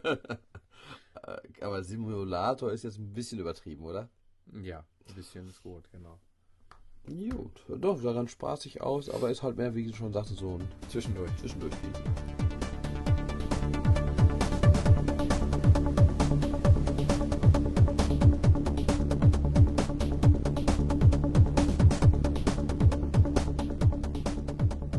[1.62, 4.10] Aber Simulator ist jetzt ein bisschen übertrieben, oder?
[4.62, 6.20] Ja, ein bisschen ist gut, genau.
[7.08, 10.58] Gut, doch, sah ganz spaßig aus, aber ist halt mehr, wie du schon sagte, so
[10.58, 11.30] ein Zwischendurch.
[11.38, 11.74] Zwischendurch.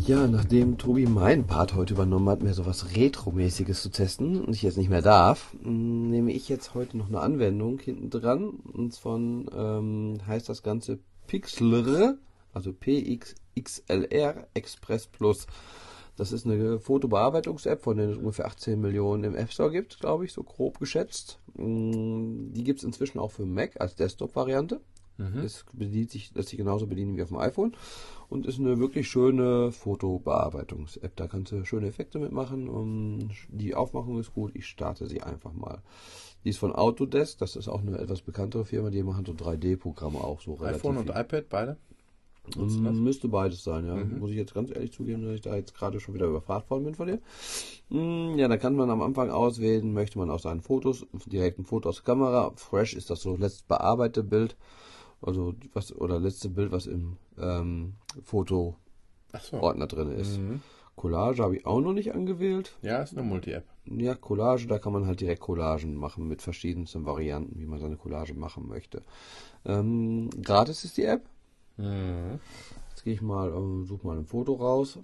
[0.06, 4.62] Ja, nachdem Tobi meinen Part heute übernommen hat, mir sowas Retro-mäßiges zu testen und ich
[4.62, 8.50] jetzt nicht mehr darf, mm, nehme ich jetzt heute noch eine Anwendung hinten dran.
[8.50, 12.18] Und zwar ähm, heißt das Ganze Pixlr,
[12.52, 15.48] also PXLR Express Plus.
[16.14, 20.24] Das ist eine Fotobearbeitungs-App, von der es ungefähr 18 Millionen im App Store gibt, glaube
[20.24, 21.40] ich, so grob geschätzt.
[21.54, 24.80] Mm, die gibt es inzwischen auch für Mac als Desktop-Variante.
[25.18, 25.42] Mhm.
[25.42, 27.74] Das bedient sich, lässt sich genauso bedienen wie auf dem iPhone
[28.28, 31.16] und ist eine wirklich schöne Fotobearbeitungs-App.
[31.16, 34.52] Da kannst du schöne Effekte mitmachen und die Aufmachung ist gut.
[34.54, 35.82] Ich starte sie einfach mal.
[36.44, 40.18] Die ist von Autodesk, das ist auch eine etwas bekanntere Firma, die machen so 3D-Programme
[40.18, 40.84] auch so relativ.
[40.84, 41.76] iPhone und iPad beide?
[42.54, 43.96] Müsste beides sein, ja.
[43.96, 44.20] Mhm.
[44.20, 46.84] Muss ich jetzt ganz ehrlich zugeben, dass ich da jetzt gerade schon wieder überfragt worden
[46.84, 47.18] bin von dir.
[47.88, 51.64] Mm, ja, da kann man am Anfang auswählen, möchte man aus seinen Fotos direkt ein
[51.64, 52.52] Foto aus der Kamera.
[52.54, 54.56] Fresh ist das so letzt bearbeitete Bild.
[55.22, 59.96] Also was oder letzte Bild, was im ähm, Foto-Ordner so.
[59.96, 60.38] drin ist.
[60.38, 60.60] Mhm.
[60.96, 62.76] Collage habe ich auch noch nicht angewählt.
[62.80, 63.64] Ja, ist eine Multi-App.
[63.84, 67.96] Ja, Collage, da kann man halt direkt Collagen machen mit verschiedensten Varianten, wie man seine
[67.96, 69.02] Collage machen möchte.
[69.66, 71.28] Ähm, gratis ist die App.
[71.76, 72.40] Mhm.
[72.90, 74.98] Jetzt gehe ich mal, äh, suche mal ein Foto raus.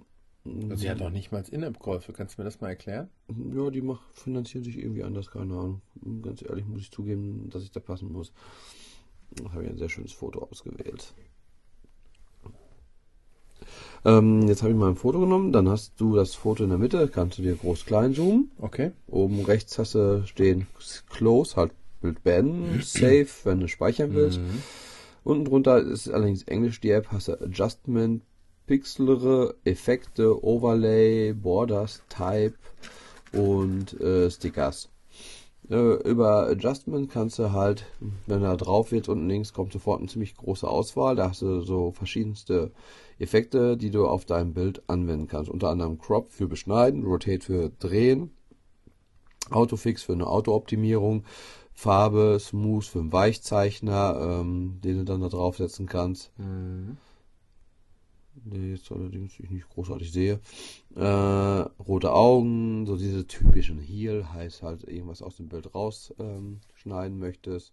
[0.44, 2.12] Also sie hat auch nicht mal In-App-Käufe.
[2.12, 3.08] Kannst du mir das mal erklären?
[3.54, 5.82] Ja, die mach, finanzieren sich irgendwie anders, keine Ahnung.
[6.22, 8.32] Ganz ehrlich muss ich zugeben, dass ich da passen muss.
[9.36, 11.14] Da habe ich ein sehr schönes Foto ausgewählt.
[14.04, 16.78] Ähm, jetzt habe ich mal ein Foto genommen, dann hast du das Foto in der
[16.78, 18.50] Mitte, kannst du dir groß klein zoomen.
[18.58, 18.90] Okay.
[19.06, 20.66] Oben rechts hast du stehen
[21.08, 24.40] Close, halt Bild beenden, Save, wenn du speichern willst.
[24.40, 24.62] Mhm.
[25.22, 28.22] Unten drunter ist allerdings Englisch die App, hast du Adjustment,
[28.66, 32.54] Pixelere, Effekte, Overlay, Borders, Type
[33.32, 34.88] und äh, Stickers.
[35.72, 37.86] Äh, über Adjustment kannst du halt,
[38.26, 41.16] wenn er drauf wird, unten links kommt sofort eine ziemlich große Auswahl.
[41.16, 42.72] Da hast du so verschiedenste
[43.18, 45.50] Effekte, die du auf deinem Bild anwenden kannst.
[45.50, 48.32] Unter anderem Crop für Beschneiden, Rotate für Drehen,
[49.50, 51.24] Autofix für eine Autooptimierung,
[51.72, 56.32] Farbe, Smooth für einen Weichzeichner, ähm, den du dann da draufsetzen kannst.
[56.38, 56.98] Mhm
[58.34, 60.40] der jetzt allerdings ich nicht großartig sehe.
[60.94, 67.18] Äh, rote Augen, so diese typischen Heel, heißt halt irgendwas aus dem Bild rausschneiden ähm,
[67.18, 67.72] möchtest.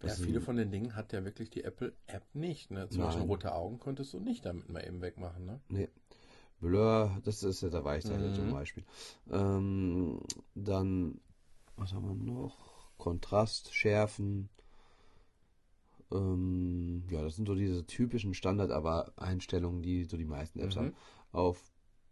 [0.00, 2.70] Das ja, viele von den Dingen hat ja wirklich die Apple-App nicht.
[2.70, 2.88] Ne?
[2.88, 3.08] Zum Nein.
[3.08, 5.44] Beispiel rote Augen konntest du nicht damit mal eben wegmachen.
[5.44, 5.60] Ne?
[5.68, 5.88] Nee.
[6.60, 8.34] Blur, das ist ja der Weichzeichner mhm.
[8.34, 8.84] zum Beispiel.
[9.30, 10.20] Ähm,
[10.54, 11.20] dann,
[11.76, 12.56] was haben wir noch?
[12.96, 14.48] Kontrast, Schärfen,
[16.14, 20.80] ähm, ja, das sind so diese typischen Standard-Einstellungen, die so die meisten Apps mhm.
[20.80, 20.92] haben.
[21.32, 21.62] Auf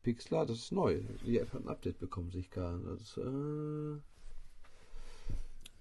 [0.02, 1.00] Pixlar, das ist neu.
[1.24, 2.78] Die App hat ein Update bekommen, sich gar.
[2.78, 3.98] Das, äh,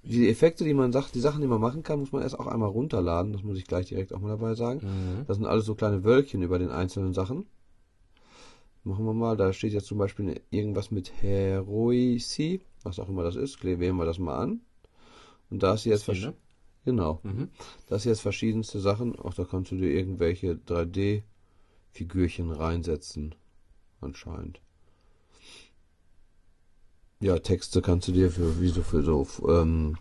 [0.04, 2.48] die Effekte, die man sagt, die Sachen, die man machen kann, muss man erst auch
[2.48, 3.34] einmal runterladen.
[3.34, 4.80] Das muss ich gleich direkt auch mal dabei sagen.
[4.84, 5.26] Mhm.
[5.28, 7.46] Das sind alles so kleine Wölkchen über den einzelnen Sachen.
[8.84, 13.36] Machen wir mal, da steht jetzt zum Beispiel irgendwas mit Heroici, was auch immer das
[13.36, 13.64] ist.
[13.64, 14.62] Wählen wir das mal an.
[15.52, 16.34] Und da ist jetzt ne?
[16.86, 17.20] Genau.
[17.24, 17.50] Mhm.
[17.88, 19.18] Das jetzt verschiedenste Sachen.
[19.20, 23.36] Auch da kannst du dir irgendwelche 3D-Figürchen reinsetzen.
[24.00, 24.62] Anscheinend.
[27.20, 29.98] Ja, Texte kannst du dir für wie so für so ähm,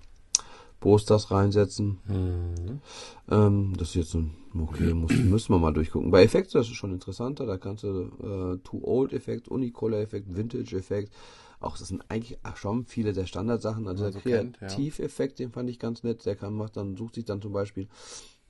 [0.80, 1.98] Posters reinsetzen.
[2.08, 2.80] Mhm.
[3.30, 4.24] Ähm, das ist jetzt so
[4.58, 6.10] okay, muss, müssen wir mal durchgucken.
[6.10, 7.44] Bei Effekten, das ist schon interessanter.
[7.44, 11.12] Da kannst du äh, Too Old Effekt, Unicolor Effekt, Vintage Effekt,
[11.60, 13.86] auch das sind eigentlich schon viele der Standardsachen.
[13.86, 15.46] Also der so Kreativeffekt, ja.
[15.46, 16.24] den fand ich ganz nett.
[16.26, 17.88] Der kann macht dann sucht sich dann zum Beispiel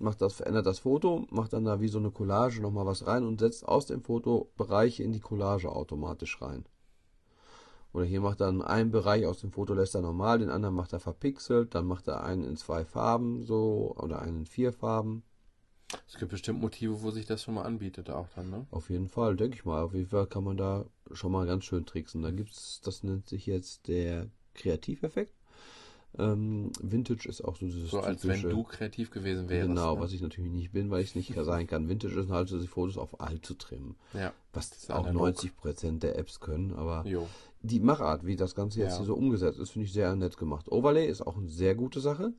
[0.00, 3.24] macht das verändert das Foto, macht dann da wie so eine Collage nochmal was rein
[3.24, 6.64] und setzt aus dem Foto Bereiche in die Collage automatisch rein.
[7.92, 10.92] Oder hier macht er einen Bereich aus dem Foto lässt er normal, den anderen macht
[10.92, 15.22] er verpixelt, dann macht er einen in zwei Farben so oder einen in vier Farben.
[16.08, 18.66] Es gibt bestimmt Motive, wo sich das schon mal anbietet, auch dann, ne?
[18.70, 19.82] Auf jeden Fall, denke ich mal.
[19.82, 22.22] Auf jeden Fall kann man da schon mal ganz schön tricksen.
[22.22, 25.34] Da gibt's, das nennt sich jetzt der Kreativeffekt.
[26.18, 29.68] Ähm, Vintage ist auch so dieses So als wenn du kreativ gewesen wärst.
[29.68, 30.00] Genau, ne?
[30.00, 31.88] was ich natürlich nicht bin, weil ich es nicht sein kann.
[31.88, 33.94] Vintage ist halt so, die Fotos auf alt zu trimmen.
[34.12, 34.32] Ja.
[34.52, 35.36] Was auch analog.
[35.36, 37.28] 90% der Apps können, aber Jo.
[37.62, 38.98] Die Machart, wie das Ganze jetzt Ja.
[38.98, 40.70] hier so umgesetzt ist, finde ich sehr nett gemacht.
[40.72, 42.32] Overlay ist auch eine sehr gute Sache.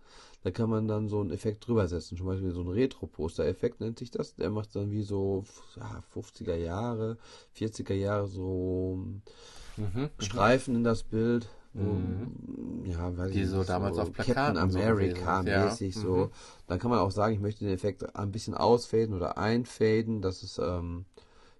[0.43, 2.17] Da kann man dann so einen Effekt drüber setzen.
[2.17, 4.35] Zum Beispiel so ein Retro-Poster-Effekt nennt sich das.
[4.35, 5.43] Der macht dann wie so
[5.75, 7.17] ja, 50er Jahre,
[7.55, 8.99] 40er Jahre so
[9.77, 10.09] Mhm.
[10.19, 11.47] Streifen in das Bild.
[11.73, 12.83] Mhm.
[12.85, 15.65] Ja, weiß Die so damals auf Captain Plakaten so America gewesen ist, ja.
[15.65, 16.15] mäßig so.
[16.15, 16.29] Mhm.
[16.67, 20.43] Dann kann man auch sagen, ich möchte den Effekt ein bisschen ausfaden oder einfaden, dass
[20.43, 21.05] es ähm,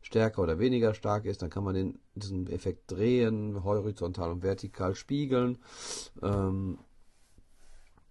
[0.02, 1.42] stärker oder weniger stark ist.
[1.42, 5.58] Dann kann man den, diesen Effekt drehen, horizontal und vertikal spiegeln.
[6.22, 6.80] Ähm,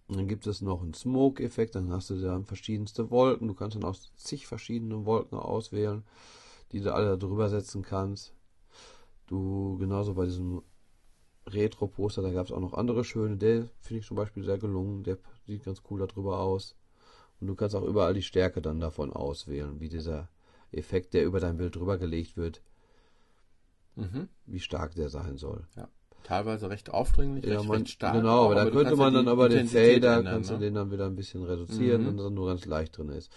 [0.09, 3.47] dann gibt es noch einen Smoke-Effekt, dann hast du dann verschiedenste Wolken.
[3.47, 6.05] Du kannst dann aus zig verschiedenen Wolken auswählen,
[6.73, 8.35] die du alle drüber setzen kannst.
[9.29, 10.62] Du, genauso bei diesem
[11.47, 13.37] Retro-Poster, da gab es auch noch andere schöne.
[13.37, 16.75] Der finde ich zum Beispiel sehr gelungen, der sieht ganz cool darüber aus.
[17.41, 20.29] Und du kannst auch überall die Stärke dann davon auswählen, wie dieser
[20.73, 22.63] Effekt, der über dein Bild drüber gelegt wird,
[23.97, 24.29] Mhm.
[24.47, 25.67] wie stark der sein soll.
[25.77, 25.89] Ja.
[26.23, 28.15] Teilweise recht aufdringlich, Ja, recht, man, recht stark.
[28.15, 30.61] genau, aber da du könnte man dann aber den Fader, ändern, kannst du ne?
[30.61, 32.09] den dann wieder ein bisschen reduzieren Mhm.
[32.09, 33.31] und dann nur ganz leicht drin ist.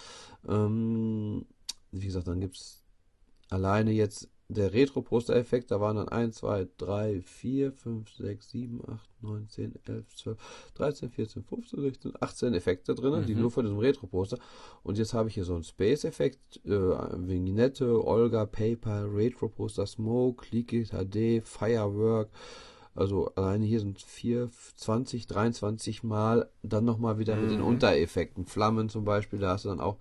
[0.47, 1.45] Ähm,
[1.91, 2.83] wie gesagt, dann gibt's
[3.49, 9.09] alleine jetzt der Retro-Poster-Effekt, da waren dann 1, 2, 3, 4, 5, 6, 7, 8,
[9.21, 10.37] 9, 10, 11, 12,
[10.75, 13.41] 13, 14, 15, 16, 18 Effekte drin, die Mhm.
[13.41, 14.37] nur von diesem Retro-Poster.
[14.83, 20.89] Und jetzt habe ich hier so einen Space-Effekt, äh, Vignette, Olga, Paper, Retro-Poster, Smoke, Liquid
[20.91, 22.29] HD, Firework.
[22.95, 27.65] Also alleine hier sind 4, 20, 23 Mal, dann nochmal wieder mit den Mhm.
[27.65, 28.45] Untereffekten.
[28.45, 29.97] Flammen zum Beispiel, da hast du dann auch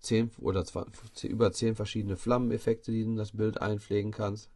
[0.00, 4.50] 10 oder 20, über 10 verschiedene Flammeneffekte, die du in das Bild einpflegen kannst,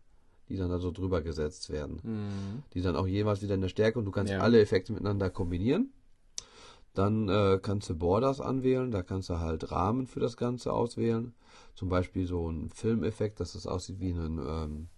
[0.49, 2.01] die dann da so drüber gesetzt werden.
[2.03, 2.63] Mhm.
[2.73, 4.41] Die dann auch jeweils wieder in der Stärke und du kannst Ja.
[4.41, 5.93] alle Effekte miteinander kombinieren.
[6.95, 11.35] Dann äh, kannst du Borders anwählen, da kannst du halt Rahmen für das Ganze auswählen.
[11.75, 14.89] Zum Beispiel so ein Filmeffekt, dass es aussieht wie ein ähm,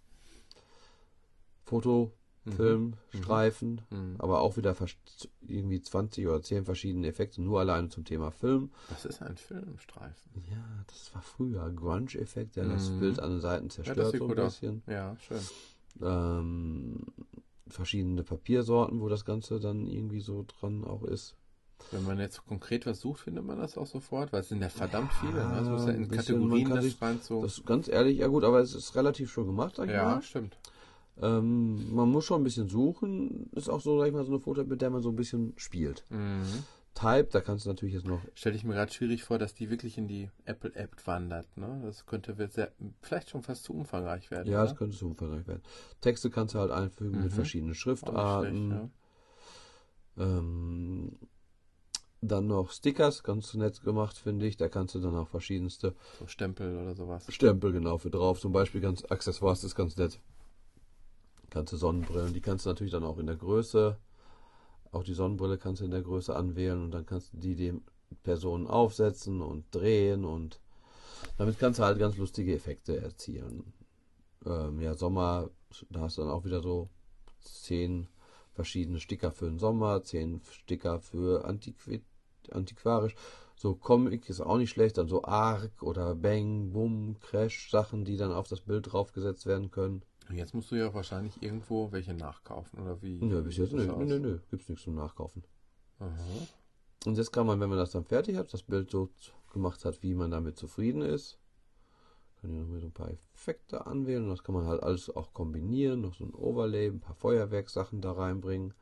[2.52, 4.16] Fotofilmstreifen, Mhm.
[4.18, 4.74] aber auch wieder
[5.46, 8.70] irgendwie 20 oder 10 verschiedene Effekte, nur alleine zum Thema Film.
[8.88, 10.30] Was ist ein Filmstreifen?
[10.50, 12.98] Ja, das war früher Grunge-Effekt, der das Mhm.
[13.00, 14.54] Bild an den Seiten Ja, zerstört das sieht so ein gut aus.
[14.56, 14.82] bisschen.
[14.86, 15.40] Ja, schön.
[16.02, 17.00] Ähm,
[17.68, 21.34] verschiedene Papiersorten, wo das Ganze dann irgendwie so dran auch ist.
[21.92, 24.68] Wenn man jetzt konkret was sucht, findet man das auch sofort, weil es sind ja
[24.68, 25.46] verdammt Ja, viele.
[25.48, 25.60] Ne?
[25.60, 27.42] Es muss ja in bisschen, Kategorien das sich- rein so.
[27.42, 30.04] Das ist ganz ehrlich, ja gut, aber es ist relativ schon gemacht, sag ich ja,
[30.04, 30.22] mal.
[30.22, 30.56] stimmt.
[31.20, 33.48] Ähm, man muss schon ein bisschen suchen.
[33.52, 35.54] Ist auch so, sag ich mal, so eine Foto, mit der man so ein bisschen
[35.56, 36.04] spielt.
[36.10, 36.64] Mhm.
[36.94, 39.68] Type, da kannst du natürlich jetzt noch Stelle ich mir gerade schwierig vor, dass die
[39.68, 41.46] wirklich in die Apple-App wandert.
[41.58, 41.82] Ne?
[41.84, 42.72] Das könnte sehr,
[43.02, 44.50] vielleicht schon fast zu umfangreich werden.
[44.50, 44.68] Ja, oder?
[44.68, 45.62] das könnte so umfangreich werden.
[46.00, 47.36] Texte kannst du halt einfügen mit Mhm.
[47.36, 48.70] verschiedenen Auch nicht Schriftarten.
[48.70, 48.90] schlecht,
[50.18, 51.12] ähm,
[52.22, 54.56] dann noch Stickers, ganz nett gemacht, finde ich.
[54.56, 55.94] Da kannst du dann auch verschiedenste.
[56.18, 57.26] So Stempel oder sowas.
[57.28, 58.40] Stempel genau für drauf.
[58.40, 60.18] Zum Beispiel ganz Accessoires, das ist ganz nett.
[61.56, 63.96] Kannst du Sonnenbrillen, die kannst du natürlich dann auch in der Größe.
[64.92, 67.80] Auch die Sonnenbrille kannst du in der Größe anwählen und dann kannst du die dem
[68.24, 70.60] Personen aufsetzen und drehen und
[71.38, 73.72] damit kannst du halt ganz lustige Effekte erzielen.
[74.44, 75.48] Ähm, ja, Sommer,
[75.88, 76.90] da hast du dann auch wieder so
[77.40, 78.06] zehn
[78.52, 82.02] verschiedene Sticker für den Sommer, zehn Sticker für Antiqui
[82.50, 83.14] antiquarisch.
[83.56, 88.18] So Comic ist auch nicht schlecht, dann so Arc oder Bang, Boom, Crash, Sachen, die
[88.18, 90.02] dann auf das Bild draufgesetzt werden können.
[90.30, 93.20] Jetzt musst du ja wahrscheinlich irgendwo welche nachkaufen, oder wie?
[93.20, 95.44] Nö, bis jetzt nö, nö, nö, gibt's nichts zum Nachkaufen.
[95.98, 96.46] Aha.
[97.06, 99.10] Und jetzt kann man, wenn man das dann fertig hat, das Bild so
[99.52, 101.38] gemacht hat, wie man damit zufrieden ist,
[102.40, 105.14] kann ich noch mit so ein paar Effekte anwählen und das kann man halt alles
[105.14, 108.74] auch kombinieren, noch so ein Overlay, ein paar Feuerwerkssachen da reinbringen.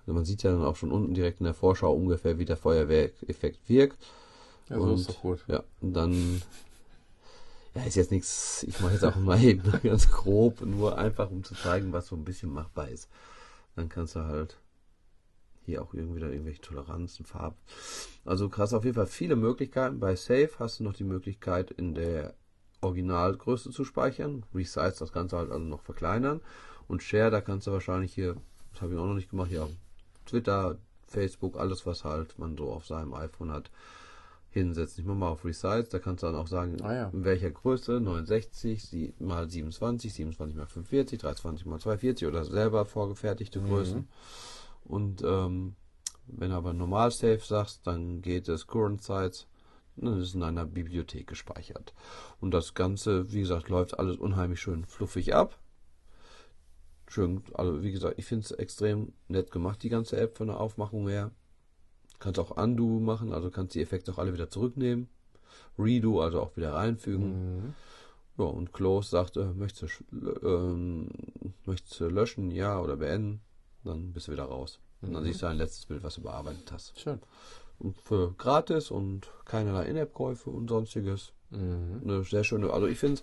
[0.00, 2.56] Also man sieht ja dann auch schon unten direkt in der Vorschau ungefähr, wie der
[2.56, 3.98] Feuerwerkeffekt wirkt.
[4.68, 5.44] Ja, so Und- ist doch gut.
[5.48, 6.42] Ja, und dann.
[7.74, 8.64] Ja, ist jetzt nichts.
[8.68, 12.16] Ich mache jetzt auch mal eben ganz grob, nur einfach um zu zeigen, was so
[12.16, 13.08] ein bisschen machbar ist.
[13.76, 14.56] Dann kannst du halt
[15.66, 17.56] hier auch irgendwie wieder irgendwelche Toleranzen, Farben.
[18.24, 19.98] Also krass, auf jeden Fall viele Möglichkeiten.
[19.98, 22.34] Bei Save hast du noch die Möglichkeit, in der
[22.80, 24.44] Originalgröße zu speichern.
[24.54, 26.40] Resize das Ganze halt also noch verkleinern.
[26.86, 28.36] Und Share, da kannst du wahrscheinlich hier,
[28.72, 29.70] das habe ich auch noch nicht gemacht, auf
[30.26, 30.76] Twitter,
[31.06, 33.70] Facebook, alles, was halt man so auf seinem iPhone hat,
[34.54, 35.00] hinsetzen.
[35.02, 37.08] Ich mache mal auf Resize, da kannst du dann auch sagen, Ah ja.
[37.12, 42.84] in welcher Größe, 69 sie- mal 27, 27 mal 45, 320 mal 240 oder selber
[42.86, 43.66] vorgefertigte Mhm.
[43.66, 44.08] Größen.
[44.84, 45.74] Und ähm,
[46.26, 49.44] wenn du aber normal Save sagst, dann geht es Current Size,
[49.96, 51.92] dann ist es in einer Bibliothek gespeichert.
[52.40, 55.58] Und das Ganze, wie gesagt, läuft alles unheimlich schön fluffig ab.
[57.08, 60.58] schön, also wie gesagt, ich finde es extrem nett gemacht, die ganze App von der
[60.58, 61.30] Aufmachung her.
[62.18, 65.08] Kannst auch Undo machen, also kannst die Effekte auch alle wieder zurücknehmen.
[65.78, 67.56] Redo, also auch wieder reinfügen.
[67.56, 67.74] Mhm.
[68.38, 71.08] Ja, und Close sagt, äh, möchtest, du, ähm,
[71.66, 73.40] möchtest du löschen, ja oder beenden,
[73.84, 74.80] dann bist du wieder raus.
[75.02, 75.28] Und dann mhm.
[75.28, 76.98] siehst du ein letztes Bild, was du bearbeitet hast.
[76.98, 77.20] Schön.
[77.78, 81.32] Und für gratis und keinerlei In-App-Käufe und sonstiges.
[81.54, 82.00] Mhm.
[82.04, 83.22] Eine sehr schöne, also ich finde es,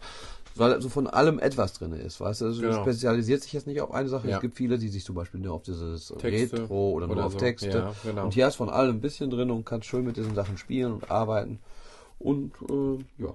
[0.55, 2.81] weil also von allem etwas drin ist, weißt du, also genau.
[2.81, 4.27] spezialisiert sich jetzt nicht auf eine Sache.
[4.29, 4.35] Ja.
[4.35, 7.25] Es gibt viele, die sich zum Beispiel nur auf dieses Texte Retro oder, oder nur
[7.25, 7.39] auf so.
[7.39, 7.69] Texte.
[7.69, 8.25] Ja, genau.
[8.25, 10.93] Und hier ist von allem ein bisschen drin und kannst schön mit diesen Sachen spielen
[10.93, 11.59] und arbeiten.
[12.19, 13.33] Und äh, ja,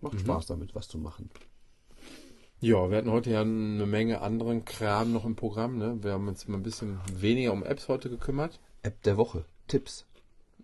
[0.00, 0.18] macht mhm.
[0.18, 1.30] Spaß damit, was zu machen.
[2.60, 5.78] Ja, wir hatten heute ja eine Menge anderen Kram noch im Programm.
[5.78, 5.98] Ne?
[6.02, 8.58] Wir haben uns mal ein bisschen weniger um Apps heute gekümmert.
[8.82, 10.06] App der Woche, Tipps.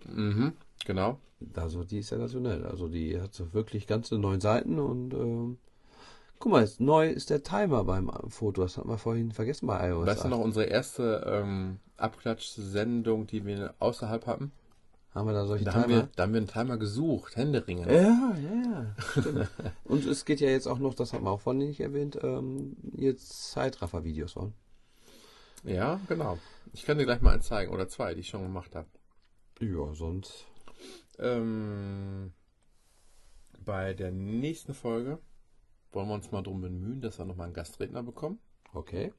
[0.05, 0.55] Mhm,
[0.85, 1.19] genau.
[1.55, 2.65] Also die ist sensationell.
[2.65, 5.59] Also die hat so wirklich ganze neun Seiten und ähm,
[6.39, 8.63] guck mal, jetzt neu ist der Timer beim Foto.
[8.63, 10.07] Das hatten wir vorhin vergessen bei iOS.
[10.07, 14.53] Weißt du noch unsere erste ähm, Abklatsch-Sendung, die wir außerhalb hatten?
[15.15, 15.83] Haben wir da solche da Timer?
[15.83, 17.89] Haben wir, da haben wir einen Timer gesucht, Händeringen.
[17.89, 19.49] Ja, ja, ja.
[19.85, 22.77] und es geht ja jetzt auch noch, das haben wir auch vorhin nicht erwähnt, ähm,
[22.97, 24.55] jetzt Zeitraffer-Videos waren.
[25.63, 26.39] Ja, genau.
[26.73, 28.89] Ich kann dir gleich mal einen zeigen oder zwei, die ich schon gemacht habe.
[29.61, 30.47] Ja, sonst.
[31.19, 32.33] Ähm,
[33.65, 35.19] bei der nächsten Folge
[35.93, 38.39] wollen wir uns mal darum bemühen, dass wir nochmal einen Gastredner bekommen.
[38.73, 39.13] Okay.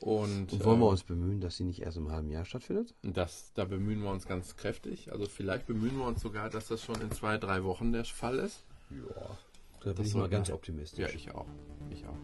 [0.00, 2.94] Und, Und wollen wir ähm, uns bemühen, dass sie nicht erst im halben Jahr stattfindet?
[3.02, 5.12] Das, da bemühen wir uns ganz kräftig.
[5.12, 8.38] Also vielleicht bemühen wir uns sogar, dass das schon in zwei, drei Wochen der Fall
[8.38, 8.64] ist.
[8.90, 9.38] Ja,
[9.80, 10.98] da bin das ich mal ganz optimistisch.
[10.98, 11.46] Ja, ich auch.
[11.90, 12.16] Ich auch.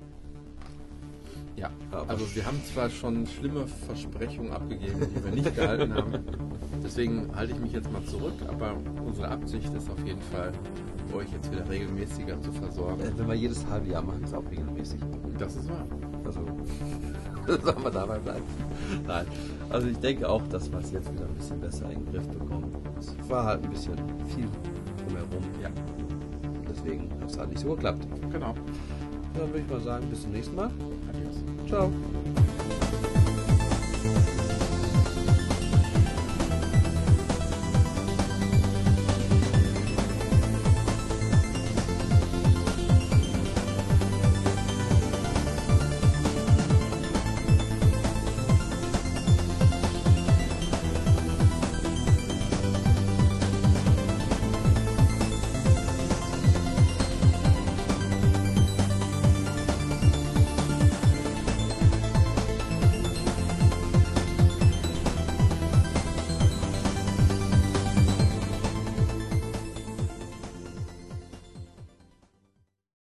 [1.61, 1.69] Ja,
[2.09, 6.13] also wir haben zwar schon schlimme Versprechungen abgegeben, die wir nicht gehalten haben.
[6.83, 10.53] Deswegen halte ich mich jetzt mal zurück, aber unsere Absicht ist auf jeden Fall,
[11.15, 13.03] euch jetzt wieder regelmäßiger zu versorgen.
[13.03, 15.01] Äh, wenn wir jedes halbe Jahr machen, ist es auch regelmäßig.
[15.39, 15.85] Das ist wahr.
[16.25, 16.41] Also,
[17.63, 18.45] sollen wir dabei bleiben?
[19.07, 19.27] Nein.
[19.69, 22.27] Also ich denke auch, dass wir es jetzt wieder ein bisschen besser in den Griff
[22.29, 22.75] bekommen.
[22.99, 23.97] Es war halt ein bisschen
[24.35, 24.49] viel
[25.05, 25.45] drumherum.
[25.61, 25.69] Ja.
[26.71, 28.07] Deswegen hat es halt nicht so geklappt.
[28.33, 28.55] Genau.
[29.35, 30.71] Dann würde ich mal sagen, bis zum nächsten Mal.
[31.71, 32.20] Ciao.